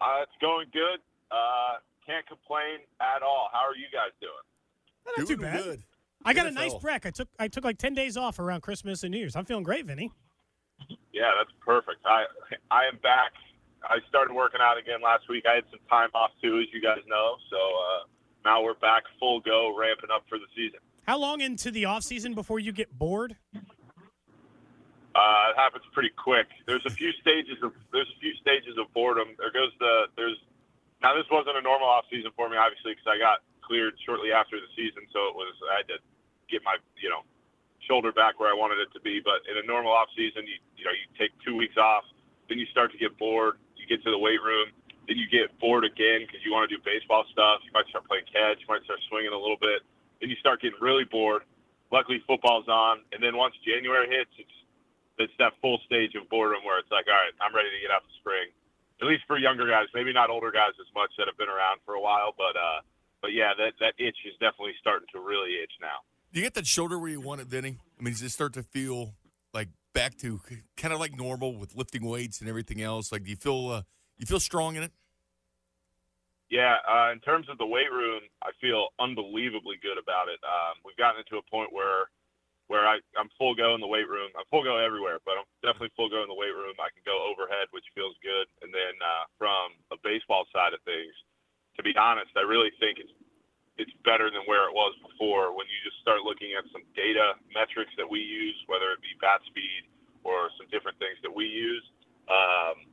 Uh, 0.00 0.22
it's 0.22 0.32
going 0.40 0.68
good. 0.72 1.00
Uh, 1.30 1.74
can't 2.06 2.26
complain 2.26 2.78
at 3.02 3.22
all. 3.22 3.50
How 3.52 3.58
are 3.58 3.76
you 3.76 3.88
guys 3.92 4.12
doing? 4.22 5.18
Not 5.18 5.28
too 5.28 5.36
bad. 5.36 5.84
I 6.24 6.32
got 6.32 6.46
a 6.46 6.50
nice 6.50 6.76
break. 6.76 7.04
I 7.04 7.10
took 7.10 7.28
I 7.38 7.48
took 7.48 7.64
like 7.64 7.76
10 7.76 7.92
days 7.92 8.16
off 8.16 8.38
around 8.38 8.62
Christmas 8.62 9.02
and 9.02 9.12
New 9.12 9.18
Year's. 9.18 9.36
I'm 9.36 9.44
feeling 9.44 9.64
great, 9.64 9.84
Vinnie. 9.84 10.10
Yeah, 11.12 11.30
that's 11.38 11.52
perfect. 11.60 11.98
I 12.06 12.24
I 12.70 12.86
am 12.90 12.98
back. 13.02 13.32
I 13.84 13.98
started 14.08 14.34
working 14.34 14.60
out 14.60 14.78
again 14.78 15.00
last 15.02 15.28
week. 15.28 15.44
I 15.48 15.54
had 15.54 15.64
some 15.70 15.80
time 15.88 16.10
off 16.14 16.30
too, 16.42 16.58
as 16.58 16.66
you 16.72 16.82
guys 16.82 17.02
know. 17.06 17.36
So 17.50 17.56
uh, 17.56 18.00
now 18.44 18.62
we're 18.62 18.74
back 18.74 19.04
full 19.18 19.40
go, 19.40 19.74
ramping 19.76 20.10
up 20.14 20.24
for 20.28 20.38
the 20.38 20.50
season. 20.56 20.80
How 21.06 21.18
long 21.18 21.40
into 21.40 21.70
the 21.70 21.86
off 21.86 22.02
season 22.02 22.34
before 22.34 22.58
you 22.58 22.72
get 22.72 22.92
bored? 22.92 23.36
Uh, 23.54 25.50
it 25.50 25.56
happens 25.56 25.82
pretty 25.90 26.12
quick. 26.14 26.46
There's 26.66 26.84
a 26.86 26.94
few 26.94 27.10
stages 27.18 27.58
of 27.62 27.72
there's 27.90 28.10
a 28.12 28.18
few 28.20 28.34
stages 28.38 28.76
of 28.78 28.92
boredom. 28.92 29.34
There 29.38 29.50
goes 29.50 29.72
the 29.80 30.06
there's 30.14 30.38
now 31.02 31.14
this 31.16 31.26
wasn't 31.30 31.56
a 31.56 31.62
normal 31.62 31.88
off 31.88 32.04
season 32.10 32.30
for 32.36 32.46
me, 32.46 32.54
obviously, 32.54 32.92
because 32.92 33.08
I 33.08 33.18
got 33.18 33.42
cleared 33.64 33.94
shortly 34.04 34.30
after 34.30 34.60
the 34.60 34.70
season, 34.76 35.08
so 35.10 35.32
it 35.32 35.34
was 35.34 35.54
I 35.72 35.82
had 35.82 35.88
to 35.96 35.98
get 36.46 36.62
my 36.62 36.76
you 37.00 37.08
know 37.08 37.26
shoulder 37.88 38.12
back 38.12 38.38
where 38.38 38.52
I 38.52 38.56
wanted 38.56 38.78
it 38.78 38.92
to 38.94 39.00
be. 39.00 39.18
But 39.18 39.42
in 39.48 39.56
a 39.56 39.64
normal 39.66 39.90
off 39.90 40.12
season, 40.14 40.44
you 40.44 40.60
you 40.76 40.84
know 40.84 40.92
you 40.92 41.04
take 41.16 41.32
two 41.42 41.56
weeks 41.56 41.80
off, 41.80 42.04
then 42.46 42.60
you 42.60 42.66
start 42.70 42.92
to 42.92 42.98
get 42.98 43.16
bored. 43.16 43.56
Get 43.88 44.04
to 44.04 44.10
the 44.12 44.20
weight 44.20 44.44
room, 44.44 44.68
then 45.08 45.16
you 45.16 45.24
get 45.32 45.48
bored 45.58 45.88
again 45.88 46.28
because 46.28 46.44
you 46.44 46.52
want 46.52 46.68
to 46.68 46.76
do 46.76 46.80
baseball 46.84 47.24
stuff. 47.32 47.64
You 47.64 47.72
might 47.72 47.88
start 47.88 48.04
playing 48.04 48.28
catch, 48.28 48.60
you 48.60 48.68
might 48.68 48.84
start 48.84 49.00
swinging 49.08 49.32
a 49.32 49.40
little 49.40 49.56
bit. 49.56 49.80
Then 50.20 50.28
you 50.28 50.36
start 50.36 50.60
getting 50.60 50.76
really 50.80 51.08
bored. 51.08 51.48
Luckily, 51.88 52.20
football's 52.28 52.68
on, 52.68 53.00
and 53.16 53.24
then 53.24 53.32
once 53.40 53.56
January 53.64 54.04
hits, 54.12 54.28
it's 54.36 54.56
it's 55.18 55.32
that 55.40 55.56
full 55.64 55.80
stage 55.88 56.14
of 56.14 56.28
boredom 56.28 56.62
where 56.62 56.78
it's 56.78 56.92
like, 56.92 57.08
all 57.08 57.16
right, 57.16 57.34
I'm 57.42 57.50
ready 57.50 57.72
to 57.74 57.80
get 57.82 57.90
out 57.90 58.06
to 58.06 58.12
spring. 58.20 58.54
At 59.02 59.08
least 59.08 59.24
for 59.26 59.38
younger 59.38 59.66
guys, 59.66 59.90
maybe 59.94 60.12
not 60.12 60.30
older 60.30 60.52
guys 60.52 60.76
as 60.78 60.86
much 60.94 61.10
that 61.18 61.26
have 61.26 61.38
been 61.40 61.48
around 61.48 61.80
for 61.88 61.94
a 61.94 62.00
while, 62.00 62.36
but 62.36 62.54
uh, 62.54 62.84
but 63.22 63.32
yeah, 63.32 63.56
that 63.56 63.80
that 63.80 63.94
itch 63.96 64.20
is 64.28 64.36
definitely 64.36 64.76
starting 64.80 65.08
to 65.16 65.20
really 65.20 65.56
itch 65.62 65.72
now. 65.80 66.04
Do 66.32 66.40
you 66.40 66.44
get 66.44 66.54
that 66.54 66.66
shoulder 66.66 66.98
where 66.98 67.08
you 67.08 67.20
want 67.20 67.40
it, 67.40 67.48
Vinnie? 67.48 67.78
I 67.98 68.02
mean, 68.02 68.12
does 68.12 68.22
it 68.22 68.30
start 68.30 68.52
to 68.54 68.62
feel 68.62 69.14
like 69.54 69.68
back 69.98 70.14
to 70.14 70.38
kind 70.78 70.94
of 70.94 71.02
like 71.02 71.18
normal 71.18 71.58
with 71.58 71.74
lifting 71.74 72.06
weights 72.06 72.38
and 72.38 72.46
everything 72.46 72.78
else? 72.78 73.10
Like, 73.10 73.26
do 73.26 73.30
you 73.30 73.36
feel 73.36 73.66
uh, 73.74 73.82
you 74.14 74.26
feel 74.30 74.38
strong 74.38 74.78
in 74.78 74.86
it? 74.86 74.94
Yeah, 76.54 76.78
uh, 76.86 77.10
in 77.10 77.18
terms 77.18 77.50
of 77.50 77.58
the 77.58 77.66
weight 77.66 77.90
room, 77.90 78.22
I 78.40 78.54
feel 78.62 78.94
unbelievably 79.02 79.82
good 79.82 79.98
about 79.98 80.30
it. 80.30 80.38
Um, 80.46 80.80
we've 80.86 80.96
gotten 80.96 81.20
it 81.20 81.26
to 81.34 81.42
a 81.42 81.44
point 81.50 81.74
where 81.74 82.06
where 82.70 82.86
I, 82.86 83.00
I'm 83.16 83.32
full 83.40 83.56
go 83.56 83.74
in 83.74 83.80
the 83.80 83.90
weight 83.90 84.06
room. 84.06 84.28
I'm 84.36 84.44
full 84.52 84.62
go 84.62 84.76
everywhere, 84.76 85.18
but 85.24 85.40
I'm 85.40 85.48
definitely 85.64 85.90
full 85.96 86.12
go 86.12 86.22
in 86.22 86.28
the 86.28 86.36
weight 86.36 86.52
room. 86.52 86.76
I 86.78 86.92
can 86.92 87.02
go 87.02 87.16
overhead, 87.24 87.66
which 87.72 87.88
feels 87.96 88.14
good. 88.20 88.44
And 88.60 88.68
then 88.70 88.94
uh, 89.00 89.24
from 89.40 89.72
a 89.90 89.96
baseball 90.04 90.44
side 90.52 90.76
of 90.76 90.80
things, 90.84 91.16
to 91.74 91.82
be 91.82 91.96
honest, 91.96 92.28
I 92.36 92.44
really 92.44 92.70
think 92.76 93.00
it's 93.00 93.12
it's 93.78 93.94
better 94.02 94.28
than 94.28 94.42
where 94.50 94.66
it 94.66 94.74
was 94.74 94.92
before. 95.00 95.54
When 95.54 95.70
you 95.70 95.78
just 95.86 96.02
start 96.02 96.26
looking 96.26 96.52
at 96.58 96.66
some 96.74 96.82
data 96.98 97.38
metrics 97.54 97.94
that 97.96 98.06
we 98.06 98.18
use, 98.18 98.58
whether 98.66 98.90
it 98.90 99.00
be 99.00 99.14
bat 99.22 99.40
speed 99.46 99.86
or 100.26 100.50
some 100.58 100.66
different 100.68 100.98
things 100.98 101.16
that 101.22 101.30
we 101.30 101.46
use, 101.46 101.86
um, 102.26 102.90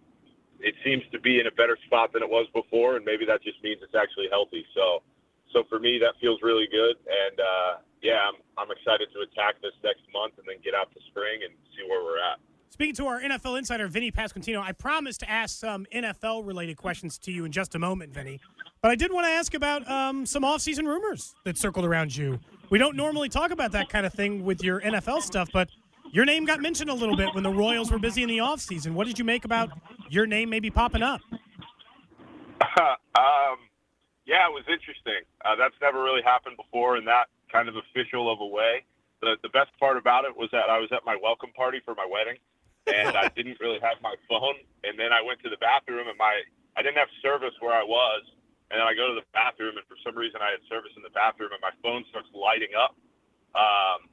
it 0.62 0.78
seems 0.86 1.04
to 1.12 1.20
be 1.20 1.42
in 1.42 1.50
a 1.50 1.56
better 1.58 1.76
spot 1.90 2.14
than 2.14 2.24
it 2.24 2.30
was 2.30 2.48
before, 2.56 2.96
and 2.96 3.04
maybe 3.04 3.26
that 3.26 3.44
just 3.44 3.60
means 3.66 3.82
it's 3.84 3.98
actually 3.98 4.30
healthy. 4.32 4.64
So, 4.72 5.04
so 5.52 5.68
for 5.68 5.82
me, 5.82 6.00
that 6.00 6.16
feels 6.22 6.40
really 6.40 6.70
good, 6.72 6.96
and 7.04 7.36
uh, 7.42 7.74
yeah, 8.06 8.22
I'm 8.22 8.38
I'm 8.56 8.72
excited 8.72 9.10
to 9.12 9.26
attack 9.26 9.60
this 9.60 9.76
next 9.84 10.06
month 10.14 10.38
and 10.38 10.46
then 10.48 10.62
get 10.64 10.78
out 10.78 10.94
to 10.94 11.00
spring 11.12 11.44
and 11.44 11.52
see 11.76 11.84
where 11.90 12.06
we're 12.06 12.22
at. 12.22 12.40
Speaking 12.76 12.96
to 12.96 13.08
our 13.08 13.22
NFL 13.22 13.58
insider, 13.58 13.88
Vinnie 13.88 14.12
Pasquantino, 14.12 14.62
I 14.62 14.74
promised 14.74 15.22
to 15.22 15.32
ask 15.32 15.58
some 15.58 15.86
NFL 15.96 16.46
related 16.46 16.76
questions 16.76 17.18
to 17.20 17.32
you 17.32 17.46
in 17.46 17.54
just 17.54 17.74
a 17.74 17.80
moment, 17.80 18.14
Vinnie. 18.14 18.42
But 18.82 18.92
I 18.92 18.96
did 18.96 19.14
want 19.14 19.26
to 19.28 19.32
ask 19.32 19.54
about 19.54 19.90
um, 19.90 20.26
some 20.26 20.44
offseason 20.44 20.86
rumors 20.86 21.36
that 21.46 21.58
circled 21.58 21.86
around 21.86 22.14
you. 22.14 22.38
We 22.70 22.78
don't 22.78 22.98
normally 22.98 23.30
talk 23.30 23.52
about 23.52 23.72
that 23.72 23.88
kind 23.88 24.06
of 24.06 24.14
thing 24.14 24.44
with 24.44 24.62
your 24.62 24.82
NFL 24.82 25.22
stuff, 25.22 25.48
but 25.54 25.70
your 26.12 26.26
name 26.26 26.44
got 26.44 26.60
mentioned 26.60 26.90
a 26.90 26.94
little 26.94 27.16
bit 27.16 27.34
when 27.34 27.44
the 27.44 27.50
Royals 27.50 27.92
were 27.92 27.98
busy 27.98 28.24
in 28.24 28.28
the 28.28 28.40
offseason. 28.40 28.92
What 28.92 29.08
did 29.08 29.18
you 29.18 29.24
make 29.24 29.46
about 29.46 29.70
your 30.10 30.28
name 30.28 30.50
maybe 30.50 30.70
popping 30.70 31.02
up? 31.02 31.22
um, 31.32 31.38
yeah, 34.26 34.50
it 34.50 34.52
was 34.52 34.66
interesting. 34.68 35.22
Uh, 35.46 35.56
that's 35.56 35.76
never 35.82 36.04
really 36.04 36.24
happened 36.24 36.58
before 36.58 36.98
in 36.98 37.06
that 37.06 37.28
kind 37.50 37.70
of 37.70 37.76
official 37.78 38.30
of 38.30 38.42
a 38.42 38.46
way. 38.46 38.84
The 39.22 39.38
the 39.44 39.50
best 39.50 39.70
part 39.80 39.96
about 39.96 40.26
it 40.26 40.36
was 40.36 40.50
that 40.52 40.70
I 40.70 40.78
was 40.78 40.90
at 40.92 41.06
my 41.06 41.16
welcome 41.24 41.52
party 41.56 41.80
for 41.86 41.96
my 41.96 42.06
wedding, 42.06 42.36
and 42.88 43.18
I 43.18 43.30
didn't 43.36 43.58
really 43.60 43.80
have 43.82 44.02
my 44.02 44.16
phone. 44.30 44.58
And 44.84 44.98
then 44.98 45.14
I 45.14 45.22
went 45.22 45.42
to 45.44 45.50
the 45.50 45.58
bathroom, 45.58 46.08
and 46.08 46.18
my 46.18 46.42
I 46.78 46.82
didn't 46.82 46.98
have 46.98 47.12
service 47.22 47.56
where 47.60 47.74
I 47.74 47.84
was, 47.84 48.24
and 48.70 48.80
then 48.80 48.88
I 48.88 48.94
go 48.94 49.08
to 49.08 49.16
the 49.16 49.28
bathroom, 49.34 49.78
and 49.78 49.86
for 49.88 49.98
some 50.04 50.18
reason 50.18 50.42
I 50.42 50.52
had 50.52 50.62
service 50.68 50.92
in 50.98 51.04
the 51.04 51.14
bathroom, 51.14 51.56
and 51.56 51.62
my 51.64 51.74
phone 51.82 52.04
starts 52.10 52.28
lighting 52.36 52.76
up. 52.76 52.98
Um, 53.56 54.12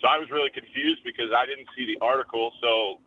so 0.00 0.08
I 0.08 0.16
was 0.16 0.32
really 0.32 0.50
confused 0.50 1.04
because 1.04 1.28
I 1.36 1.44
didn't 1.44 1.68
see 1.76 1.84
the 1.84 2.00
article. 2.00 2.52
So 2.64 3.04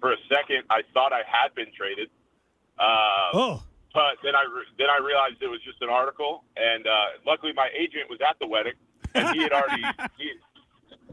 for 0.00 0.12
a 0.12 0.20
second, 0.32 0.64
I 0.72 0.80
thought 0.94 1.12
I 1.12 1.20
had 1.28 1.52
been 1.54 1.68
traded. 1.76 2.08
Uh, 2.80 3.36
oh. 3.36 3.62
But 3.92 4.22
then 4.22 4.34
I 4.34 4.46
re- 4.48 4.72
then 4.78 4.88
I 4.88 5.02
realized 5.02 5.42
it 5.42 5.50
was 5.50 5.60
just 5.66 5.82
an 5.82 5.90
article, 5.90 6.44
and 6.56 6.86
uh, 6.86 7.20
luckily 7.26 7.52
my 7.52 7.68
agent 7.76 8.08
was 8.08 8.20
at 8.22 8.38
the 8.38 8.46
wedding, 8.46 8.78
and 9.14 9.34
he 9.34 9.42
had 9.42 9.52
already 9.52 9.82
he, 10.16 10.32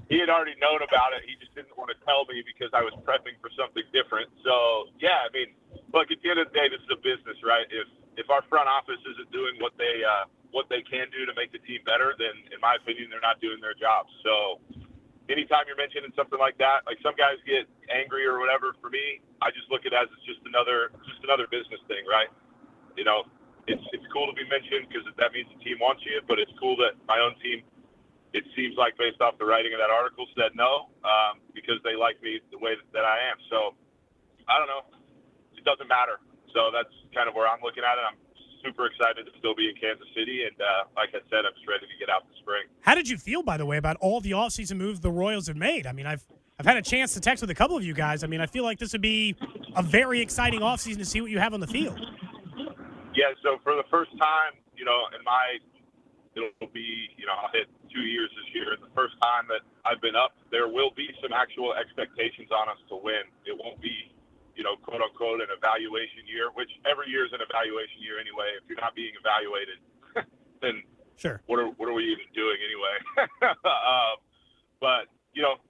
he 0.07 0.19
had 0.19 0.31
already 0.31 0.55
known 0.63 0.79
about 0.83 1.11
it. 1.15 1.27
He 1.27 1.35
just 1.39 1.51
didn't 1.55 1.75
want 1.75 1.91
to 1.91 1.99
tell 2.07 2.23
me 2.31 2.39
because 2.43 2.71
I 2.71 2.83
was 2.83 2.95
prepping 3.03 3.35
for 3.43 3.51
something 3.55 3.83
different. 3.91 4.31
So 4.43 4.91
yeah, 4.99 5.27
I 5.27 5.29
mean, 5.35 5.51
look 5.91 6.11
at 6.11 6.19
the 6.23 6.27
end 6.31 6.39
of 6.39 6.51
the 6.51 6.55
day, 6.55 6.67
this 6.71 6.79
is 6.83 6.91
a 6.91 6.99
business, 7.03 7.39
right? 7.43 7.67
If 7.71 7.87
if 8.17 8.27
our 8.31 8.41
front 8.49 8.67
office 8.71 8.99
isn't 9.03 9.29
doing 9.35 9.59
what 9.59 9.75
they 9.75 10.01
uh, 10.03 10.31
what 10.55 10.71
they 10.71 10.81
can 10.83 11.11
do 11.11 11.27
to 11.27 11.33
make 11.35 11.51
the 11.51 11.61
team 11.67 11.83
better, 11.83 12.15
then 12.15 12.33
in 12.51 12.59
my 12.63 12.79
opinion, 12.79 13.11
they're 13.11 13.23
not 13.23 13.43
doing 13.43 13.59
their 13.59 13.75
job. 13.75 14.07
So 14.23 14.59
anytime 15.29 15.67
you're 15.67 15.79
mentioning 15.79 16.11
something 16.15 16.39
like 16.39 16.57
that, 16.59 16.87
like 16.87 16.99
some 17.03 17.15
guys 17.19 17.39
get 17.43 17.67
angry 17.91 18.25
or 18.25 18.39
whatever. 18.39 18.73
For 18.79 18.89
me, 18.89 19.21
I 19.43 19.51
just 19.51 19.67
look 19.71 19.83
at 19.85 19.91
it 19.93 19.99
as 19.99 20.07
it's 20.11 20.25
just 20.27 20.41
another 20.47 20.91
just 21.07 21.21
another 21.23 21.47
business 21.51 21.79
thing, 21.91 22.07
right? 22.07 22.31
You 22.95 23.05
know, 23.05 23.27
it's 23.67 23.83
it's 23.93 24.07
cool 24.11 24.27
to 24.27 24.35
be 24.35 24.47
mentioned 24.47 24.87
because 24.89 25.05
that 25.19 25.31
means 25.35 25.47
the 25.53 25.61
team 25.63 25.79
wants 25.83 26.03
you, 26.07 26.19
but 26.25 26.39
it's 26.39 26.51
cool 26.59 26.75
that 26.83 26.97
my 27.07 27.19
own 27.19 27.35
team. 27.43 27.63
It 28.33 28.43
seems 28.55 28.75
like 28.75 28.97
based 28.97 29.21
off 29.21 29.39
the 29.39 29.45
writing 29.45 29.73
of 29.73 29.79
that 29.79 29.89
article 29.89 30.27
said 30.35 30.51
no 30.53 30.91
um, 31.07 31.39
because 31.55 31.79
they 31.83 31.95
like 31.95 32.21
me 32.21 32.39
the 32.51 32.59
way 32.59 32.75
that, 32.93 33.05
I 33.05 33.17
am. 33.31 33.37
So 33.49 33.73
I 34.47 34.59
don't 34.59 34.67
know. 34.67 34.83
It 35.55 35.63
doesn't 35.63 35.87
matter. 35.87 36.19
So 36.53 36.69
that's 36.71 36.91
kind 37.15 37.27
of 37.29 37.35
where 37.35 37.47
I'm 37.47 37.63
looking 37.63 37.83
at 37.83 37.97
it. 37.97 38.03
I'm 38.03 38.19
super 38.63 38.85
excited 38.85 39.25
to 39.25 39.31
still 39.39 39.55
be 39.55 39.69
in 39.69 39.75
Kansas 39.79 40.07
City, 40.15 40.43
and 40.43 40.55
uh, 40.59 40.91
like 40.95 41.09
I 41.13 41.23
said, 41.29 41.45
I'm 41.45 41.53
just 41.55 41.67
ready 41.67 41.87
to 41.87 41.97
get 41.99 42.09
out 42.09 42.27
this 42.27 42.37
spring. 42.39 42.67
How 42.81 42.95
did 42.95 43.07
you 43.07 43.17
feel, 43.17 43.43
by 43.43 43.57
the 43.57 43.65
way, 43.65 43.77
about 43.77 43.97
all 44.01 44.19
the 44.19 44.31
offseason 44.31 44.77
moves 44.77 44.99
the 44.99 45.11
Royals 45.11 45.47
have 45.47 45.57
made? 45.57 45.87
I 45.87 45.91
mean, 45.93 46.05
I've 46.05 46.25
I've 46.59 46.65
had 46.65 46.77
a 46.77 46.81
chance 46.81 47.13
to 47.13 47.21
text 47.21 47.41
with 47.41 47.51
a 47.51 47.55
couple 47.55 47.77
of 47.77 47.83
you 47.83 47.93
guys. 47.93 48.23
I 48.23 48.27
mean, 48.27 48.41
I 48.41 48.47
feel 48.47 48.63
like 48.63 48.79
this 48.79 48.91
would 48.91 49.01
be 49.01 49.35
a 49.75 49.83
very 49.83 50.21
exciting 50.21 50.61
offseason 50.61 50.97
to 50.97 51.05
see 51.05 51.21
what 51.21 51.29
you 51.29 51.39
have 51.39 51.53
on 51.53 51.59
the 51.59 51.67
field. 51.67 51.99
Yeah, 53.13 53.33
so 53.43 53.57
for 53.63 53.75
the 53.75 53.85
first 53.89 54.11
time, 54.17 54.57
you 54.75 54.85
know, 54.85 55.05
in 55.17 55.23
my 55.23 55.57
it'll 56.37 56.73
be, 56.73 57.09
you 57.17 57.25
know, 57.25 57.33
I'll 57.33 57.51
hit 57.51 57.67
two 57.91 58.05
years 58.05 58.29
this 58.35 58.49
year. 58.53 58.75
The 58.79 58.91
first 58.93 59.15
time 59.21 59.47
that 59.51 59.63
I've 59.83 60.01
been 60.01 60.15
up, 60.15 60.35
there 60.51 60.67
will 60.67 60.91
be 60.95 61.09
some 61.21 61.31
actual 61.33 61.73
expectations 61.73 62.51
on 62.51 62.69
us 62.69 62.79
to 62.91 62.95
win. 62.95 63.27
It 63.45 63.55
won't 63.55 63.79
be, 63.81 64.11
you 64.55 64.63
know, 64.63 64.75
quote 64.79 65.01
unquote, 65.01 65.41
an 65.41 65.51
evaluation 65.51 66.27
year, 66.27 66.51
which 66.53 66.71
every 66.85 67.09
year 67.09 67.25
is 67.25 67.33
an 67.33 67.41
evaluation 67.43 67.99
year 68.03 68.19
anyway. 68.19 68.55
If 68.59 68.67
you're 68.69 68.81
not 68.81 68.95
being 68.95 69.15
evaluated, 69.17 69.77
then 70.63 70.83
sure, 71.15 71.41
what 71.47 71.59
are 71.59 71.69
what 71.75 71.87
are 71.89 71.97
we 71.97 72.07
even 72.11 72.27
doing 72.35 72.59
anyway? 72.59 72.95
um, 73.63 74.17
but 74.79 75.09
you 75.33 75.41
know, 75.41 75.61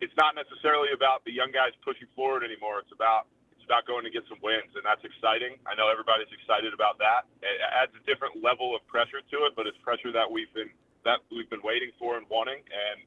it's 0.00 0.14
not 0.16 0.34
necessarily 0.34 0.96
about 0.96 1.24
the 1.28 1.32
young 1.32 1.52
guys 1.52 1.76
pushing 1.84 2.08
forward 2.16 2.42
anymore. 2.42 2.80
It's 2.80 2.92
about 2.92 3.28
it's 3.52 3.68
about 3.68 3.84
going 3.84 4.08
to 4.08 4.12
get 4.12 4.24
some 4.26 4.40
wins, 4.40 4.72
and 4.72 4.82
that's 4.82 5.04
exciting. 5.04 5.60
I 5.68 5.76
know 5.76 5.92
everybody's 5.92 6.32
excited 6.32 6.72
about 6.72 6.96
that. 7.04 7.28
It 7.44 7.60
adds 7.60 7.92
a 7.92 8.02
different 8.08 8.40
level 8.40 8.72
of 8.72 8.80
pressure 8.88 9.20
to 9.20 9.36
it, 9.44 9.52
but 9.52 9.68
it's 9.68 9.76
pressure 9.84 10.10
that 10.16 10.24
we've 10.24 10.50
been 10.56 10.72
that 11.04 11.24
we've 11.32 11.48
been 11.48 11.64
waiting 11.64 11.90
for 11.98 12.16
and 12.16 12.26
wanting, 12.28 12.60
and 12.60 12.98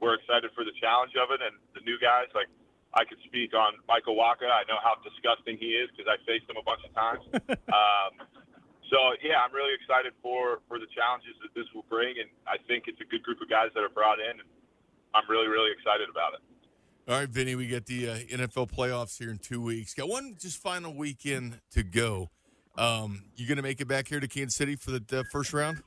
we're 0.00 0.14
excited 0.14 0.50
for 0.54 0.64
the 0.64 0.74
challenge 0.80 1.12
of 1.16 1.30
it. 1.32 1.40
And 1.40 1.56
the 1.74 1.82
new 1.82 1.96
guys, 1.98 2.28
like 2.34 2.48
I 2.94 3.04
could 3.04 3.18
speak 3.24 3.52
on 3.52 3.80
Michael 3.88 4.16
Wacha. 4.16 4.48
I 4.48 4.64
know 4.68 4.80
how 4.82 4.96
disgusting 5.04 5.56
he 5.58 5.76
is 5.76 5.90
because 5.92 6.08
I 6.08 6.16
faced 6.24 6.48
him 6.48 6.56
a 6.56 6.64
bunch 6.64 6.82
of 6.84 6.92
times. 6.94 7.24
um, 7.72 8.12
so 8.88 8.98
yeah, 9.20 9.44
I'm 9.44 9.52
really 9.52 9.76
excited 9.76 10.12
for 10.22 10.64
for 10.68 10.78
the 10.78 10.88
challenges 10.94 11.36
that 11.44 11.52
this 11.52 11.68
will 11.74 11.86
bring, 11.88 12.16
and 12.16 12.28
I 12.48 12.56
think 12.68 12.88
it's 12.88 13.00
a 13.00 13.08
good 13.08 13.22
group 13.22 13.40
of 13.40 13.48
guys 13.48 13.68
that 13.74 13.84
are 13.84 13.92
brought 13.92 14.20
in, 14.20 14.40
and 14.40 14.48
I'm 15.14 15.28
really 15.28 15.48
really 15.48 15.72
excited 15.72 16.08
about 16.08 16.34
it. 16.36 16.42
All 17.08 17.16
right, 17.16 17.28
Vinnie, 17.28 17.54
we 17.54 17.66
get 17.66 17.86
the 17.86 18.10
uh, 18.10 18.16
NFL 18.28 18.70
playoffs 18.70 19.16
here 19.16 19.30
in 19.30 19.38
two 19.38 19.62
weeks. 19.62 19.94
Got 19.94 20.08
one 20.08 20.36
just 20.38 20.60
final 20.60 20.94
weekend 20.94 21.58
to 21.72 21.82
go. 21.82 22.28
Um, 22.76 23.24
you 23.34 23.46
going 23.46 23.56
to 23.56 23.62
make 23.62 23.80
it 23.80 23.88
back 23.88 24.08
here 24.08 24.20
to 24.20 24.28
Kansas 24.28 24.54
City 24.54 24.76
for 24.76 24.90
the 24.90 25.20
uh, 25.20 25.22
first 25.32 25.54
round? 25.54 25.82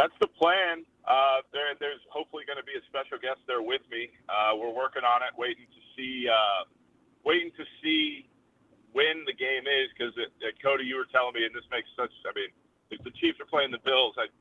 That's 0.00 0.16
the 0.16 0.32
plan. 0.32 0.88
Uh, 1.04 1.44
there, 1.52 1.76
there's 1.76 2.00
hopefully 2.08 2.48
going 2.48 2.56
to 2.56 2.64
be 2.64 2.72
a 2.72 2.80
special 2.88 3.20
guest 3.20 3.44
there 3.44 3.60
with 3.60 3.84
me. 3.92 4.08
Uh, 4.32 4.56
we're 4.56 4.72
working 4.72 5.04
on 5.04 5.20
it, 5.20 5.36
waiting 5.36 5.68
to 5.68 5.80
see, 5.92 6.24
uh, 6.24 6.64
waiting 7.20 7.52
to 7.60 7.64
see 7.84 8.24
when 8.96 9.28
the 9.28 9.36
game 9.36 9.68
is. 9.68 9.92
Because 9.92 10.16
Cody, 10.64 10.88
you 10.88 10.96
were 10.96 11.10
telling 11.12 11.36
me, 11.36 11.44
and 11.44 11.52
this 11.52 11.68
makes 11.68 11.92
sense. 12.00 12.16
I 12.24 12.32
mean, 12.32 12.48
if 12.88 13.04
the 13.04 13.12
Chiefs 13.20 13.36
are 13.44 13.50
playing 13.52 13.76
the 13.76 13.82
Bills, 13.84 14.16
I 14.16 14.32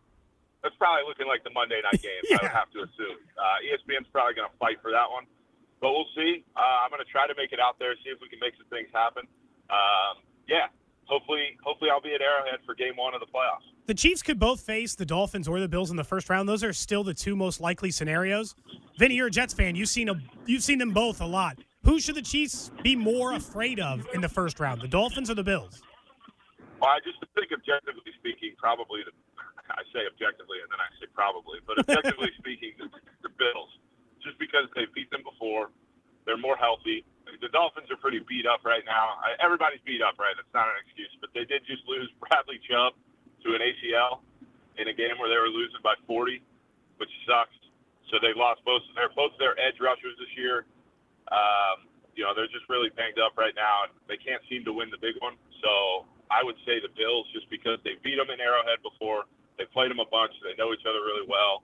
that's 0.64 0.76
probably 0.80 1.08
looking 1.08 1.28
like 1.28 1.44
the 1.44 1.52
Monday 1.52 1.80
night 1.84 2.00
game. 2.00 2.24
yeah. 2.28 2.40
I 2.40 2.48
would 2.48 2.56
have 2.56 2.72
to 2.76 2.84
assume. 2.84 3.20
Uh, 3.36 3.64
ESPN's 3.64 4.08
probably 4.12 4.36
going 4.36 4.48
to 4.48 4.58
fight 4.60 4.80
for 4.84 4.92
that 4.92 5.08
one, 5.08 5.24
but 5.80 5.92
we'll 5.92 6.12
see. 6.16 6.44
Uh, 6.56 6.84
I'm 6.84 6.92
going 6.92 7.04
to 7.04 7.12
try 7.12 7.28
to 7.28 7.36
make 7.36 7.52
it 7.52 7.60
out 7.64 7.80
there, 7.80 7.96
see 8.04 8.12
if 8.12 8.20
we 8.20 8.28
can 8.28 8.44
make 8.44 8.56
some 8.60 8.68
things 8.68 8.92
happen. 8.92 9.24
Um, 9.72 10.24
yeah, 10.52 10.68
hopefully, 11.08 11.56
hopefully 11.64 11.92
I'll 11.92 12.04
be 12.04 12.12
at 12.12 12.20
Arrowhead 12.20 12.60
for 12.68 12.76
Game 12.76 13.00
One 13.00 13.16
of 13.16 13.24
the 13.24 13.32
playoffs. 13.32 13.68
The 13.90 13.98
Chiefs 13.98 14.22
could 14.22 14.38
both 14.38 14.62
face 14.62 14.94
the 14.94 15.02
Dolphins 15.02 15.48
or 15.48 15.60
the 15.60 15.68
Bills 15.68 15.90
in 15.90 15.98
the 15.98 16.06
first 16.06 16.30
round. 16.30 16.46
Those 16.46 16.64
are 16.64 16.78
still 16.78 17.02
the 17.02 17.18
two 17.18 17.34
most 17.34 17.58
likely 17.58 17.90
scenarios. 17.90 18.54
Vinnie, 19.02 19.18
you're 19.18 19.34
a 19.34 19.34
Jets 19.34 19.50
fan. 19.50 19.74
You've 19.74 19.90
seen 19.90 20.14
a, 20.14 20.16
you've 20.46 20.62
seen 20.62 20.78
them 20.78 20.94
both 20.94 21.22
a 21.22 21.26
lot. 21.26 21.58
Who 21.82 21.98
should 21.98 22.14
the 22.14 22.22
Chiefs 22.22 22.70
be 22.86 22.94
more 22.96 23.34
afraid 23.34 23.80
of 23.80 24.06
in 24.14 24.22
the 24.22 24.30
first 24.30 24.60
round, 24.60 24.86
the 24.86 24.88
Dolphins 24.88 25.32
or 25.32 25.34
the 25.34 25.42
Bills? 25.42 25.82
Well, 26.78 26.94
I 26.94 27.02
just 27.02 27.18
think 27.34 27.50
objectively 27.50 28.14
speaking, 28.22 28.54
probably 28.62 29.02
the 29.02 29.10
I 29.74 29.82
say 29.90 30.06
objectively 30.06 30.62
and 30.62 30.70
then 30.70 30.78
I 30.78 30.90
say 31.02 31.10
probably, 31.10 31.58
but 31.66 31.82
objectively 31.90 32.30
speaking, 32.38 32.78
the, 32.78 32.94
the 33.26 33.34
Bills, 33.42 33.74
just 34.22 34.38
because 34.38 34.70
they 34.78 34.86
beat 34.94 35.10
them 35.10 35.26
before, 35.26 35.74
they're 36.30 36.38
more 36.38 36.62
healthy. 36.62 37.10
The 37.26 37.50
Dolphins 37.50 37.90
are 37.90 37.98
pretty 37.98 38.22
beat 38.30 38.46
up 38.46 38.62
right 38.62 38.86
now. 38.86 39.18
I, 39.18 39.34
everybody's 39.42 39.82
beat 39.82 40.06
up, 40.06 40.22
right? 40.22 40.38
That's 40.38 40.54
not 40.54 40.70
an 40.70 40.78
excuse, 40.86 41.10
but 41.18 41.34
they 41.34 41.50
did 41.50 41.66
just 41.66 41.82
lose 41.90 42.06
Bradley 42.22 42.62
Chubb 42.70 42.94
to 43.44 43.56
an 43.56 43.62
ACL 43.62 44.24
in 44.78 44.88
a 44.88 44.96
game 44.96 45.20
where 45.20 45.28
they 45.28 45.40
were 45.40 45.52
losing 45.52 45.80
by 45.84 45.96
40, 46.08 46.42
which 46.98 47.12
sucks. 47.28 47.56
So 48.12 48.18
they 48.18 48.34
lost 48.34 48.66
both 48.66 48.82
of 48.90 48.94
their 48.98 49.12
both 49.14 49.38
of 49.38 49.40
their 49.40 49.54
edge 49.60 49.78
rushers 49.78 50.18
this 50.18 50.34
year. 50.34 50.66
Um, 51.30 51.86
you 52.18 52.26
know, 52.26 52.34
they're 52.34 52.50
just 52.50 52.66
really 52.68 52.90
banged 52.98 53.22
up 53.22 53.38
right 53.38 53.54
now, 53.54 53.88
they 54.10 54.18
can't 54.18 54.42
seem 54.50 54.66
to 54.66 54.74
win 54.74 54.90
the 54.90 54.98
big 54.98 55.16
one. 55.22 55.38
So 55.62 56.04
I 56.28 56.44
would 56.44 56.58
say 56.66 56.82
the 56.82 56.92
Bills, 56.92 57.30
just 57.32 57.48
because 57.54 57.78
they 57.86 57.96
beat 58.02 58.18
them 58.18 58.34
in 58.34 58.42
Arrowhead 58.42 58.82
before, 58.82 59.30
they 59.58 59.66
played 59.70 59.94
them 59.94 60.02
a 60.02 60.10
bunch. 60.10 60.34
They 60.42 60.58
know 60.58 60.74
each 60.74 60.84
other 60.84 61.00
really 61.06 61.28
well, 61.30 61.64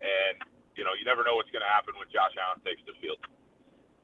and 0.00 0.40
you 0.74 0.84
know 0.84 0.96
you 0.96 1.04
never 1.04 1.22
know 1.22 1.36
what's 1.36 1.50
going 1.52 1.64
to 1.64 1.72
happen 1.72 1.92
when 2.00 2.08
Josh 2.08 2.32
Allen 2.40 2.58
takes 2.64 2.80
the 2.88 2.96
field. 2.98 3.20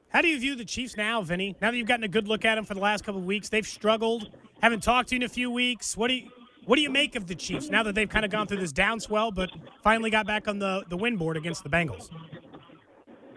How 0.09 0.21
do 0.21 0.27
you 0.27 0.39
view 0.39 0.55
the 0.55 0.65
Chiefs 0.65 0.97
now, 0.97 1.21
Vinnie? 1.21 1.55
Now 1.61 1.71
that 1.71 1.77
you've 1.77 1.87
gotten 1.87 2.03
a 2.03 2.09
good 2.09 2.27
look 2.27 2.43
at 2.45 2.55
them 2.55 2.65
for 2.65 2.73
the 2.73 2.81
last 2.81 3.03
couple 3.03 3.21
of 3.21 3.27
weeks, 3.27 3.49
they've 3.49 3.67
struggled. 3.67 4.29
Haven't 4.61 4.83
talked 4.83 5.09
to 5.09 5.15
you 5.15 5.19
in 5.19 5.23
a 5.23 5.29
few 5.29 5.51
weeks. 5.51 5.95
What 5.95 6.07
do 6.07 6.15
you 6.15 6.29
what 6.69 6.75
do 6.75 6.83
you 6.83 6.93
make 6.93 7.15
of 7.15 7.25
the 7.25 7.33
Chiefs 7.33 7.73
now 7.73 7.81
that 7.81 7.95
they've 7.95 8.07
kind 8.07 8.23
of 8.23 8.29
gone 8.29 8.45
through 8.45 8.61
this 8.61 8.71
downswell, 8.71 9.33
but 9.33 9.49
finally 9.81 10.11
got 10.11 10.27
back 10.27 10.47
on 10.47 10.59
the 10.59 10.85
the 10.87 10.95
win 10.95 11.17
board 11.17 11.35
against 11.35 11.65
the 11.65 11.69
Bengals? 11.69 12.13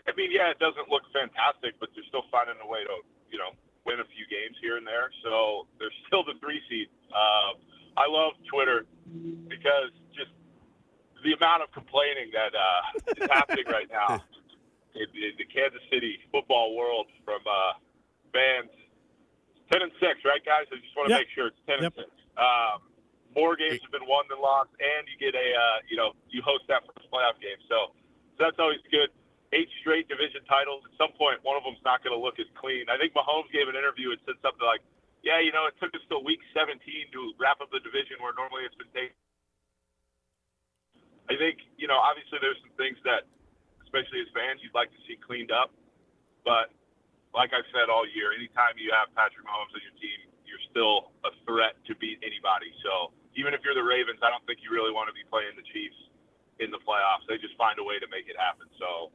I 0.05 0.13
mean, 0.21 0.29
yeah, 0.29 0.53
it 0.53 0.61
doesn't 0.61 0.93
look 0.93 1.01
fantastic, 1.17 1.81
but 1.81 1.89
they're 1.97 2.05
still 2.13 2.29
finding 2.29 2.61
a 2.61 2.69
way 2.69 2.85
to 2.85 3.01
you 3.33 3.41
know 3.41 3.57
win 3.89 4.05
a 4.05 4.09
few 4.13 4.29
games 4.29 4.61
here 4.61 4.77
and 4.77 4.87
there. 4.87 5.09
So 5.25 5.65
they're 5.81 5.97
still 6.13 6.29
the 6.29 6.37
three 6.45 6.61
seed. 6.69 6.93
Uh, 7.09 7.57
I 7.97 8.05
love 8.05 8.37
Twitter 8.53 8.85
because 9.49 9.97
just 10.13 10.37
the 11.25 11.33
amount 11.33 11.65
of 11.65 11.73
complaining 11.73 12.29
that 12.37 12.53
uh, 12.53 13.17
is 13.17 13.33
happening 13.33 13.65
right 13.73 13.89
now 13.89 14.21
in, 14.93 15.09
in, 15.09 15.33
the 15.41 15.49
Kansas 15.49 15.81
City 15.89 16.21
football 16.29 16.77
world 16.77 17.09
from 17.25 17.41
uh, 17.49 17.81
fans. 18.29 18.69
Ten 19.73 19.89
and 19.89 19.93
six, 20.05 20.21
right, 20.21 20.45
guys? 20.45 20.69
I 20.69 20.77
just 20.85 20.93
want 20.93 21.09
to 21.09 21.17
yep. 21.17 21.25
make 21.25 21.33
sure 21.33 21.49
it's 21.49 21.65
ten 21.65 21.81
yep. 21.81 21.97
and 21.97 22.05
six. 22.05 22.13
Um, 22.37 22.92
more 23.35 23.57
games 23.57 23.81
have 23.83 23.93
been 23.93 24.09
won 24.09 24.29
than 24.29 24.41
lost, 24.41 24.73
and 24.79 25.09
you 25.09 25.17
get 25.17 25.37
a 25.37 25.49
uh, 25.53 25.79
you 25.89 25.97
know 25.97 26.13
you 26.29 26.41
host 26.45 26.65
that 26.69 26.85
first 26.89 27.09
playoff 27.09 27.37
game, 27.41 27.59
so, 27.69 27.93
so 28.37 28.49
that's 28.49 28.61
always 28.61 28.83
good. 28.93 29.09
Eight 29.53 29.69
straight 29.85 30.09
division 30.09 30.41
titles. 30.49 30.81
At 30.89 30.97
some 30.97 31.13
point, 31.17 31.45
one 31.45 31.61
of 31.61 31.65
them's 31.65 31.83
not 31.85 32.01
going 32.01 32.17
to 32.17 32.21
look 32.21 32.41
as 32.41 32.49
clean. 32.57 32.89
I 32.89 32.97
think 32.97 33.13
Mahomes 33.13 33.53
gave 33.53 33.69
an 33.69 33.77
interview 33.77 34.13
and 34.13 34.21
said 34.25 34.41
something 34.41 34.65
like, 34.65 34.81
"Yeah, 35.21 35.45
you 35.45 35.53
know, 35.53 35.69
it 35.69 35.77
took 35.77 35.93
us 35.93 36.01
till 36.09 36.25
week 36.25 36.41
17 36.57 36.81
to 36.81 37.21
wrap 37.37 37.61
up 37.61 37.69
the 37.69 37.81
division 37.85 38.17
where 38.25 38.33
normally 38.33 38.65
it's 38.65 38.77
been 38.77 38.93
taken." 38.97 39.17
I 41.31 41.39
think, 41.39 41.63
you 41.79 41.87
know, 41.87 41.97
obviously 41.97 42.43
there's 42.43 42.59
some 42.61 42.75
things 42.77 42.99
that, 43.07 43.25
especially 43.87 44.21
as 44.21 44.29
fans, 44.35 44.61
you'd 44.61 44.75
like 44.75 44.91
to 44.91 45.01
see 45.07 45.17
cleaned 45.17 45.55
up. 45.55 45.71
But 46.45 46.75
like 47.33 47.55
I've 47.55 47.69
said 47.71 47.89
all 47.89 48.05
year, 48.05 48.35
anytime 48.35 48.77
you 48.77 48.91
have 48.93 49.09
Patrick 49.15 49.47
Mahomes 49.47 49.73
on 49.73 49.81
your 49.81 49.97
team, 49.97 50.32
you're 50.53 50.69
still 50.69 51.17
a 51.25 51.33
threat 51.49 51.81
to 51.89 51.97
beat 51.97 52.21
anybody. 52.21 52.69
So 52.85 53.17
even 53.33 53.57
if 53.57 53.65
you're 53.65 53.73
the 53.73 53.85
Ravens, 53.85 54.21
I 54.21 54.29
don't 54.29 54.45
think 54.45 54.61
you 54.61 54.69
really 54.69 54.93
want 54.93 55.09
to 55.09 55.17
be 55.17 55.25
playing 55.33 55.57
the 55.57 55.65
Chiefs 55.65 55.97
in 56.61 56.69
the 56.69 56.81
playoffs. 56.85 57.25
They 57.25 57.41
just 57.41 57.57
find 57.57 57.81
a 57.81 57.85
way 57.85 57.97
to 57.97 58.09
make 58.13 58.29
it 58.29 58.37
happen. 58.37 58.69
So, 58.77 59.09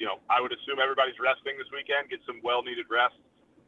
you 0.00 0.08
know, 0.08 0.24
I 0.32 0.40
would 0.40 0.56
assume 0.56 0.80
everybody's 0.80 1.20
resting 1.20 1.60
this 1.60 1.68
weekend, 1.68 2.08
get 2.08 2.24
some 2.24 2.40
well 2.40 2.64
needed 2.64 2.88
rest, 2.88 3.20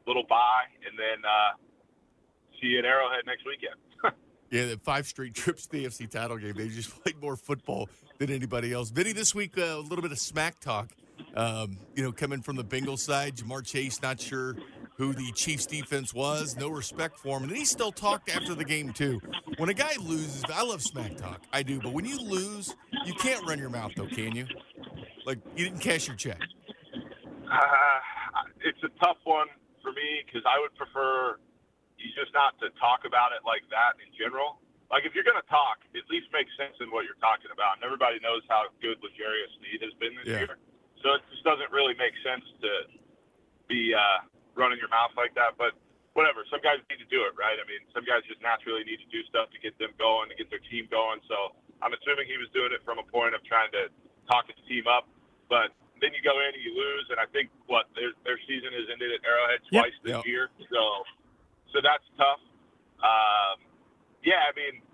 little 0.08 0.24
bye, 0.24 0.64
and 0.88 0.96
then 0.96 1.20
uh, 1.20 1.52
see 2.56 2.72
you 2.72 2.80
at 2.80 2.88
Arrowhead 2.88 3.28
next 3.28 3.44
weekend. 3.44 3.76
Yeah, 4.50 4.66
the 4.66 4.78
five 4.78 5.06
straight 5.06 5.32
trips 5.34 5.66
to 5.66 5.70
the 5.78 5.84
AFC 5.84 6.10
title 6.10 6.36
game. 6.36 6.54
They 6.56 6.66
just 6.66 6.90
played 7.04 7.22
more 7.22 7.36
football 7.36 7.88
than 8.18 8.32
anybody 8.32 8.72
else. 8.72 8.90
Vinnie, 8.90 9.12
this 9.12 9.32
week, 9.32 9.56
uh, 9.56 9.62
a 9.62 9.78
little 9.78 10.02
bit 10.02 10.10
of 10.10 10.18
smack 10.18 10.58
talk. 10.58 10.88
Um, 11.36 11.78
you 11.94 12.02
know, 12.02 12.10
coming 12.10 12.42
from 12.42 12.56
the 12.56 12.64
Bengals 12.64 12.98
side, 12.98 13.36
Ja'Marr 13.36 13.64
Chase 13.64 14.02
not 14.02 14.20
sure 14.20 14.56
who 15.00 15.14
the 15.14 15.32
Chiefs 15.32 15.66
defense 15.66 16.12
was, 16.12 16.56
no 16.56 16.68
respect 16.68 17.18
for 17.18 17.38
him. 17.38 17.44
And 17.44 17.56
he 17.56 17.64
still 17.64 17.90
talked 17.90 18.28
after 18.28 18.54
the 18.54 18.64
game, 18.64 18.92
too. 18.92 19.22
When 19.56 19.68
a 19.68 19.74
guy 19.74 19.96
loses, 19.98 20.44
I 20.52 20.62
love 20.62 20.82
smack 20.82 21.16
talk. 21.16 21.40
I 21.52 21.62
do. 21.62 21.80
But 21.80 21.92
when 21.96 22.04
you 22.04 22.20
lose, 22.20 22.76
you 23.02 23.14
can't 23.14 23.42
run 23.48 23.58
your 23.58 23.70
mouth, 23.70 23.92
though, 23.96 24.06
can 24.06 24.36
you? 24.36 24.46
Like, 25.24 25.38
you 25.56 25.64
didn't 25.64 25.80
cash 25.80 26.06
your 26.06 26.16
check. 26.16 26.40
Uh, 27.48 28.00
it's 28.60 28.78
a 28.84 28.92
tough 29.00 29.16
one 29.24 29.48
for 29.82 29.92
me 29.92 30.22
because 30.24 30.44
I 30.44 30.60
would 30.60 30.76
prefer 30.76 31.40
you 31.96 32.08
just 32.12 32.32
not 32.36 32.56
to 32.60 32.68
talk 32.76 33.08
about 33.08 33.32
it 33.32 33.40
like 33.44 33.64
that 33.72 33.96
in 34.04 34.08
general. 34.16 34.60
Like 34.92 35.06
if 35.06 35.14
you're 35.14 35.26
going 35.26 35.40
to 35.40 35.50
talk, 35.50 35.80
at 35.96 36.04
least 36.10 36.28
make 36.32 36.46
sense 36.58 36.76
in 36.82 36.90
what 36.90 37.06
you're 37.06 37.20
talking 37.22 37.50
about. 37.52 37.78
And 37.78 37.82
everybody 37.86 38.18
knows 38.20 38.42
how 38.50 38.68
good 38.82 38.98
L'Jarius 39.00 39.52
Sneed 39.60 39.80
has 39.82 39.94
been 40.02 40.14
this 40.18 40.26
Yeah. 40.28 40.46
year, 40.46 40.54
so 41.02 41.14
it 41.14 41.22
just 41.30 41.46
doesn't 41.46 41.70
really 41.70 41.94
make 41.94 42.14
sense 42.26 42.42
to 42.62 42.70
be 43.70 43.94
uh, 43.94 44.26
running 44.60 44.76
your 44.76 44.92
mouth 44.92 45.16
like 45.16 45.32
that. 45.40 45.56
But 45.56 45.72
whatever, 46.12 46.44
some 46.52 46.60
guys 46.60 46.84
need 46.92 47.00
to 47.00 47.08
do 47.08 47.24
it, 47.24 47.32
right? 47.40 47.56
I 47.56 47.64
mean, 47.64 47.80
some 47.96 48.04
guys 48.04 48.20
just 48.28 48.44
naturally 48.44 48.84
need 48.84 49.00
to 49.00 49.08
do 49.08 49.24
stuff 49.32 49.48
to 49.56 49.58
get 49.58 49.72
them 49.80 49.96
going, 49.96 50.28
to 50.28 50.36
get 50.36 50.52
their 50.52 50.62
team 50.68 50.84
going. 50.92 51.24
So 51.24 51.56
I'm 51.80 51.96
assuming 51.96 52.28
he 52.28 52.36
was 52.36 52.52
doing 52.52 52.76
it 52.76 52.84
from 52.84 53.00
a 53.00 53.06
point 53.08 53.32
of 53.32 53.40
trying 53.48 53.72
to 53.72 53.88
talk 54.28 54.44
his 54.52 54.60
team 54.68 54.84
up. 54.84 55.08
But 55.48 55.72
then 56.04 56.12
you 56.12 56.20
go 56.20 56.36
in 56.44 56.52
and 56.52 56.62
you 56.62 56.76
lose, 56.76 57.08
and 57.08 57.18
I 57.18 57.26
think 57.32 57.48
what 57.66 57.88
their 57.96 58.12
their 58.28 58.38
season 58.44 58.70
has 58.76 58.86
ended 58.92 59.10
at 59.16 59.20
Arrowhead 59.24 59.60
Yep. 59.72 59.80
twice 59.80 59.96
this 60.04 60.20
year. 60.28 60.52
So 60.68 60.82
so 61.72 61.80
that's 61.80 62.04
tough. 62.20 62.40
Um, 63.00 63.56
yeah, 64.20 64.44
I 64.44 64.52
mean, 64.52 64.84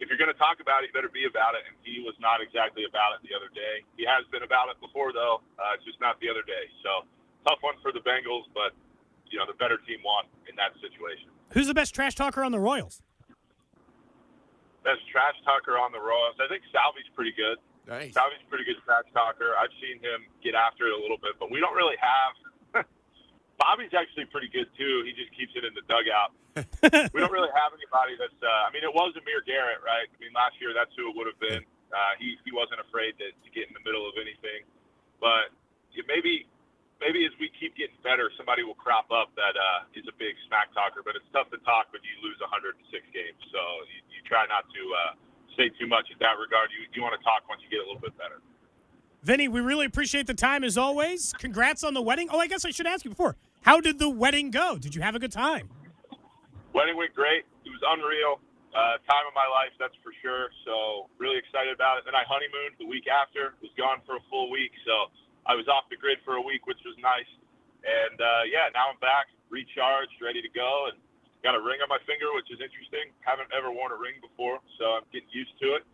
if 0.00 0.12
you're 0.12 0.20
going 0.20 0.32
to 0.32 0.36
talk 0.36 0.60
about 0.60 0.84
it, 0.84 0.92
you 0.92 0.94
better 0.96 1.12
be 1.12 1.24
about 1.24 1.56
it. 1.56 1.64
And 1.64 1.74
he 1.80 2.04
was 2.04 2.12
not 2.20 2.44
exactly 2.44 2.84
about 2.84 3.16
it 3.16 3.24
the 3.24 3.32
other 3.32 3.48
day. 3.56 3.80
He 3.96 4.04
has 4.04 4.28
been 4.28 4.44
about 4.44 4.68
it 4.68 4.76
before, 4.82 5.12
though. 5.16 5.40
Uh, 5.56 5.72
it's 5.76 5.86
just 5.88 5.96
not 6.04 6.20
the 6.20 6.28
other 6.28 6.44
day. 6.44 6.68
So 6.84 7.08
tough 7.48 7.62
one 7.64 7.80
for 7.80 7.92
the 7.96 8.04
Bengals, 8.04 8.44
but 8.52 8.76
you 9.30 9.38
know 9.38 9.46
the 9.46 9.58
better 9.58 9.78
team 9.86 10.00
won 10.04 10.24
in 10.48 10.54
that 10.56 10.74
situation. 10.78 11.30
Who's 11.52 11.66
the 11.66 11.74
best 11.74 11.94
trash 11.94 12.14
talker 12.14 12.42
on 12.42 12.52
the 12.52 12.60
Royals? 12.60 13.02
Best 14.82 15.02
trash 15.10 15.34
talker 15.42 15.78
on 15.78 15.90
the 15.90 16.02
Royals. 16.02 16.38
I 16.38 16.46
think 16.46 16.62
Salvy's 16.70 17.10
pretty 17.14 17.34
good. 17.34 17.58
Nice. 17.86 18.14
Salvy's 18.14 18.42
pretty 18.50 18.66
good 18.66 18.78
trash 18.82 19.06
talker. 19.14 19.54
I've 19.54 19.74
seen 19.78 20.02
him 20.02 20.26
get 20.42 20.54
after 20.54 20.90
it 20.90 20.94
a 20.94 21.00
little 21.00 21.18
bit, 21.18 21.38
but 21.38 21.50
we 21.50 21.62
don't 21.62 21.74
really 21.74 21.98
have. 21.98 22.86
Bobby's 23.62 23.94
actually 23.94 24.26
pretty 24.30 24.50
good 24.50 24.66
too. 24.74 25.06
He 25.06 25.14
just 25.14 25.30
keeps 25.34 25.54
it 25.54 25.62
in 25.62 25.74
the 25.74 25.86
dugout. 25.86 26.34
we 27.14 27.18
don't 27.18 27.34
really 27.34 27.52
have 27.54 27.74
anybody 27.74 28.18
that's. 28.18 28.38
Uh, 28.42 28.66
I 28.66 28.70
mean, 28.74 28.82
it 28.82 28.90
was 28.90 29.14
Amir 29.14 29.42
Garrett, 29.46 29.82
right? 29.86 30.06
I 30.06 30.16
mean, 30.18 30.34
last 30.34 30.58
year 30.58 30.74
that's 30.74 30.90
who 30.98 31.10
it 31.10 31.14
would 31.14 31.30
have 31.30 31.38
been. 31.38 31.62
Uh, 31.94 32.12
he 32.18 32.34
he 32.42 32.50
wasn't 32.50 32.82
afraid 32.82 33.14
to, 33.22 33.30
to 33.30 33.48
get 33.54 33.70
in 33.70 33.74
the 33.74 33.84
middle 33.86 34.06
of 34.06 34.18
anything, 34.18 34.66
but 35.22 35.54
maybe 36.10 36.46
maybe 37.00 37.24
as 37.24 37.34
we 37.38 37.52
keep 37.56 37.76
getting 37.76 37.98
better, 38.00 38.32
somebody 38.36 38.64
will 38.64 38.78
crop 38.78 39.12
up 39.12 39.32
that 39.36 39.54
uh, 39.56 39.98
is 39.98 40.04
a 40.08 40.16
big 40.16 40.36
smack 40.48 40.72
talker. 40.72 41.04
But 41.04 41.16
it's 41.16 41.28
tough 41.32 41.52
to 41.52 41.60
talk 41.64 41.92
when 41.92 42.00
you 42.04 42.14
lose 42.24 42.38
106 42.40 42.76
games. 43.12 43.40
So 43.52 43.60
you, 43.90 44.00
you 44.16 44.20
try 44.24 44.48
not 44.48 44.64
to 44.70 44.82
uh, 44.82 45.12
say 45.56 45.72
too 45.76 45.88
much 45.88 46.08
in 46.12 46.18
that 46.20 46.36
regard. 46.40 46.72
You 46.72 46.88
you 46.92 47.02
want 47.02 47.16
to 47.16 47.22
talk 47.24 47.44
once 47.48 47.60
you 47.64 47.70
get 47.72 47.84
a 47.84 47.86
little 47.88 48.02
bit 48.02 48.16
better. 48.16 48.40
Vinnie, 49.26 49.48
we 49.48 49.58
really 49.58 49.86
appreciate 49.86 50.26
the 50.30 50.38
time 50.38 50.62
as 50.62 50.78
always. 50.78 51.34
Congrats 51.34 51.82
on 51.82 51.94
the 51.94 52.02
wedding. 52.02 52.28
Oh, 52.30 52.38
I 52.38 52.46
guess 52.46 52.64
I 52.64 52.70
should 52.70 52.86
ask 52.86 53.02
you 53.02 53.10
before. 53.10 53.34
How 53.66 53.80
did 53.82 53.98
the 53.98 54.08
wedding 54.08 54.54
go? 54.54 54.78
Did 54.78 54.94
you 54.94 55.02
have 55.02 55.16
a 55.16 55.18
good 55.18 55.34
time? 55.34 55.68
Wedding 56.70 56.94
went 56.94 57.10
great. 57.10 57.42
It 57.66 57.72
was 57.74 57.82
unreal. 57.82 58.38
Uh, 58.70 59.00
time 59.08 59.24
of 59.24 59.32
my 59.32 59.48
life, 59.48 59.72
that's 59.80 59.96
for 60.04 60.12
sure. 60.20 60.52
So 60.68 61.08
really 61.16 61.40
excited 61.40 61.72
about 61.72 61.96
it. 61.98 62.04
Then 62.04 62.14
I 62.14 62.28
honeymooned 62.28 62.76
the 62.78 62.86
week 62.86 63.08
after. 63.08 63.56
Was 63.64 63.72
gone 63.74 64.04
for 64.04 64.20
a 64.20 64.24
full 64.28 64.52
week, 64.52 64.70
so 64.84 65.10
I 65.46 65.54
was 65.54 65.70
off 65.70 65.86
the 65.88 65.96
grid 65.96 66.18
for 66.26 66.36
a 66.36 66.44
week, 66.44 66.66
which 66.66 66.82
was 66.82 66.98
nice. 66.98 67.30
And 67.86 68.18
uh, 68.18 68.42
yeah, 68.50 68.66
now 68.74 68.90
I'm 68.90 68.98
back, 68.98 69.30
recharged, 69.48 70.18
ready 70.18 70.42
to 70.42 70.50
go, 70.50 70.90
and 70.90 70.98
got 71.46 71.54
a 71.54 71.62
ring 71.62 71.78
on 71.78 71.86
my 71.86 72.02
finger, 72.02 72.34
which 72.34 72.50
is 72.50 72.58
interesting. 72.58 73.14
Haven't 73.22 73.54
ever 73.54 73.70
worn 73.70 73.94
a 73.94 73.98
ring 73.98 74.18
before, 74.18 74.58
so 74.78 74.98
I'm 74.98 75.06
getting 75.14 75.30
used 75.30 75.54
to 75.62 75.78
it. 75.78 75.86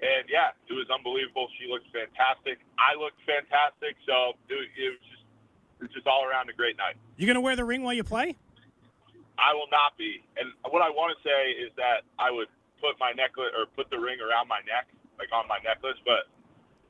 And 0.00 0.28
yeah, 0.28 0.52
it 0.68 0.76
was 0.76 0.88
unbelievable. 0.92 1.48
She 1.56 1.68
looked 1.68 1.88
fantastic. 1.92 2.60
I 2.76 2.96
looked 2.96 3.20
fantastic. 3.24 3.96
So 4.04 4.36
it, 4.48 4.68
it 4.76 4.88
was 4.96 5.02
just 5.08 5.24
it 5.80 5.82
was 5.88 5.92
just 5.96 6.08
all 6.08 6.24
around 6.28 6.52
a 6.52 6.56
great 6.56 6.76
night. 6.76 6.96
You 7.16 7.24
gonna 7.24 7.40
wear 7.40 7.56
the 7.56 7.64
ring 7.64 7.84
while 7.84 7.96
you 7.96 8.04
play? 8.04 8.36
I 9.40 9.56
will 9.56 9.68
not 9.72 9.96
be. 9.96 10.20
And 10.36 10.52
what 10.68 10.84
I 10.84 10.92
want 10.92 11.16
to 11.16 11.18
say 11.24 11.56
is 11.56 11.72
that 11.80 12.04
I 12.20 12.28
would 12.28 12.52
put 12.80 13.00
my 13.00 13.12
necklace 13.16 13.52
or 13.56 13.64
put 13.72 13.88
the 13.88 13.96
ring 13.96 14.20
around 14.20 14.48
my 14.48 14.60
neck, 14.68 14.88
like 15.16 15.32
on 15.32 15.48
my 15.48 15.60
necklace. 15.64 15.96
But 16.04 16.28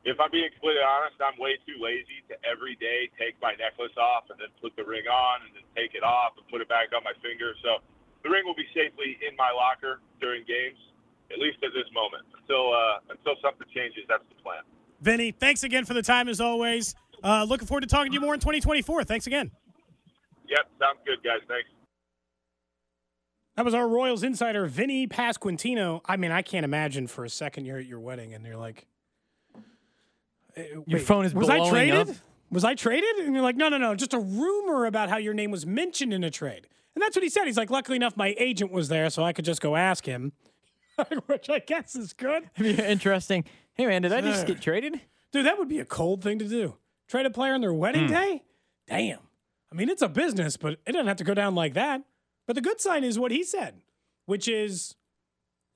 if 0.04 0.16
I'm 0.16 0.32
being 0.32 0.48
completely 0.48 0.80
honest, 0.80 1.20
I'm 1.20 1.36
way 1.36 1.60
too 1.68 1.76
lazy 1.76 2.24
to 2.32 2.34
every 2.48 2.76
day 2.80 3.12
take 3.20 3.36
my 3.44 3.52
necklace 3.60 3.92
off 4.00 4.32
and 4.32 4.40
then 4.40 4.48
put 4.64 4.72
the 4.76 4.84
ring 4.84 5.04
on 5.04 5.44
and 5.44 5.52
then 5.52 5.66
take 5.76 5.92
it 5.92 6.00
off 6.00 6.40
and 6.40 6.44
put 6.48 6.64
it 6.64 6.68
back 6.72 6.88
on 6.96 7.04
my 7.04 7.12
finger. 7.20 7.52
So 7.60 7.84
the 8.24 8.32
ring 8.32 8.48
will 8.48 8.56
be 8.56 8.68
safely 8.72 9.20
in 9.20 9.36
my 9.36 9.52
locker 9.52 10.00
during 10.20 10.48
games, 10.48 10.80
at 11.28 11.36
least 11.36 11.60
at 11.60 11.76
this 11.76 11.88
moment. 11.92 12.24
Until 12.32 12.72
uh, 12.72 13.12
until 13.12 13.36
something 13.44 13.68
changes, 13.76 14.08
that's 14.08 14.24
the 14.32 14.40
plan. 14.40 14.64
Vinnie, 15.04 15.32
thanks 15.32 15.64
again 15.64 15.84
for 15.84 15.92
the 15.92 16.02
time 16.02 16.28
as 16.28 16.40
always. 16.40 16.94
Uh, 17.22 17.44
looking 17.44 17.68
forward 17.68 17.82
to 17.82 17.86
talking 17.86 18.12
to 18.12 18.14
you 18.14 18.20
more 18.20 18.32
in 18.32 18.40
2024. 18.40 19.04
Thanks 19.04 19.26
again. 19.26 19.50
Yep, 20.48 20.64
sounds 20.80 20.98
good, 21.04 21.22
guys. 21.22 21.44
Thanks. 21.46 21.68
That 23.56 23.64
was 23.64 23.74
our 23.74 23.86
Royals 23.86 24.22
insider, 24.22 24.66
Vinnie 24.66 25.06
Pasquantino. 25.06 26.00
I 26.06 26.16
mean, 26.16 26.32
I 26.32 26.40
can't 26.40 26.64
imagine 26.64 27.06
for 27.06 27.24
a 27.24 27.28
second 27.28 27.66
you're 27.66 27.78
at 27.78 27.84
your 27.84 28.00
wedding 28.00 28.32
and 28.32 28.46
you're 28.46 28.56
like, 28.56 28.86
Your 30.56 30.82
wait, 30.86 31.02
phone 31.02 31.24
is 31.24 31.34
was 31.34 31.48
I 31.48 31.68
traded? 31.68 32.10
up. 32.10 32.16
Was 32.50 32.64
I 32.64 32.74
traded? 32.74 33.08
And 33.20 33.32
you're 33.34 33.42
like, 33.44 33.56
no, 33.56 33.68
no, 33.68 33.78
no, 33.78 33.94
just 33.94 34.12
a 34.12 34.18
rumor 34.18 34.86
about 34.86 35.08
how 35.08 35.18
your 35.18 35.34
name 35.34 35.50
was 35.52 35.64
mentioned 35.64 36.12
in 36.12 36.24
a 36.24 36.30
trade. 36.30 36.66
And 36.96 37.02
that's 37.02 37.14
what 37.16 37.22
he 37.22 37.28
said. 37.30 37.44
He's 37.46 37.56
like, 37.56 37.70
luckily 37.70 37.94
enough, 37.96 38.16
my 38.16 38.34
agent 38.38 38.72
was 38.72 38.88
there, 38.88 39.08
so 39.10 39.22
I 39.22 39.32
could 39.32 39.44
just 39.44 39.60
go 39.60 39.76
ask 39.76 40.04
him, 40.04 40.32
which 41.26 41.48
I 41.48 41.60
guess 41.60 41.94
is 41.94 42.12
good. 42.12 42.50
Interesting. 42.58 43.44
Hey 43.74 43.86
man, 43.86 44.02
did 44.02 44.12
I 44.12 44.20
just 44.20 44.46
get 44.46 44.60
traded? 44.60 45.00
Dude, 45.32 45.46
that 45.46 45.58
would 45.58 45.68
be 45.68 45.78
a 45.78 45.84
cold 45.84 46.22
thing 46.24 46.38
to 46.40 46.48
do. 46.48 46.76
Trade 47.08 47.26
a 47.26 47.30
player 47.30 47.54
on 47.54 47.60
their 47.60 47.72
wedding 47.72 48.06
Hmm. 48.08 48.14
day? 48.14 48.42
Damn. 48.88 49.20
I 49.72 49.76
mean, 49.76 49.88
it's 49.88 50.02
a 50.02 50.08
business, 50.08 50.56
but 50.56 50.80
it 50.84 50.92
doesn't 50.92 51.06
have 51.06 51.16
to 51.18 51.24
go 51.24 51.34
down 51.34 51.54
like 51.54 51.74
that. 51.74 52.02
But 52.48 52.56
the 52.56 52.60
good 52.62 52.80
sign 52.80 53.04
is 53.04 53.16
what 53.16 53.30
he 53.30 53.44
said, 53.44 53.82
which 54.26 54.48
is, 54.48 54.96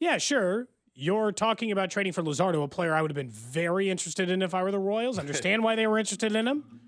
yeah, 0.00 0.18
sure, 0.18 0.66
you're 0.94 1.32
talking 1.32 1.72
about 1.72 1.90
trading 1.90 2.12
for 2.12 2.22
Luzardo, 2.22 2.62
a 2.62 2.68
player 2.68 2.94
I 2.94 3.02
would 3.02 3.10
have 3.10 3.16
been 3.16 3.30
very 3.30 3.90
interested 3.90 4.30
in 4.30 4.42
if 4.42 4.54
I 4.54 4.62
were 4.62 4.70
the 4.70 4.78
Royals. 4.78 5.18
Understand 5.18 5.62
why 5.62 5.74
they 5.74 5.86
were 5.86 5.98
interested 5.98 6.34
in 6.34 6.46
him. 6.46 6.80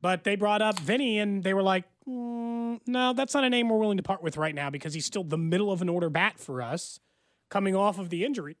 But 0.00 0.24
they 0.24 0.36
brought 0.36 0.62
up 0.62 0.78
Vinnie, 0.78 1.18
and 1.18 1.42
they 1.42 1.54
were 1.54 1.62
like, 1.62 1.84
"Mm, 2.06 2.80
no, 2.86 3.12
that's 3.12 3.34
not 3.34 3.44
a 3.44 3.50
name 3.50 3.68
we're 3.68 3.78
willing 3.78 3.96
to 3.96 4.02
part 4.02 4.22
with 4.22 4.36
right 4.36 4.54
now 4.54 4.70
because 4.70 4.94
he's 4.94 5.06
still 5.06 5.24
the 5.24 5.38
middle 5.38 5.72
of 5.72 5.82
an 5.82 5.88
order 5.88 6.08
bat 6.08 6.38
for 6.38 6.62
us 6.62 7.00
coming 7.48 7.74
off 7.74 7.98
of 7.98 8.10
the 8.10 8.24
injury. 8.24 8.56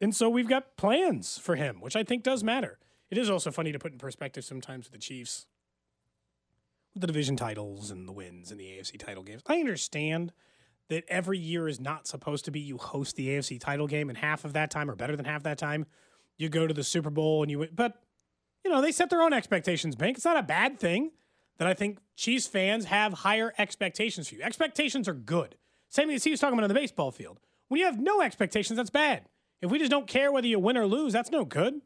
And 0.00 0.14
so 0.14 0.28
we've 0.28 0.48
got 0.48 0.76
plans 0.76 1.38
for 1.38 1.56
him, 1.56 1.80
which 1.80 1.94
I 1.96 2.02
think 2.02 2.22
does 2.22 2.42
matter. 2.42 2.78
It 3.10 3.18
is 3.18 3.30
also 3.30 3.50
funny 3.50 3.72
to 3.72 3.78
put 3.78 3.92
in 3.92 3.98
perspective 3.98 4.44
sometimes 4.44 4.86
with 4.86 4.92
the 4.92 4.98
Chiefs, 4.98 5.46
with 6.94 7.02
the 7.02 7.06
division 7.06 7.36
titles 7.36 7.90
and 7.90 8.08
the 8.08 8.12
wins 8.12 8.50
and 8.50 8.58
the 8.58 8.64
AFC 8.64 8.98
title 8.98 9.22
games. 9.22 9.42
I 9.46 9.58
understand 9.60 10.32
that 10.92 11.04
every 11.08 11.38
year 11.38 11.68
is 11.68 11.80
not 11.80 12.06
supposed 12.06 12.44
to 12.44 12.50
be 12.50 12.60
you 12.60 12.78
host 12.78 13.16
the 13.16 13.28
AFC 13.28 13.60
title 13.60 13.86
game, 13.86 14.08
and 14.08 14.16
half 14.16 14.44
of 14.44 14.52
that 14.52 14.70
time, 14.70 14.90
or 14.90 14.94
better 14.94 15.16
than 15.16 15.24
half 15.24 15.42
that 15.42 15.58
time, 15.58 15.86
you 16.38 16.48
go 16.48 16.66
to 16.66 16.74
the 16.74 16.84
Super 16.84 17.10
Bowl 17.10 17.42
and 17.42 17.50
you. 17.50 17.66
But, 17.74 18.00
you 18.64 18.70
know, 18.70 18.80
they 18.80 18.92
set 18.92 19.10
their 19.10 19.22
own 19.22 19.32
expectations, 19.32 19.96
Bank. 19.96 20.16
It's 20.16 20.24
not 20.24 20.36
a 20.36 20.42
bad 20.42 20.78
thing 20.78 21.10
that 21.58 21.68
I 21.68 21.74
think 21.74 21.98
Chiefs 22.16 22.46
fans 22.46 22.86
have 22.86 23.12
higher 23.12 23.52
expectations 23.58 24.28
for 24.28 24.36
you. 24.36 24.42
Expectations 24.42 25.08
are 25.08 25.14
good. 25.14 25.56
Same 25.88 26.08
thing 26.08 26.16
as 26.16 26.24
he 26.24 26.30
was 26.30 26.40
talking 26.40 26.54
about 26.54 26.64
on 26.64 26.68
the 26.68 26.74
baseball 26.74 27.10
field. 27.10 27.38
When 27.68 27.78
you 27.78 27.86
have 27.86 27.98
no 27.98 28.20
expectations, 28.20 28.76
that's 28.76 28.90
bad. 28.90 29.26
If 29.60 29.70
we 29.70 29.78
just 29.78 29.90
don't 29.90 30.06
care 30.06 30.32
whether 30.32 30.46
you 30.46 30.58
win 30.58 30.76
or 30.76 30.86
lose, 30.86 31.12
that's 31.12 31.30
no 31.30 31.44
good. 31.44 31.80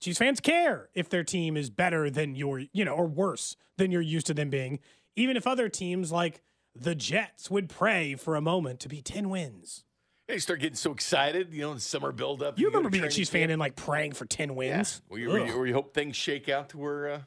Chiefs 0.00 0.18
fans 0.18 0.40
care 0.40 0.88
if 0.94 1.08
their 1.08 1.24
team 1.24 1.56
is 1.56 1.70
better 1.70 2.10
than 2.10 2.34
your, 2.34 2.62
you 2.72 2.84
know, 2.84 2.94
or 2.94 3.06
worse 3.06 3.56
than 3.76 3.90
you're 3.90 4.00
used 4.00 4.26
to 4.26 4.34
them 4.34 4.50
being, 4.50 4.80
even 5.14 5.36
if 5.36 5.46
other 5.46 5.68
teams 5.68 6.10
like 6.10 6.42
the 6.74 6.94
Jets 6.94 7.50
would 7.50 7.68
pray 7.68 8.14
for 8.14 8.36
a 8.36 8.40
moment 8.40 8.80
to 8.80 8.88
be 8.88 9.02
10 9.02 9.28
wins. 9.30 9.84
They 10.28 10.38
start 10.38 10.60
getting 10.60 10.76
so 10.76 10.92
excited, 10.92 11.52
you 11.52 11.62
know, 11.62 11.74
the 11.74 11.80
summer 11.80 12.12
buildup. 12.12 12.58
You 12.58 12.66
to 12.66 12.68
remember 12.68 12.88
being 12.88 13.04
a 13.04 13.10
Chiefs 13.10 13.30
fan 13.30 13.50
and 13.50 13.58
like 13.58 13.74
praying 13.74 14.12
for 14.12 14.26
10 14.26 14.54
wins? 14.54 15.02
You, 15.10 15.28
where, 15.28 15.46
you, 15.46 15.56
where 15.58 15.66
you 15.66 15.74
hope 15.74 15.92
things 15.92 16.14
shake 16.14 16.48
out 16.48 16.68
to 16.70 16.78
where 16.78 17.10
uh, 17.10 17.20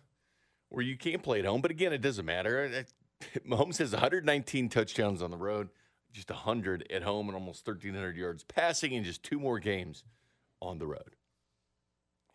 where 0.69 0.83
you 0.83 0.97
can't 0.97 1.21
play 1.21 1.39
at 1.39 1.45
home. 1.45 1.61
But 1.61 1.71
again, 1.71 1.91
it 1.91 2.01
doesn't 2.01 2.25
matter. 2.25 2.85
Mahomes 3.47 3.77
has 3.77 3.91
119 3.91 4.69
touchdowns 4.69 5.21
on 5.21 5.31
the 5.31 5.37
road, 5.37 5.69
just 6.13 6.29
100 6.29 6.87
at 6.89 7.03
home, 7.03 7.27
and 7.27 7.35
almost 7.35 7.67
1,300 7.67 8.15
yards 8.15 8.43
passing 8.45 8.93
in 8.93 9.03
just 9.03 9.21
two 9.21 9.39
more 9.39 9.59
games 9.59 10.05
on 10.61 10.79
the 10.79 10.87
road. 10.87 11.17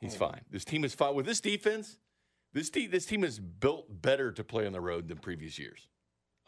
He's 0.00 0.14
fine. 0.14 0.42
This 0.50 0.64
team 0.64 0.84
is 0.84 0.94
fine 0.94 1.14
with 1.14 1.26
this 1.26 1.40
defense. 1.40 1.98
This 2.52 2.70
this 2.70 3.06
team 3.06 3.24
is 3.24 3.38
built 3.38 3.86
better 4.02 4.32
to 4.32 4.44
play 4.44 4.66
on 4.66 4.72
the 4.72 4.80
road 4.80 5.08
than 5.08 5.18
previous 5.18 5.58
years. 5.58 5.88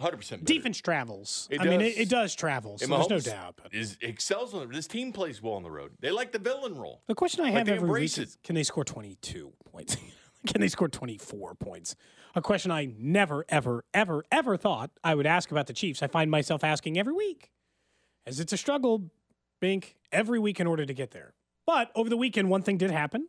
100 0.01 0.17
percent. 0.17 0.45
Defense 0.45 0.81
travels. 0.81 1.47
It 1.51 1.61
I 1.61 1.65
mean, 1.65 1.83
it, 1.83 1.99
it 1.99 2.09
does 2.09 2.35
travel, 2.35 2.79
so 2.79 2.87
there's 2.87 3.09
no 3.11 3.21
doubt. 3.21 3.59
Is 3.71 3.99
excels 4.01 4.55
on 4.55 4.71
this 4.71 4.87
team 4.87 5.13
plays 5.13 5.43
well 5.43 5.55
on 5.55 5.63
the 5.63 5.71
road. 5.71 5.93
They 6.01 6.11
like 6.11 6.33
the 6.33 6.39
villain 6.39 6.75
role. 6.75 7.03
the 7.07 7.15
question 7.15 7.45
I 7.45 7.51
have 7.51 7.69
every 7.69 7.89
week 7.89 8.17
is, 8.17 8.39
can 8.43 8.55
they 8.55 8.63
score 8.63 8.83
22 8.83 9.53
points? 9.71 9.99
can 10.47 10.63
they 10.63 10.69
score 10.69 10.89
24 10.89 11.55
points? 11.57 11.97
A 12.35 12.41
question 12.41 12.71
I 12.71 12.89
never, 12.97 13.45
ever, 13.51 13.85
ever, 13.93 14.25
ever 14.33 14.57
thought 14.57 14.91
I 15.05 15.15
would 15.15 15.27
ask 15.27 15.51
about 15.51 15.67
the 15.67 15.75
Chiefs. 15.75 16.03
I 16.03 16.07
find 16.07 16.31
myself 16.31 16.65
asking 16.65 16.99
every 16.99 17.13
week, 17.13 17.51
as 18.27 18.41
it's 18.41 18.55
a 18.55 18.57
struggle, 18.57 19.11
Bink, 19.61 19.97
every 20.11 20.39
week 20.39 20.61
in 20.61 20.67
order 20.67 20.87
to 20.87 20.95
get 20.95 21.11
there. 21.11 21.35
But 21.67 21.91
over 21.95 22.09
the 22.09 22.17
weekend, 22.17 22.49
one 22.49 22.63
thing 22.63 22.79
did 22.79 22.91
happen 22.91 23.29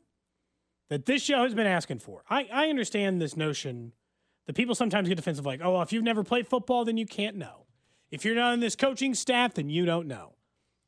that 0.89 1.05
this 1.05 1.21
show 1.21 1.43
has 1.43 1.53
been 1.53 1.67
asking 1.67 1.99
for. 1.99 2.23
I, 2.29 2.47
I 2.51 2.69
understand 2.69 3.21
this 3.21 3.35
notion 3.35 3.91
that 4.47 4.55
people 4.55 4.75
sometimes 4.75 5.07
get 5.07 5.15
defensive, 5.15 5.45
like, 5.45 5.61
oh, 5.63 5.73
well, 5.73 5.81
if 5.81 5.93
you've 5.93 6.03
never 6.03 6.23
played 6.23 6.47
football, 6.47 6.85
then 6.85 6.97
you 6.97 7.05
can't 7.05 7.35
know. 7.35 7.65
If 8.11 8.25
you're 8.25 8.35
not 8.35 8.53
on 8.53 8.59
this 8.59 8.75
coaching 8.75 9.13
staff, 9.13 9.53
then 9.53 9.69
you 9.69 9.85
don't 9.85 10.07
know. 10.07 10.33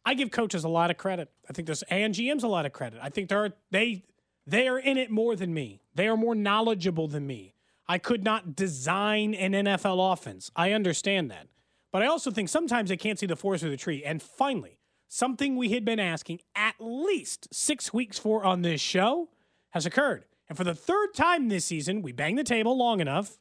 I 0.06 0.14
give 0.14 0.32
coaches 0.32 0.64
a 0.64 0.70
lot 0.70 0.92
of 0.92 0.98
credit. 0.98 1.30
I 1.50 1.54
think 1.54 1.66
there's 1.66 1.82
and 1.84 2.14
GMs 2.14 2.44
a 2.44 2.48
lot 2.48 2.66
of 2.66 2.74
credit. 2.74 3.00
I 3.02 3.10
think 3.10 3.30
they're 3.30 3.54
they 3.72 4.04
they 4.46 4.68
are 4.68 4.78
in 4.78 4.98
it 4.98 5.10
more 5.10 5.36
than 5.36 5.54
me. 5.54 5.82
They 5.96 6.08
are 6.08 6.18
more 6.18 6.36
knowledgeable 6.36 7.08
than 7.08 7.26
me. 7.26 7.54
I 7.88 7.98
could 7.98 8.24
not 8.24 8.56
design 8.56 9.34
an 9.34 9.54
NFL 9.54 10.12
offense. 10.12 10.52
I 10.56 10.72
understand 10.72 11.32
that. 11.32 11.48
But 11.92 12.02
I 12.02 12.08
also 12.08 12.32
think 12.32 12.50
sometimes 12.50 12.90
they 12.90 12.98
can't 12.98 13.20
see 13.20 13.26
the 13.26 13.36
forest 13.36 13.62
through 13.62 13.72
the 13.72 13.78
tree. 13.78 14.04
And 14.04 14.22
finally, 14.22 14.80
something 15.08 15.56
we 15.56 15.70
had 15.70 15.86
been 15.86 16.00
asking 16.00 16.40
at 16.56 16.76
least 16.80 17.54
six 17.54 17.94
weeks 17.94 18.18
for 18.18 18.44
on 18.44 18.62
this 18.62 18.82
show 18.82 19.30
has 19.72 19.86
occurred. 19.86 20.26
And 20.54 20.58
for 20.60 20.64
the 20.64 20.76
third 20.76 21.16
time 21.16 21.50
this 21.50 21.66
season, 21.66 22.04
we 22.04 22.12
banged 22.12 22.38
the 22.38 22.44
table 22.44 22.78
long 22.78 23.00
enough 23.02 23.40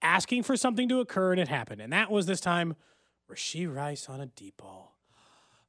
asking 0.00 0.44
for 0.44 0.56
something 0.56 0.88
to 0.88 0.98
occur, 1.00 1.32
and 1.32 1.38
it 1.38 1.48
happened. 1.48 1.82
And 1.82 1.92
that 1.92 2.10
was 2.10 2.24
this 2.24 2.40
time 2.40 2.74
Rashee 3.30 3.70
Rice 3.70 4.08
on 4.08 4.18
a 4.22 4.26
deep 4.26 4.56
ball. 4.56 4.96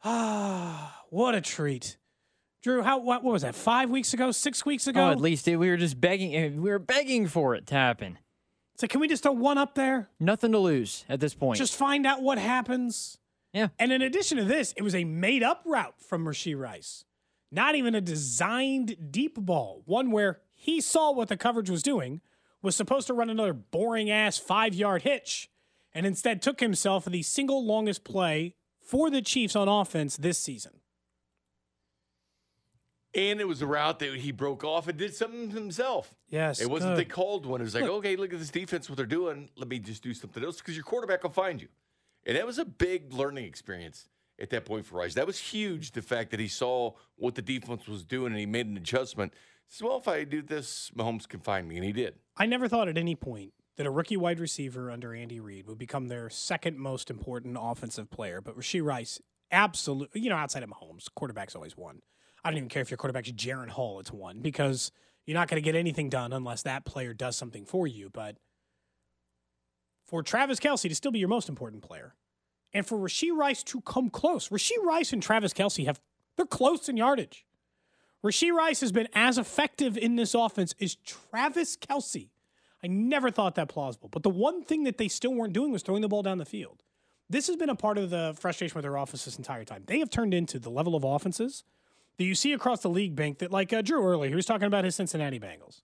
Ah, 0.05 1.03
what 1.09 1.35
a 1.35 1.41
treat. 1.41 1.97
Drew, 2.63 2.81
how 2.81 2.99
what, 2.99 3.25
what 3.25 3.33
was 3.33 3.41
that? 3.41 3.55
Five 3.55 3.89
weeks 3.89 4.13
ago? 4.13 4.31
Six 4.31 4.65
weeks 4.65 4.87
ago? 4.87 5.09
Oh, 5.09 5.11
at 5.11 5.19
least 5.19 5.45
we 5.47 5.57
were 5.57 5.75
just 5.75 5.99
begging. 5.99 6.33
eh, 6.33 6.47
We 6.55 6.69
were 6.69 6.79
begging 6.79 7.27
for 7.27 7.55
it 7.55 7.67
to 7.67 7.75
happen. 7.75 8.17
So 8.77 8.87
can 8.87 9.01
we 9.01 9.09
just 9.09 9.23
throw 9.23 9.33
one 9.33 9.57
up 9.57 9.75
there? 9.75 10.07
Nothing 10.17 10.53
to 10.53 10.59
lose 10.59 11.03
at 11.09 11.19
this 11.19 11.33
point. 11.33 11.57
Just 11.57 11.75
find 11.75 12.07
out 12.07 12.21
what 12.21 12.37
happens. 12.37 13.17
Yeah. 13.51 13.67
And 13.79 13.91
in 13.91 14.01
addition 14.01 14.37
to 14.37 14.45
this, 14.45 14.73
it 14.77 14.81
was 14.81 14.95
a 14.95 15.03
made 15.03 15.43
up 15.43 15.61
route 15.65 15.95
from 15.99 16.23
Rashee 16.25 16.57
Rice. 16.57 17.03
Not 17.51 17.75
even 17.75 17.95
a 17.95 18.01
designed 18.01 19.11
deep 19.11 19.35
ball, 19.35 19.81
one 19.85 20.11
where 20.11 20.39
he 20.65 20.81
saw 20.81 21.11
what 21.11 21.27
the 21.27 21.37
coverage 21.37 21.69
was 21.69 21.83
doing, 21.83 22.21
was 22.63 22.75
supposed 22.75 23.05
to 23.05 23.13
run 23.13 23.29
another 23.29 23.53
boring 23.53 24.09
ass 24.09 24.39
five 24.39 24.73
yard 24.73 25.03
hitch, 25.03 25.47
and 25.93 26.07
instead 26.07 26.41
took 26.41 26.59
himself 26.59 27.05
the 27.05 27.21
single 27.21 27.63
longest 27.63 28.03
play 28.03 28.55
for 28.81 29.11
the 29.11 29.21
Chiefs 29.21 29.55
on 29.55 29.67
offense 29.67 30.17
this 30.17 30.39
season. 30.39 30.71
And 33.13 33.39
it 33.39 33.47
was 33.47 33.61
a 33.61 33.67
route 33.67 33.99
that 33.99 34.15
he 34.15 34.31
broke 34.31 34.63
off 34.63 34.87
and 34.87 34.97
did 34.97 35.13
something 35.13 35.51
himself. 35.51 36.15
Yes. 36.29 36.59
It 36.59 36.67
wasn't 36.67 36.93
good. 36.95 37.05
they 37.05 37.09
called 37.09 37.45
one. 37.45 37.61
It 37.61 37.65
was 37.65 37.75
like, 37.75 37.83
Look. 37.83 37.93
okay, 37.99 38.15
look 38.15 38.33
at 38.33 38.39
this 38.39 38.49
defense, 38.49 38.89
what 38.89 38.97
they're 38.97 39.05
doing. 39.05 39.49
Let 39.55 39.67
me 39.67 39.77
just 39.77 40.01
do 40.01 40.15
something 40.15 40.43
else 40.43 40.57
because 40.57 40.75
your 40.75 40.83
quarterback 40.83 41.21
will 41.21 41.29
find 41.29 41.61
you. 41.61 41.67
And 42.25 42.35
that 42.35 42.47
was 42.47 42.57
a 42.57 42.65
big 42.65 43.13
learning 43.13 43.45
experience 43.45 44.09
at 44.39 44.49
that 44.49 44.65
point 44.65 44.87
for 44.87 44.95
Rice. 44.95 45.13
That 45.13 45.27
was 45.27 45.37
huge, 45.37 45.91
the 45.91 46.01
fact 46.01 46.31
that 46.31 46.39
he 46.39 46.47
saw 46.47 46.93
what 47.17 47.35
the 47.35 47.43
defense 47.43 47.87
was 47.87 48.03
doing 48.03 48.31
and 48.31 48.39
he 48.39 48.47
made 48.47 48.65
an 48.65 48.77
adjustment. 48.77 49.31
Said, 49.67 49.87
well, 49.87 49.97
if 49.97 50.07
I 50.07 50.23
do 50.23 50.41
this, 50.41 50.91
Mahomes 50.95 51.27
can 51.27 51.39
find 51.39 51.67
me. 51.67 51.75
And 51.75 51.85
he 51.85 51.91
did. 51.91 52.15
I 52.37 52.45
never 52.45 52.67
thought 52.67 52.87
at 52.87 52.97
any 52.97 53.15
point 53.15 53.53
that 53.77 53.85
a 53.85 53.91
rookie 53.91 54.17
wide 54.17 54.39
receiver 54.39 54.89
under 54.89 55.13
Andy 55.13 55.39
Reid 55.39 55.67
would 55.67 55.77
become 55.77 56.07
their 56.07 56.29
second 56.29 56.77
most 56.77 57.09
important 57.09 57.57
offensive 57.59 58.09
player. 58.09 58.41
But 58.41 58.57
Rashee 58.57 58.83
Rice, 58.83 59.19
absolutely, 59.51 60.21
you 60.21 60.29
know, 60.29 60.37
outside 60.37 60.63
of 60.63 60.69
Mahomes, 60.69 61.07
quarterback's 61.13 61.55
always 61.55 61.75
one. 61.75 62.01
I 62.43 62.51
don't 62.51 62.57
even 62.57 62.69
care 62.69 62.81
if 62.81 62.91
your 62.91 62.97
quarterback's 62.97 63.31
Jaren 63.31 63.69
Hall, 63.69 63.99
it's 63.99 64.13
one 64.13 64.39
because 64.39 64.91
you're 65.25 65.33
not 65.33 65.47
going 65.47 65.61
to 65.61 65.65
get 65.65 65.75
anything 65.75 66.09
done 66.09 66.31
unless 66.31 66.61
that 66.61 66.85
player 66.85 67.13
does 67.13 67.35
something 67.35 67.65
for 67.65 67.87
you. 67.87 68.09
But 68.09 68.37
for 70.05 70.21
Travis 70.21 70.59
Kelce 70.59 70.87
to 70.87 70.95
still 70.95 71.11
be 71.11 71.19
your 71.19 71.27
most 71.27 71.49
important 71.49 71.81
player, 71.81 72.15
and 72.71 72.85
for 72.85 72.97
Rashee 72.97 73.35
Rice 73.35 73.63
to 73.63 73.81
come 73.81 74.09
close, 74.09 74.49
Rashee 74.49 74.81
Rice 74.83 75.11
and 75.11 75.23
Travis 75.23 75.53
Kelce 75.53 75.85
have 75.85 75.99
they're 76.37 76.45
close 76.45 76.87
in 76.89 76.97
yardage. 76.97 77.44
Rashee 78.25 78.51
Rice 78.51 78.81
has 78.81 78.91
been 78.91 79.07
as 79.13 79.37
effective 79.37 79.97
in 79.97 80.15
this 80.15 80.33
offense 80.33 80.73
as 80.81 80.95
Travis 80.95 81.77
Kelce. 81.77 82.29
I 82.83 82.87
never 82.87 83.29
thought 83.29 83.55
that 83.55 83.69
plausible. 83.69 84.09
But 84.09 84.23
the 84.23 84.31
one 84.31 84.63
thing 84.63 84.83
that 84.85 84.97
they 84.97 85.07
still 85.07 85.33
weren't 85.33 85.53
doing 85.53 85.71
was 85.71 85.83
throwing 85.83 86.01
the 86.01 86.07
ball 86.07 86.23
down 86.23 86.39
the 86.39 86.45
field. 86.45 86.81
This 87.29 87.47
has 87.47 87.55
been 87.55 87.69
a 87.69 87.75
part 87.75 87.97
of 87.97 88.09
the 88.09 88.35
frustration 88.39 88.75
with 88.75 88.83
their 88.83 88.95
offense 88.95 89.25
this 89.25 89.37
entire 89.37 89.63
time. 89.63 89.83
They 89.85 89.99
have 89.99 90.09
turned 90.09 90.33
into 90.33 90.57
the 90.57 90.71
level 90.71 90.95
of 90.95 91.03
offenses 91.03 91.63
that 92.17 92.23
you 92.23 92.33
see 92.33 92.51
across 92.53 92.81
the 92.81 92.89
league, 92.89 93.15
Bank, 93.15 93.39
that 93.39 93.51
like 93.51 93.71
uh, 93.71 93.81
Drew 93.81 94.03
earlier, 94.03 94.29
he 94.29 94.35
was 94.35 94.45
talking 94.45 94.67
about 94.67 94.85
his 94.85 94.95
Cincinnati 94.95 95.39
Bengals. 95.39 95.81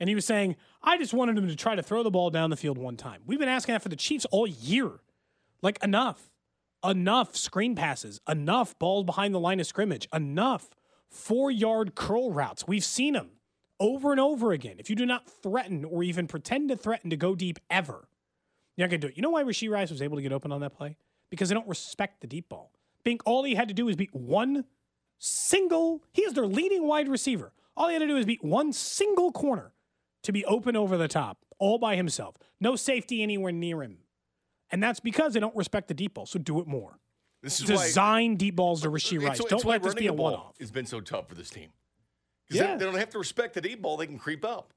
And 0.00 0.08
he 0.08 0.14
was 0.14 0.24
saying, 0.24 0.56
I 0.82 0.98
just 0.98 1.14
wanted 1.14 1.38
him 1.38 1.46
to 1.46 1.56
try 1.56 1.76
to 1.76 1.82
throw 1.82 2.02
the 2.02 2.10
ball 2.10 2.30
down 2.30 2.50
the 2.50 2.56
field 2.56 2.78
one 2.78 2.96
time. 2.96 3.22
We've 3.26 3.38
been 3.38 3.48
asking 3.48 3.74
that 3.74 3.82
for 3.82 3.90
the 3.90 3.96
Chiefs 3.96 4.24
all 4.26 4.46
year. 4.46 5.00
Like, 5.62 5.78
enough. 5.84 6.30
Enough 6.82 7.36
screen 7.36 7.74
passes. 7.76 8.20
Enough 8.26 8.78
balls 8.78 9.04
behind 9.04 9.34
the 9.34 9.40
line 9.40 9.60
of 9.60 9.66
scrimmage. 9.66 10.08
Enough 10.12 10.70
four 11.10 11.50
yard 11.50 11.94
curl 11.94 12.32
routes. 12.32 12.66
We've 12.66 12.84
seen 12.84 13.14
them 13.14 13.30
over 13.78 14.10
and 14.12 14.20
over 14.20 14.52
again. 14.52 14.76
If 14.78 14.90
you 14.90 14.96
do 14.96 15.06
not 15.06 15.28
threaten 15.28 15.84
or 15.84 16.02
even 16.02 16.26
pretend 16.26 16.68
to 16.68 16.76
threaten 16.76 17.10
to 17.10 17.16
go 17.16 17.34
deep 17.34 17.58
ever, 17.70 18.08
you're 18.76 18.86
not 18.86 18.90
going 18.90 19.00
to 19.00 19.06
do 19.06 19.10
it. 19.10 19.16
You 19.16 19.22
know 19.22 19.30
why 19.30 19.42
Rashee 19.42 19.70
Rice 19.70 19.90
was 19.90 20.02
able 20.02 20.16
to 20.16 20.22
get 20.22 20.32
open 20.32 20.52
on 20.52 20.60
that 20.60 20.74
play? 20.74 20.96
Because 21.30 21.48
they 21.48 21.54
don't 21.54 21.68
respect 21.68 22.20
the 22.20 22.26
deep 22.26 22.48
ball. 22.48 22.72
Bink, 23.04 23.22
all 23.24 23.44
he 23.44 23.54
had 23.54 23.68
to 23.68 23.74
do 23.74 23.86
was 23.86 23.96
beat 23.96 24.14
one 24.14 24.64
single, 25.18 26.02
he 26.12 26.22
is 26.22 26.34
their 26.34 26.46
leading 26.46 26.86
wide 26.86 27.08
receiver. 27.08 27.52
All 27.76 27.88
he 27.88 27.94
had 27.94 28.00
to 28.00 28.06
do 28.06 28.14
was 28.14 28.26
beat 28.26 28.44
one 28.44 28.72
single 28.72 29.32
corner 29.32 29.72
to 30.22 30.32
be 30.32 30.44
open 30.44 30.76
over 30.76 30.96
the 30.96 31.08
top, 31.08 31.38
all 31.58 31.78
by 31.78 31.96
himself. 31.96 32.36
No 32.60 32.76
safety 32.76 33.22
anywhere 33.22 33.52
near 33.52 33.82
him. 33.82 33.98
And 34.70 34.82
that's 34.82 35.00
because 35.00 35.34
they 35.34 35.40
don't 35.40 35.56
respect 35.56 35.88
the 35.88 35.94
deep 35.94 36.14
ball. 36.14 36.26
So 36.26 36.38
do 36.38 36.60
it 36.60 36.66
more. 36.66 36.99
This 37.42 37.60
is 37.60 37.70
why- 37.70 37.86
Design 37.86 38.36
deep 38.36 38.56
balls 38.56 38.82
to 38.82 38.90
Rashee 38.90 39.16
It's- 39.16 39.28
Rice. 39.30 39.40
it's 39.40 39.48
Don't 39.48 39.64
let 39.64 39.82
this 39.82 39.94
be 39.94 40.06
a 40.08 40.12
one 40.12 40.34
off. 40.34 40.56
It's 40.58 40.70
been 40.70 40.86
so 40.86 41.00
tough 41.00 41.28
for 41.28 41.34
this 41.34 41.50
team. 41.50 41.72
Yeah. 42.50 42.72
They, 42.72 42.78
they 42.78 42.84
don't 42.84 42.98
have 42.98 43.10
to 43.10 43.18
respect 43.18 43.54
the 43.54 43.60
deep 43.60 43.80
ball. 43.80 43.96
They 43.96 44.06
can 44.06 44.18
creep 44.18 44.44
up. 44.44 44.74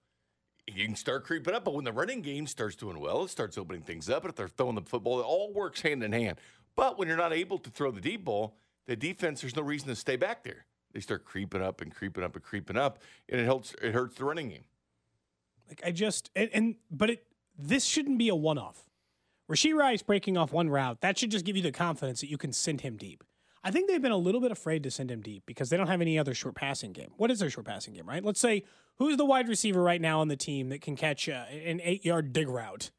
You 0.68 0.86
can 0.86 0.96
start 0.96 1.26
creeping 1.26 1.54
up, 1.54 1.66
but 1.66 1.74
when 1.74 1.84
the 1.84 1.92
running 1.92 2.22
game 2.22 2.48
starts 2.48 2.76
doing 2.76 3.00
well, 3.00 3.24
it 3.26 3.30
starts 3.30 3.58
opening 3.58 3.82
things 3.82 4.10
up. 4.10 4.24
And 4.24 4.30
if 4.30 4.36
they're 4.38 4.48
throwing 4.48 4.76
the 4.76 4.82
football, 4.82 5.20
it 5.20 5.24
all 5.24 5.52
works 5.52 5.82
hand 5.82 6.02
in 6.04 6.14
hand. 6.14 6.40
But 6.76 6.98
when 6.98 7.08
you're 7.10 7.18
not 7.18 7.34
able 7.34 7.58
to 7.60 7.70
throw 7.70 7.92
the 7.92 8.00
deep 8.00 8.24
ball, 8.24 8.56
the 8.86 8.96
defense, 8.96 9.42
there's 9.42 9.56
no 9.56 9.62
reason 9.62 9.90
to 9.90 9.96
stay 9.96 10.16
back 10.16 10.44
there. 10.44 10.66
They 10.94 11.02
start 11.02 11.26
creeping 11.26 11.62
up 11.62 11.82
and 11.82 11.94
creeping 11.94 12.24
up 12.24 12.36
and 12.36 12.44
creeping 12.44 12.78
up, 12.78 13.00
and 13.28 13.42
it 13.42 13.46
helps. 13.46 13.76
It 13.82 13.94
hurts 13.94 14.16
the 14.16 14.26
running 14.26 14.50
game. 14.50 14.64
Like 15.68 15.82
I 15.86 15.92
just 15.92 16.30
and, 16.36 16.50
and 16.54 16.76
but 16.92 17.10
it 17.10 17.26
this 17.58 17.84
shouldn't 17.84 18.18
be 18.20 18.30
a 18.30 18.36
one 18.36 18.58
off. 18.58 18.90
Rashee 19.52 19.74
Rice 19.74 20.02
breaking 20.02 20.38
off 20.38 20.54
one 20.54 20.70
route, 20.70 21.02
that 21.02 21.18
should 21.18 21.32
just 21.32 21.46
give 21.46 21.56
you 21.56 21.64
the 21.64 21.72
confidence 21.72 22.22
that 22.22 22.30
you 22.30 22.38
can 22.38 22.54
send 22.54 22.82
him 22.82 22.98
deep. 22.98 23.24
I 23.64 23.72
think 23.72 23.90
they've 23.90 24.02
been 24.02 24.12
a 24.12 24.18
little 24.18 24.42
bit 24.42 24.52
afraid 24.52 24.84
to 24.84 24.92
send 24.92 25.10
him 25.10 25.22
deep 25.22 25.44
because 25.46 25.70
they 25.70 25.78
don't 25.78 25.88
have 25.88 26.02
any 26.02 26.20
other 26.20 26.34
short 26.34 26.56
passing 26.56 26.92
game. 26.92 27.12
What 27.18 27.32
is 27.32 27.40
their 27.40 27.50
short 27.50 27.66
passing 27.66 27.94
game, 27.94 28.08
right? 28.08 28.24
Let's 28.24 28.40
say 28.40 28.64
who's 28.98 29.16
the 29.16 29.26
wide 29.26 29.48
receiver 29.48 29.82
right 29.82 30.02
now 30.02 30.20
on 30.20 30.28
the 30.28 30.36
team 30.36 30.70
that 30.70 30.82
can 30.82 30.96
catch 30.96 31.30
uh, 31.30 31.46
an 31.50 31.80
eight 31.84 32.04
yard 32.04 32.34
dig 32.34 32.50
route? 32.50 32.92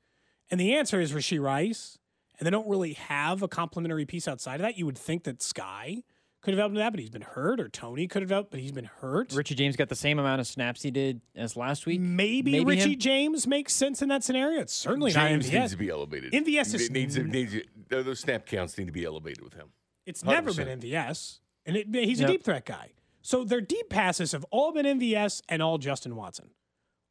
And 0.50 0.58
the 0.58 0.74
answer 0.74 1.00
is 1.00 1.12
Rashee 1.12 1.40
Rice. 1.40 1.98
And 2.38 2.46
they 2.46 2.50
don't 2.50 2.68
really 2.68 2.94
have 2.94 3.42
a 3.42 3.48
complementary 3.48 4.06
piece 4.06 4.26
outside 4.26 4.56
of 4.56 4.62
that. 4.62 4.76
You 4.76 4.86
would 4.86 4.98
think 4.98 5.22
that 5.24 5.40
Sky 5.40 6.02
could 6.44 6.54
have 6.54 6.58
helped 6.58 6.74
with 6.74 6.80
that, 6.82 6.90
but 6.90 7.00
he's 7.00 7.10
been 7.10 7.22
hurt, 7.22 7.58
or 7.58 7.68
Toney 7.68 8.06
could 8.06 8.22
have 8.22 8.30
helped, 8.30 8.50
but 8.50 8.60
he's 8.60 8.70
been 8.72 8.84
hurt. 8.84 9.32
Richie 9.32 9.54
James 9.54 9.76
got 9.76 9.88
the 9.88 9.96
same 9.96 10.18
amount 10.18 10.40
of 10.40 10.46
snaps 10.46 10.82
he 10.82 10.90
did 10.90 11.20
as 11.34 11.56
last 11.56 11.86
week. 11.86 12.00
Maybe, 12.00 12.52
Maybe 12.52 12.64
Richie 12.64 12.92
him? 12.92 12.98
James 12.98 13.46
makes 13.46 13.74
sense 13.74 14.02
in 14.02 14.08
that 14.10 14.22
scenario. 14.22 14.60
It's 14.60 14.74
certainly 14.74 15.10
James 15.10 15.46
not 15.46 15.52
MVS. 15.54 15.60
needs 15.60 15.72
to 15.72 15.78
be 15.78 15.88
elevated. 15.88 16.32
MVS 16.32 16.74
is 16.74 16.82
it 16.86 16.92
needs, 16.92 17.16
it 17.16 17.26
needs 17.26 17.56
those 17.88 18.20
snap 18.20 18.46
counts 18.46 18.76
need 18.78 18.86
to 18.86 18.92
be 18.92 19.04
elevated 19.04 19.42
with 19.42 19.54
him. 19.54 19.68
It's 20.06 20.22
never 20.24 20.50
100%. 20.52 20.56
been 20.56 20.80
MVS, 20.80 21.38
and 21.66 21.76
it, 21.76 21.86
he's 21.94 22.20
Yep. 22.20 22.28
a 22.28 22.32
deep 22.32 22.44
threat 22.44 22.66
guy. 22.66 22.90
So 23.22 23.42
their 23.42 23.62
deep 23.62 23.88
passes 23.88 24.32
have 24.32 24.44
all 24.50 24.70
been 24.72 24.84
MVS 24.84 25.40
and 25.48 25.62
all 25.62 25.78
Justin 25.78 26.14
Watson. 26.14 26.50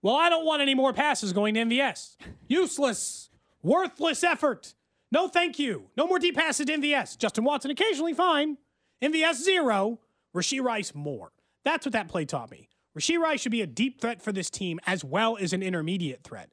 Well, 0.04 0.16
I 0.16 0.30
don't 0.30 0.46
want 0.46 0.62
any 0.62 0.76
more 0.76 0.94
passes 0.94 1.34
going 1.34 1.56
to 1.56 1.62
MVS. 1.62 2.18
Useless, 2.48 3.30
worthless 3.64 4.24
effort. 4.24 4.76
No, 5.12 5.28
thank 5.28 5.58
you. 5.58 5.90
No 5.98 6.06
more 6.08 6.20
deep 6.20 6.36
passes 6.36 6.66
to 6.68 6.74
MVS. 6.74 7.18
Justin 7.18 7.44
Watson 7.44 7.72
occasionally 7.72 8.14
fine. 8.14 8.58
MVS 9.04 9.36
zero. 9.36 10.00
Rashee 10.36 10.62
Rice 10.62 10.96
more. 10.96 11.32
That's 11.64 11.86
what 11.86 11.94
that 11.94 12.08
play 12.08 12.26
taught 12.26 12.50
me. 12.50 12.70
Rashee 12.98 13.20
Rice 13.20 13.42
should 13.42 13.52
be 13.52 13.62
a 13.62 13.68
deep 13.68 14.02
threat 14.02 14.22
for 14.22 14.32
this 14.32 14.50
team 14.50 14.80
as 14.88 15.04
well 15.04 15.38
as 15.40 15.54
an 15.54 15.62
intermediate 15.62 16.24
threat. 16.24 16.50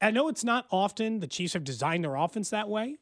I 0.00 0.10
know 0.10 0.28
it's 0.28 0.44
not 0.44 0.66
often 0.70 1.20
the 1.20 1.26
Chiefs 1.26 1.52
have 1.52 1.62
designed 1.62 2.04
their 2.04 2.16
offense 2.16 2.50
that 2.50 2.68
way 2.68 2.96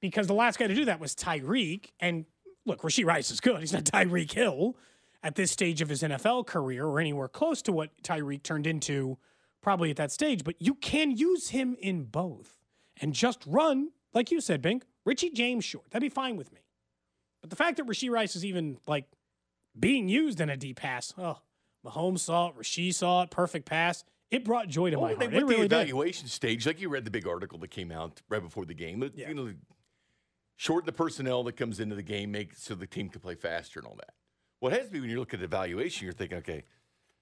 because 0.00 0.26
the 0.26 0.34
last 0.34 0.58
guy 0.58 0.66
to 0.66 0.74
do 0.74 0.84
that 0.86 0.98
was 0.98 1.14
Tyreek. 1.14 1.90
And 2.00 2.24
look, 2.64 2.82
Rashee 2.82 3.04
Rice 3.04 3.30
is 3.30 3.40
good. 3.40 3.60
He's 3.60 3.72
not 3.72 3.84
Tyreek 3.84 4.32
Hill 4.32 4.76
at 5.22 5.34
this 5.34 5.50
stage 5.50 5.80
of 5.80 5.88
his 5.88 6.02
NFL 6.02 6.46
career 6.46 6.86
or 6.86 6.98
anywhere 6.98 7.28
close 7.28 7.62
to 7.62 7.72
what 7.72 8.02
Tyreek 8.02 8.42
turned 8.42 8.66
into 8.66 9.18
probably 9.60 9.90
at 9.90 9.96
that 9.96 10.10
stage. 10.10 10.42
But 10.42 10.56
you 10.58 10.74
can 10.74 11.10
use 11.10 11.50
him 11.50 11.76
in 11.80 12.04
both 12.04 12.58
and 13.00 13.12
just 13.12 13.44
run 13.46 13.90
like 14.14 14.30
you 14.30 14.40
said, 14.40 14.62
Bink, 14.62 14.84
Richie 15.04 15.30
James 15.30 15.64
short. 15.64 15.90
That'd 15.90 16.02
be 16.02 16.12
fine 16.12 16.36
with 16.36 16.52
me. 16.52 16.60
But 17.40 17.50
the 17.50 17.56
fact 17.56 17.76
that 17.76 17.86
Rashee 17.86 18.10
Rice 18.10 18.34
is 18.36 18.44
even 18.44 18.78
like 18.86 19.04
being 19.78 20.08
used 20.08 20.40
in 20.40 20.50
a 20.50 20.56
deep 20.56 20.76
pass, 20.80 21.12
oh, 21.18 21.38
Mahomes 21.86 22.20
saw 22.20 22.48
it, 22.48 22.56
Rashee 22.58 22.92
saw 22.94 23.22
it, 23.22 23.30
perfect 23.30 23.66
pass. 23.66 24.04
It 24.30 24.44
brought 24.44 24.68
joy 24.68 24.90
to 24.90 24.96
Oh, 24.96 25.00
my 25.00 25.14
they 25.14 25.26
heart. 25.26 25.32
went 25.32 25.34
It 25.34 25.40
the 25.40 25.46
really 25.46 25.68
did. 25.68 25.72
evaluation 25.72 26.28
stage, 26.28 26.66
like 26.66 26.80
you 26.80 26.88
read 26.88 27.04
the 27.04 27.10
big 27.10 27.26
article 27.26 27.58
that 27.60 27.70
came 27.70 27.90
out 27.90 28.20
right 28.28 28.42
before 28.42 28.64
the 28.66 28.74
game. 28.74 29.02
It, 29.02 29.16
You 29.16 29.32
know, 29.34 29.54
shorten 30.56 30.86
the 30.86 30.92
personnel 30.92 31.42
that 31.44 31.56
comes 31.56 31.80
into 31.80 31.94
the 31.94 32.02
game, 32.02 32.32
make 32.32 32.54
so 32.54 32.74
the 32.74 32.86
team 32.86 33.08
can 33.08 33.20
play 33.20 33.34
faster 33.36 33.80
and 33.80 33.86
all 33.86 33.96
that. 33.96 34.14
What 34.60 34.72
has 34.72 34.86
to 34.86 34.90
be 34.92 35.00
when 35.00 35.08
you 35.10 35.18
look 35.18 35.32
at 35.32 35.40
evaluation, 35.42 36.04
you're 36.04 36.12
thinking, 36.12 36.38
okay, 36.38 36.64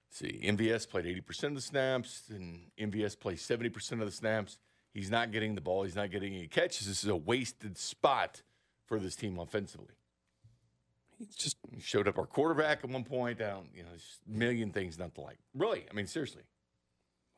see, 0.09 0.41
MVS 0.43 0.89
played 0.89 1.05
80% 1.05 1.43
of 1.49 1.55
the 1.55 1.61
snaps, 1.61 2.23
and 2.29 2.61
MVS 2.79 3.17
plays 3.19 3.41
70% 3.41 3.91
of 3.93 3.99
the 3.99 4.11
snaps. 4.11 4.57
He's 4.93 5.11
not 5.11 5.31
getting 5.31 5.53
the 5.55 5.61
ball. 5.61 5.83
He's 5.83 5.95
not 5.95 6.09
getting 6.09 6.33
any 6.33 6.47
catches. 6.47 6.87
This 6.87 7.03
is 7.03 7.09
a 7.09 7.15
wasted 7.15 7.77
spot 7.77 8.41
for 8.85 8.99
this 8.99 9.15
team 9.15 9.37
offensively. 9.37 9.93
He's 11.17 11.35
just 11.35 11.57
showed 11.79 12.07
up 12.07 12.17
our 12.17 12.25
quarterback 12.25 12.83
at 12.83 12.89
one 12.89 13.03
point. 13.03 13.39
Down, 13.39 13.69
you 13.73 13.83
know, 13.83 13.89
there's 13.89 14.19
a 14.27 14.37
million 14.37 14.71
things 14.71 14.97
not 14.97 15.15
to 15.15 15.21
like. 15.21 15.39
Really, 15.53 15.85
I 15.89 15.93
mean, 15.93 16.07
seriously. 16.07 16.43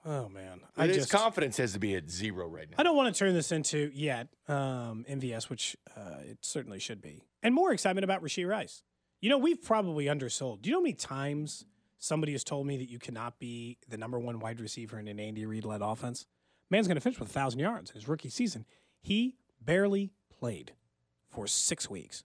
Oh 0.05 0.29
man, 0.29 0.61
I 0.77 0.87
His 0.87 0.97
just 0.97 1.11
confidence 1.11 1.57
has 1.57 1.73
to 1.73 1.79
be 1.79 1.95
at 1.95 2.09
zero 2.09 2.47
right 2.47 2.69
now. 2.69 2.75
I 2.77 2.83
don't 2.83 2.95
want 2.95 3.13
to 3.13 3.19
turn 3.19 3.33
this 3.33 3.51
into 3.51 3.91
yet 3.93 4.29
um, 4.47 5.05
MVS, 5.09 5.49
which 5.49 5.75
uh, 5.95 6.21
it 6.21 6.37
certainly 6.41 6.79
should 6.79 7.01
be, 7.01 7.23
and 7.43 7.53
more 7.53 7.71
excitement 7.71 8.03
about 8.03 8.23
Rashee 8.23 8.47
Rice. 8.47 8.83
You 9.21 9.29
know, 9.29 9.37
we've 9.37 9.61
probably 9.61 10.05
undersold. 10.05 10.61
Do 10.61 10.69
you 10.69 10.73
know 10.73 10.79
how 10.79 10.83
many 10.83 10.93
times 10.93 11.65
somebody 11.97 12.31
has 12.31 12.45
told 12.45 12.65
me 12.65 12.77
that 12.77 12.89
you 12.89 12.99
cannot 12.99 13.39
be 13.39 13.77
the 13.89 13.97
number 13.97 14.17
one 14.17 14.39
wide 14.39 14.61
receiver 14.61 14.97
in 14.97 15.09
an 15.09 15.19
Andy 15.19 15.45
Reid 15.45 15.65
led 15.65 15.81
offense? 15.81 16.25
Man's 16.69 16.87
going 16.87 16.95
to 16.95 17.01
finish 17.01 17.19
with 17.19 17.29
a 17.29 17.33
thousand 17.33 17.59
yards 17.59 17.89
in 17.89 17.95
his 17.95 18.07
rookie 18.07 18.29
season. 18.29 18.65
He 19.01 19.35
barely 19.61 20.11
played 20.39 20.73
for 21.27 21.47
six 21.47 21.89
weeks. 21.89 22.23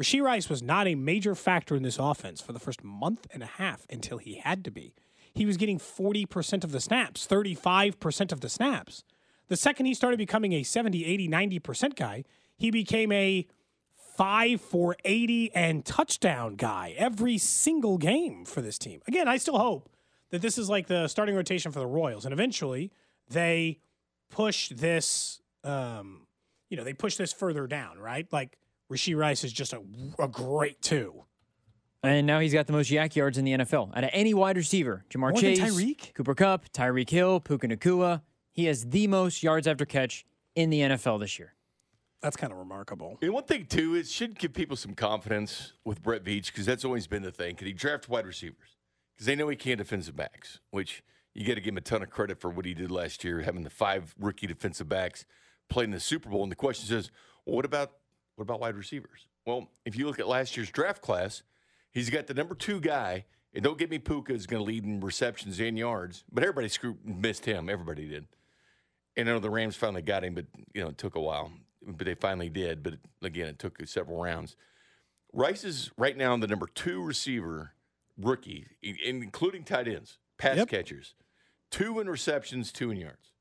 Rashee 0.00 0.22
Rice 0.22 0.48
was 0.48 0.62
not 0.62 0.86
a 0.86 0.94
major 0.94 1.34
factor 1.34 1.74
in 1.74 1.82
this 1.82 1.98
offense 1.98 2.40
for 2.40 2.52
the 2.52 2.60
first 2.60 2.84
month 2.84 3.26
and 3.32 3.42
a 3.42 3.46
half 3.46 3.86
until 3.90 4.18
he 4.18 4.36
had 4.36 4.64
to 4.64 4.70
be. 4.70 4.94
He 5.34 5.44
was 5.44 5.56
getting 5.56 5.78
40% 5.78 6.64
of 6.64 6.72
the 6.72 6.80
snaps, 6.80 7.26
35% 7.26 8.32
of 8.32 8.40
the 8.40 8.48
snaps. 8.48 9.04
The 9.48 9.56
second 9.56 9.86
he 9.86 9.94
started 9.94 10.18
becoming 10.18 10.52
a 10.52 10.62
70, 10.62 11.04
80, 11.04 11.28
90% 11.28 11.96
guy, 11.96 12.24
he 12.56 12.70
became 12.70 13.10
a 13.12 13.46
5 14.16 14.60
for 14.60 14.96
80 15.04 15.52
and 15.54 15.84
touchdown 15.84 16.56
guy 16.56 16.94
every 16.96 17.38
single 17.38 17.98
game 17.98 18.44
for 18.44 18.60
this 18.60 18.78
team. 18.78 19.00
Again, 19.06 19.28
I 19.28 19.36
still 19.36 19.58
hope 19.58 19.88
that 20.30 20.42
this 20.42 20.58
is 20.58 20.68
like 20.68 20.86
the 20.86 21.08
starting 21.08 21.34
rotation 21.34 21.72
for 21.72 21.78
the 21.78 21.86
Royals 21.86 22.24
and 22.24 22.32
eventually 22.32 22.92
they 23.28 23.78
push 24.30 24.68
this 24.70 25.40
um, 25.64 26.26
you 26.68 26.76
know, 26.76 26.84
they 26.84 26.92
push 26.92 27.16
this 27.16 27.32
further 27.32 27.66
down, 27.66 27.98
right? 27.98 28.26
Like 28.32 28.58
Rashee 28.90 29.16
Rice 29.16 29.44
is 29.44 29.52
just 29.52 29.72
a, 29.72 29.82
a 30.18 30.28
great 30.28 30.80
two. 30.80 31.24
And 32.02 32.26
now 32.26 32.38
he's 32.38 32.52
got 32.52 32.66
the 32.66 32.72
most 32.72 32.90
YAC 32.90 33.16
yards 33.16 33.38
in 33.38 33.44
the 33.44 33.52
NFL 33.52 33.96
out 33.96 34.04
of 34.04 34.10
any 34.12 34.32
wide 34.32 34.56
receiver. 34.56 35.04
Ja'Marr 35.10 35.18
More 35.18 35.32
Chase, 35.32 35.58
Tyreek? 35.58 36.14
Cooper 36.14 36.34
Kupp, 36.34 36.68
Tyreek 36.72 37.10
Hill, 37.10 37.40
Puka 37.40 37.66
Nacua. 37.66 38.22
He 38.52 38.66
has 38.66 38.86
the 38.86 39.06
most 39.08 39.42
yards 39.42 39.66
after 39.66 39.84
catch 39.84 40.24
in 40.54 40.70
the 40.70 40.80
NFL 40.80 41.20
this 41.20 41.38
year. 41.38 41.54
That's 42.22 42.36
kind 42.36 42.52
of 42.52 42.58
remarkable. 42.58 43.18
And 43.22 43.32
one 43.32 43.44
thing 43.44 43.66
too, 43.66 43.94
it 43.94 44.08
should 44.08 44.38
give 44.38 44.52
people 44.52 44.76
some 44.76 44.94
confidence 44.94 45.72
with 45.84 46.02
Brett 46.02 46.24
Veach 46.24 46.46
because 46.46 46.66
that's 46.66 46.84
always 46.84 47.06
been 47.06 47.22
the 47.22 47.30
thing. 47.30 47.54
Could 47.56 47.66
he 47.66 47.72
draft 47.72 48.08
wide 48.08 48.26
receivers? 48.26 48.76
Because 49.14 49.26
they 49.26 49.36
know 49.36 49.48
he 49.48 49.56
can't 49.56 49.78
defensive 49.78 50.16
backs, 50.16 50.60
which 50.70 51.02
you 51.34 51.46
got 51.46 51.54
to 51.54 51.60
give 51.60 51.72
him 51.74 51.78
a 51.78 51.82
ton 51.82 52.02
of 52.02 52.10
credit 52.10 52.40
for 52.40 52.50
what 52.50 52.64
he 52.64 52.74
did 52.74 52.90
last 52.90 53.22
year, 53.22 53.42
having 53.42 53.62
the 53.62 53.70
five 53.70 54.14
rookie 54.18 54.46
defensive 54.48 54.88
backs 54.88 55.24
playing 55.68 55.90
the 55.90 56.00
Super 56.00 56.28
Bowl. 56.30 56.42
And 56.42 56.50
the 56.50 56.56
question 56.56 56.96
is, 56.96 57.10
well, 57.46 57.56
what 57.56 57.64
about 57.64 57.92
what 58.38 58.44
about 58.44 58.60
wide 58.60 58.76
receivers? 58.76 59.26
Well, 59.46 59.68
if 59.84 59.96
you 59.96 60.06
look 60.06 60.20
at 60.20 60.28
last 60.28 60.56
year's 60.56 60.70
draft 60.70 61.02
class, 61.02 61.42
he's 61.90 62.08
got 62.08 62.28
the 62.28 62.34
number 62.34 62.54
two 62.54 62.80
guy. 62.80 63.24
And 63.52 63.64
don't 63.64 63.76
get 63.76 63.90
me 63.90 63.98
Puka 63.98 64.32
is 64.32 64.46
going 64.46 64.60
to 64.60 64.64
lead 64.64 64.84
in 64.84 65.00
receptions 65.00 65.58
and 65.58 65.76
yards, 65.76 66.22
but 66.30 66.44
everybody 66.44 66.68
screwed 66.68 67.04
missed 67.04 67.44
him. 67.44 67.68
Everybody 67.68 68.08
did. 68.08 68.26
And 69.16 69.28
I 69.28 69.32
know 69.32 69.40
the 69.40 69.50
Rams 69.50 69.74
finally 69.74 70.02
got 70.02 70.22
him, 70.22 70.34
but 70.34 70.44
you 70.72 70.82
know 70.82 70.90
it 70.90 70.98
took 70.98 71.16
a 71.16 71.20
while. 71.20 71.50
But 71.84 72.06
they 72.06 72.14
finally 72.14 72.48
did. 72.48 72.84
But 72.84 72.94
again, 73.22 73.48
it 73.48 73.58
took 73.58 73.84
several 73.88 74.22
rounds. 74.22 74.54
Rice 75.32 75.64
is 75.64 75.90
right 75.98 76.16
now 76.16 76.36
the 76.36 76.46
number 76.46 76.68
two 76.72 77.02
receiver 77.02 77.72
rookie, 78.16 78.66
including 78.82 79.64
tight 79.64 79.88
ends, 79.88 80.18
pass 80.36 80.64
catchers, 80.66 81.14
two 81.72 81.98
in 81.98 82.08
receptions, 82.08 82.70
two 82.70 82.92
in 82.92 82.98
yards. 82.98 83.32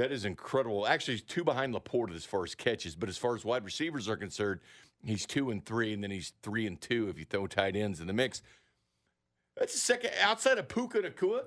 That 0.00 0.12
is 0.12 0.24
incredible. 0.24 0.86
Actually, 0.86 1.14
he's 1.18 1.22
two 1.24 1.44
behind 1.44 1.74
LaPorta 1.74 2.14
as 2.16 2.24
far 2.24 2.42
as 2.42 2.54
catches, 2.54 2.94
but 2.94 3.10
as 3.10 3.18
far 3.18 3.34
as 3.34 3.44
wide 3.44 3.66
receivers 3.66 4.08
are 4.08 4.16
concerned, 4.16 4.60
he's 5.04 5.26
two 5.26 5.50
and 5.50 5.62
three, 5.62 5.92
and 5.92 6.02
then 6.02 6.10
he's 6.10 6.32
three 6.42 6.66
and 6.66 6.80
two 6.80 7.10
if 7.10 7.18
you 7.18 7.26
throw 7.26 7.46
tight 7.46 7.76
ends 7.76 8.00
in 8.00 8.06
the 8.06 8.14
mix. 8.14 8.40
That's 9.58 9.74
the 9.74 9.78
second 9.78 10.12
outside 10.22 10.56
of 10.56 10.68
Puka 10.68 11.02
Nacua. 11.02 11.42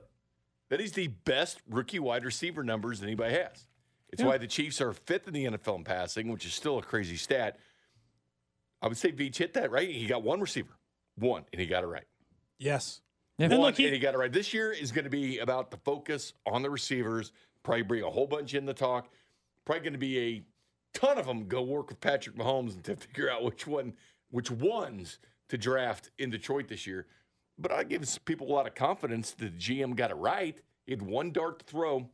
That 0.70 0.82
is 0.82 0.92
the 0.92 1.08
best 1.08 1.62
rookie 1.68 1.98
wide 1.98 2.24
receiver 2.24 2.64
numbers 2.64 3.02
anybody 3.02 3.34
has. 3.34 3.66
It's 4.12 4.22
Yeah. 4.22 4.28
why 4.28 4.38
the 4.38 4.46
Chiefs 4.46 4.80
are 4.82 4.94
fifth 4.94 5.28
in 5.28 5.34
the 5.34 5.46
NFL 5.46 5.78
in 5.78 5.84
passing, 5.84 6.28
which 6.28 6.46
is 6.46 6.54
still 6.54 6.78
a 6.78 6.84
crazy 6.84 7.18
stat. 7.18 7.60
I 8.84 8.88
would 8.88 8.98
say 8.98 9.12
Veach 9.12 9.38
hit 9.38 9.54
that 9.56 9.72
right. 9.72 9.90
He 9.90 10.06
got 10.06 10.22
one 10.22 10.40
receiver, 10.40 10.78
one, 11.16 11.46
and 11.52 11.60
he 11.60 11.66
got 11.66 11.84
it 11.84 11.88
right. 11.88 12.06
Yes. 12.60 13.02
One, 13.38 13.52
And 13.52 13.62
look, 13.64 13.78
he- 13.78 13.86
and 13.86 13.96
he 13.96 14.00
got 14.00 14.14
it 14.14 14.20
right. 14.20 14.32
This 14.32 14.54
year 14.54 14.72
is 14.72 14.92
going 14.92 15.06
to 15.06 15.10
be 15.10 15.40
about 15.40 15.72
the 15.72 15.78
focus 15.78 16.34
on 16.46 16.62
the 16.62 16.70
receivers. 16.70 17.32
Probably 17.64 17.84
bring 17.84 18.04
a 18.04 18.10
whole 18.10 18.28
bunch 18.28 18.54
in 18.54 18.66
the 18.66 18.74
talk. 18.74 19.10
Probably 19.66 19.82
going 19.82 19.94
to 19.94 20.00
be 20.00 20.20
a 20.20 20.44
ton 20.94 21.18
of 21.18 21.26
them 21.26 21.48
go 21.48 21.62
work 21.64 21.90
with 21.90 22.00
Patrick 22.02 22.36
Mahomes 22.36 22.74
and 22.76 22.84
to 22.84 22.96
figure 22.96 23.30
out 23.30 23.44
which 23.44 23.66
one, 23.66 23.94
which 24.32 24.52
ones 24.52 25.20
to 25.50 25.58
draft 25.58 26.12
in 26.18 26.30
Detroit 26.30 26.68
this 26.68 26.86
year. 26.86 27.08
But 27.58 27.72
I 27.72 27.84
give 27.84 28.04
people 28.26 28.48
a 28.48 28.54
lot 28.54 28.68
of 28.68 28.76
confidence 28.76 29.32
that 29.32 29.46
the 29.46 29.58
GM 29.80 29.96
got 29.96 30.12
it 30.12 30.16
right. 30.16 30.58
He 30.86 30.92
had 30.92 31.02
one 31.02 31.32
dart 31.32 31.60
to 31.60 31.66
throw, 31.66 32.10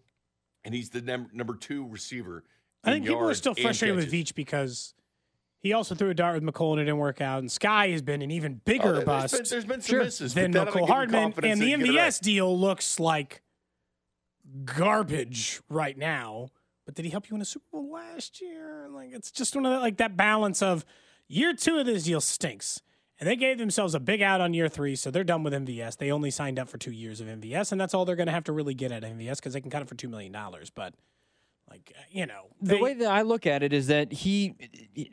and 0.64 0.76
he's 0.76 0.90
the 0.90 1.02
num- 1.02 1.30
number 1.34 1.56
two 1.56 1.88
receiver. 1.88 2.44
I 2.84 2.92
think 2.92 3.06
people 3.08 3.28
are 3.28 3.34
still 3.34 3.56
frustrated 3.56 3.96
with. 3.98 4.12
Veach 4.12 4.36
because 4.36 4.94
he 5.62 5.74
also 5.74 5.96
threw 5.96 6.10
a 6.10 6.14
dart 6.14 6.36
with 6.36 6.44
Mecole 6.44 6.74
and 6.74 6.82
it 6.82 6.86
didn't 6.86 7.00
work 7.00 7.20
out. 7.22 7.40
And 7.40 7.50
Skyy 7.50 7.92
has 7.92 8.02
been 8.02 8.22
an 8.22 8.32
even 8.32 8.62
bigger 8.64 8.90
Oh, 8.90 8.94
there's 8.94 9.06
bust 9.06 9.34
been- 9.34 9.46
there's 9.50 9.66
been 9.66 9.82
some 9.82 9.98
misses, 9.98 10.34
but 10.34 10.42
than 10.52 10.54
Mecole 10.54 10.88
Hardman. 10.88 11.34
And 11.44 11.60
the 11.60 11.66
he 11.66 11.72
can 11.72 11.80
get 11.82 11.90
it 11.90 11.94
MVS 11.94 11.98
right. 11.98 12.20
deal 12.22 12.60
looks 12.60 13.00
like 13.00 13.42
garbage 14.66 15.62
right 15.70 15.98
now. 15.98 16.50
But 16.86 16.96
did 16.96 17.06
he 17.06 17.12
help 17.12 17.30
you 17.30 17.36
in 17.36 17.42
a 17.42 17.46
Super 17.46 17.66
Bowl 17.72 17.92
last 17.92 18.42
year? 18.42 18.88
Like 18.90 19.10
it's 19.12 19.32
just 19.32 19.56
one 19.56 19.66
of 19.66 19.74
the, 19.74 19.80
like 19.80 19.98
that 19.98 20.18
balance 20.18 20.62
of 20.62 20.86
year 21.28 21.54
two 21.54 21.78
of 21.78 21.86
this 21.86 22.04
deal 22.04 22.22
stinks. 22.22 22.82
And 23.20 23.28
they 23.28 23.36
gave 23.36 23.58
themselves 23.58 23.94
a 23.94 24.00
big 24.00 24.22
out 24.22 24.40
on 24.40 24.54
year 24.54 24.70
three, 24.70 24.96
so 24.96 25.12
they're 25.12 25.26
done 25.26 25.44
with 25.44 25.52
MVS. 25.52 25.98
They 25.98 26.10
only 26.10 26.32
signed 26.32 26.58
up 26.58 26.70
for 26.70 26.78
two 26.78 26.94
years 26.94 27.20
of 27.20 27.28
MVS, 27.28 27.74
and 27.74 27.80
that's 27.80 27.94
all 27.94 28.06
they're 28.06 28.16
going 28.16 28.28
to 28.28 28.34
have 28.34 28.46
to 28.46 28.54
really 28.54 28.74
get 28.74 28.94
at 28.94 29.04
MVS 29.04 29.36
because 29.36 29.52
they 29.52 29.60
can 29.60 29.70
cut 29.70 29.82
it 29.82 29.90
for 29.90 29.96
two 29.96 30.08
million 30.08 30.32
dollars. 30.32 30.70
But 30.70 30.94
like 31.70 31.94
you 32.10 32.26
know, 32.26 32.46
The 32.62 32.78
way 32.78 32.94
that 32.94 33.12
I 33.12 33.24
look 33.24 33.46
at 33.46 33.62
it 33.62 33.74
is 33.74 33.88
that 33.88 34.12
he, 34.14 34.56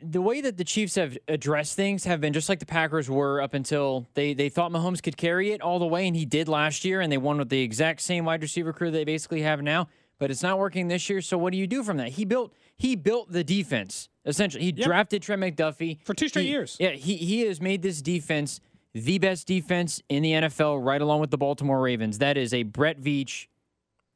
the 0.03 0.21
way 0.21 0.41
that 0.41 0.57
the 0.57 0.63
Chiefs 0.63 0.95
have 0.95 1.17
addressed 1.27 1.75
things 1.75 2.03
have 2.05 2.19
been 2.21 2.33
just 2.33 2.49
like 2.49 2.59
the 2.59 2.65
Packers 2.65 3.09
were 3.09 3.41
up 3.41 3.53
until 3.53 4.07
they 4.13 4.33
they 4.33 4.49
thought 4.49 4.71
Mahomes 4.71 5.01
could 5.01 5.17
carry 5.17 5.51
it 5.51 5.61
all 5.61 5.79
the 5.79 5.85
way, 5.87 6.07
and 6.07 6.15
he 6.15 6.25
did 6.25 6.47
last 6.47 6.83
year, 6.85 7.01
and 7.01 7.11
they 7.11 7.17
won 7.17 7.37
with 7.37 7.49
the 7.49 7.61
exact 7.61 8.01
same 8.01 8.25
wide 8.25 8.41
receiver 8.41 8.73
crew 8.73 8.91
they 8.91 9.03
basically 9.03 9.41
have 9.41 9.61
now. 9.61 9.87
But 10.19 10.31
it's 10.31 10.41
not 10.41 10.57
working 10.57 10.87
this 10.87 11.09
year. 11.09 11.21
So 11.21 11.37
what 11.37 11.51
do 11.53 11.59
you 11.59 11.67
do 11.67 11.83
from 11.83 11.97
that? 11.97 12.09
He 12.09 12.25
built 12.25 12.53
he 12.75 12.95
built 12.95 13.31
the 13.31 13.43
defense 13.43 14.09
essentially. 14.25 14.63
He 14.63 14.71
drafted 14.71 15.21
Trent 15.21 15.41
McDuffie 15.41 15.99
for 16.03 16.13
two 16.13 16.27
straight 16.27 16.43
He- 16.45 16.49
years. 16.49 16.75
Yeah, 16.79 16.91
he 16.91 17.17
he 17.17 17.41
has 17.41 17.61
made 17.61 17.81
this 17.81 18.01
defense 18.01 18.59
the 18.93 19.19
best 19.19 19.45
defense 19.47 20.01
in 20.09 20.23
the 20.23 20.31
NFL, 20.31 20.83
right 20.83 21.01
along 21.01 21.19
with 21.21 21.29
the 21.29 21.37
Baltimore 21.37 21.79
Ravens. 21.81 22.17
That 22.17 22.35
is 22.35 22.53
a 22.53 22.63
Brett 22.63 22.99
Veach 22.99 23.47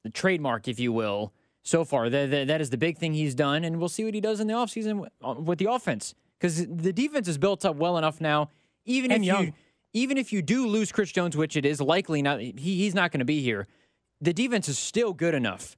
the 0.04 0.10
trademark, 0.10 0.68
if 0.68 0.80
you 0.80 0.92
will, 0.92 1.32
so 1.64 1.84
far. 1.86 2.10
That, 2.10 2.32
that, 2.32 2.48
that 2.48 2.62
is 2.62 2.70
the 2.70 2.78
big 2.78 2.98
thing 2.98 3.14
he's 3.14 3.36
done, 3.36 3.64
and 3.64 3.80
we'll 3.80 3.90
see 3.90 4.04
what 4.04 4.14
he 4.14 4.22
does 4.22 4.40
in 4.40 4.48
the 4.48 4.54
offseason 4.54 5.02
with, 5.02 5.12
uh, 5.24 5.34
with 5.34 5.60
the 5.60 5.72
offense. 5.72 6.14
Because 6.40 6.66
the 6.66 6.92
defense 6.94 7.28
is 7.28 7.38
built 7.38 7.66
up 7.66 7.76
well 7.76 7.98
enough 7.98 8.20
now, 8.20 8.50
even 8.86 9.12
And 9.12 9.24
if 9.24 9.28
young. 9.28 9.46
you 9.48 9.54
even 9.94 10.18
if 10.18 10.32
you 10.32 10.42
do 10.42 10.68
lose 10.68 10.92
Chris 10.92 11.12
Jones, 11.12 11.36
which 11.36 11.58
it 11.58 11.66
is 11.66 11.82
likely 11.82 12.22
not, 12.22 12.40
he, 12.40 12.54
he's 12.56 12.96
not 12.96 13.12
going 13.12 13.20
to 13.20 13.26
be 13.26 13.42
here. 13.42 13.68
The 14.22 14.34
defense 14.34 14.70
is 14.70 14.80
still 14.80 15.14
good 15.14 15.34
enough 15.34 15.78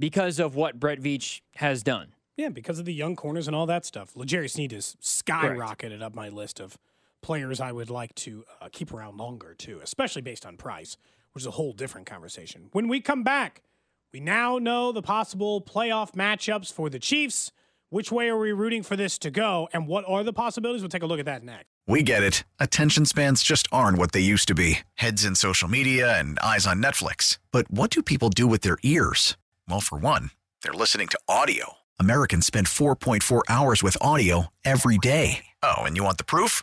because 0.00 0.38
of 0.38 0.56
what 0.56 0.80
Brett 0.80 1.00
Veach 1.00 1.42
has 1.56 1.82
done. 1.82 2.14
Yeah, 2.36 2.48
because 2.48 2.78
of 2.78 2.84
the 2.84 2.94
young 2.94 3.14
corners 3.14 3.46
and 3.46 3.54
all 3.54 3.66
that 3.66 3.84
stuff. 3.84 4.16
L'Jarius 4.16 4.52
Sneed 4.52 4.72
has 4.72 4.96
skyrocketed 5.00 6.02
up 6.02 6.14
my 6.14 6.28
list 6.28 6.58
of 6.58 6.76
players 7.22 7.60
I 7.60 7.70
would 7.70 7.90
like 7.90 8.14
to 8.16 8.44
uh, 8.60 8.68
keep 8.72 8.92
around 8.92 9.18
longer, 9.18 9.54
too, 9.54 9.80
especially 9.82 10.22
based 10.22 10.44
on 10.44 10.56
price, 10.56 10.96
which 11.32 11.42
is 11.42 11.46
a 11.46 11.52
whole 11.52 11.72
different 11.72 12.06
conversation. 12.06 12.68
When 12.72 12.88
we 12.88 13.00
come 13.00 13.22
back, 13.22 13.62
we 14.14 14.20
now 14.20 14.58
know 14.58 14.92
the 14.92 15.02
possible 15.02 15.60
playoff 15.60 16.12
matchups 16.12 16.72
for 16.72 16.88
the 16.88 17.00
Chiefs. 17.00 17.50
Which 17.90 18.12
way 18.12 18.28
are 18.28 18.38
we 18.38 18.52
rooting 18.52 18.84
for 18.84 18.94
this 18.94 19.18
to 19.18 19.30
go? 19.30 19.68
And 19.72 19.88
what 19.88 20.04
are 20.06 20.22
the 20.22 20.32
possibilities? 20.32 20.82
We'll 20.82 20.88
take 20.88 21.02
a 21.02 21.06
look 21.06 21.18
at 21.18 21.26
that 21.26 21.42
next. 21.42 21.66
We 21.88 22.04
get 22.04 22.22
it. 22.22 22.44
Attention 22.60 23.06
spans 23.06 23.42
just 23.42 23.66
aren't 23.72 23.98
what 23.98 24.12
they 24.12 24.20
used 24.20 24.46
to 24.46 24.54
be 24.54 24.78
heads 24.94 25.24
in 25.24 25.34
social 25.34 25.68
media 25.68 26.16
and 26.16 26.38
eyes 26.38 26.64
on 26.64 26.80
Netflix. 26.80 27.38
But 27.50 27.68
what 27.72 27.90
do 27.90 28.02
people 28.02 28.30
do 28.30 28.46
with 28.46 28.60
their 28.60 28.78
ears? 28.84 29.36
Well, 29.68 29.80
for 29.80 29.98
one, 29.98 30.30
they're 30.62 30.72
listening 30.72 31.08
to 31.08 31.18
audio. 31.28 31.72
Americans 31.98 32.46
spend 32.46 32.68
4.4 32.68 33.42
hours 33.48 33.82
with 33.82 33.96
audio 34.00 34.46
every 34.64 34.96
day. 34.96 35.46
Oh, 35.60 35.82
and 35.82 35.96
you 35.96 36.04
want 36.04 36.18
the 36.18 36.24
proof? 36.24 36.62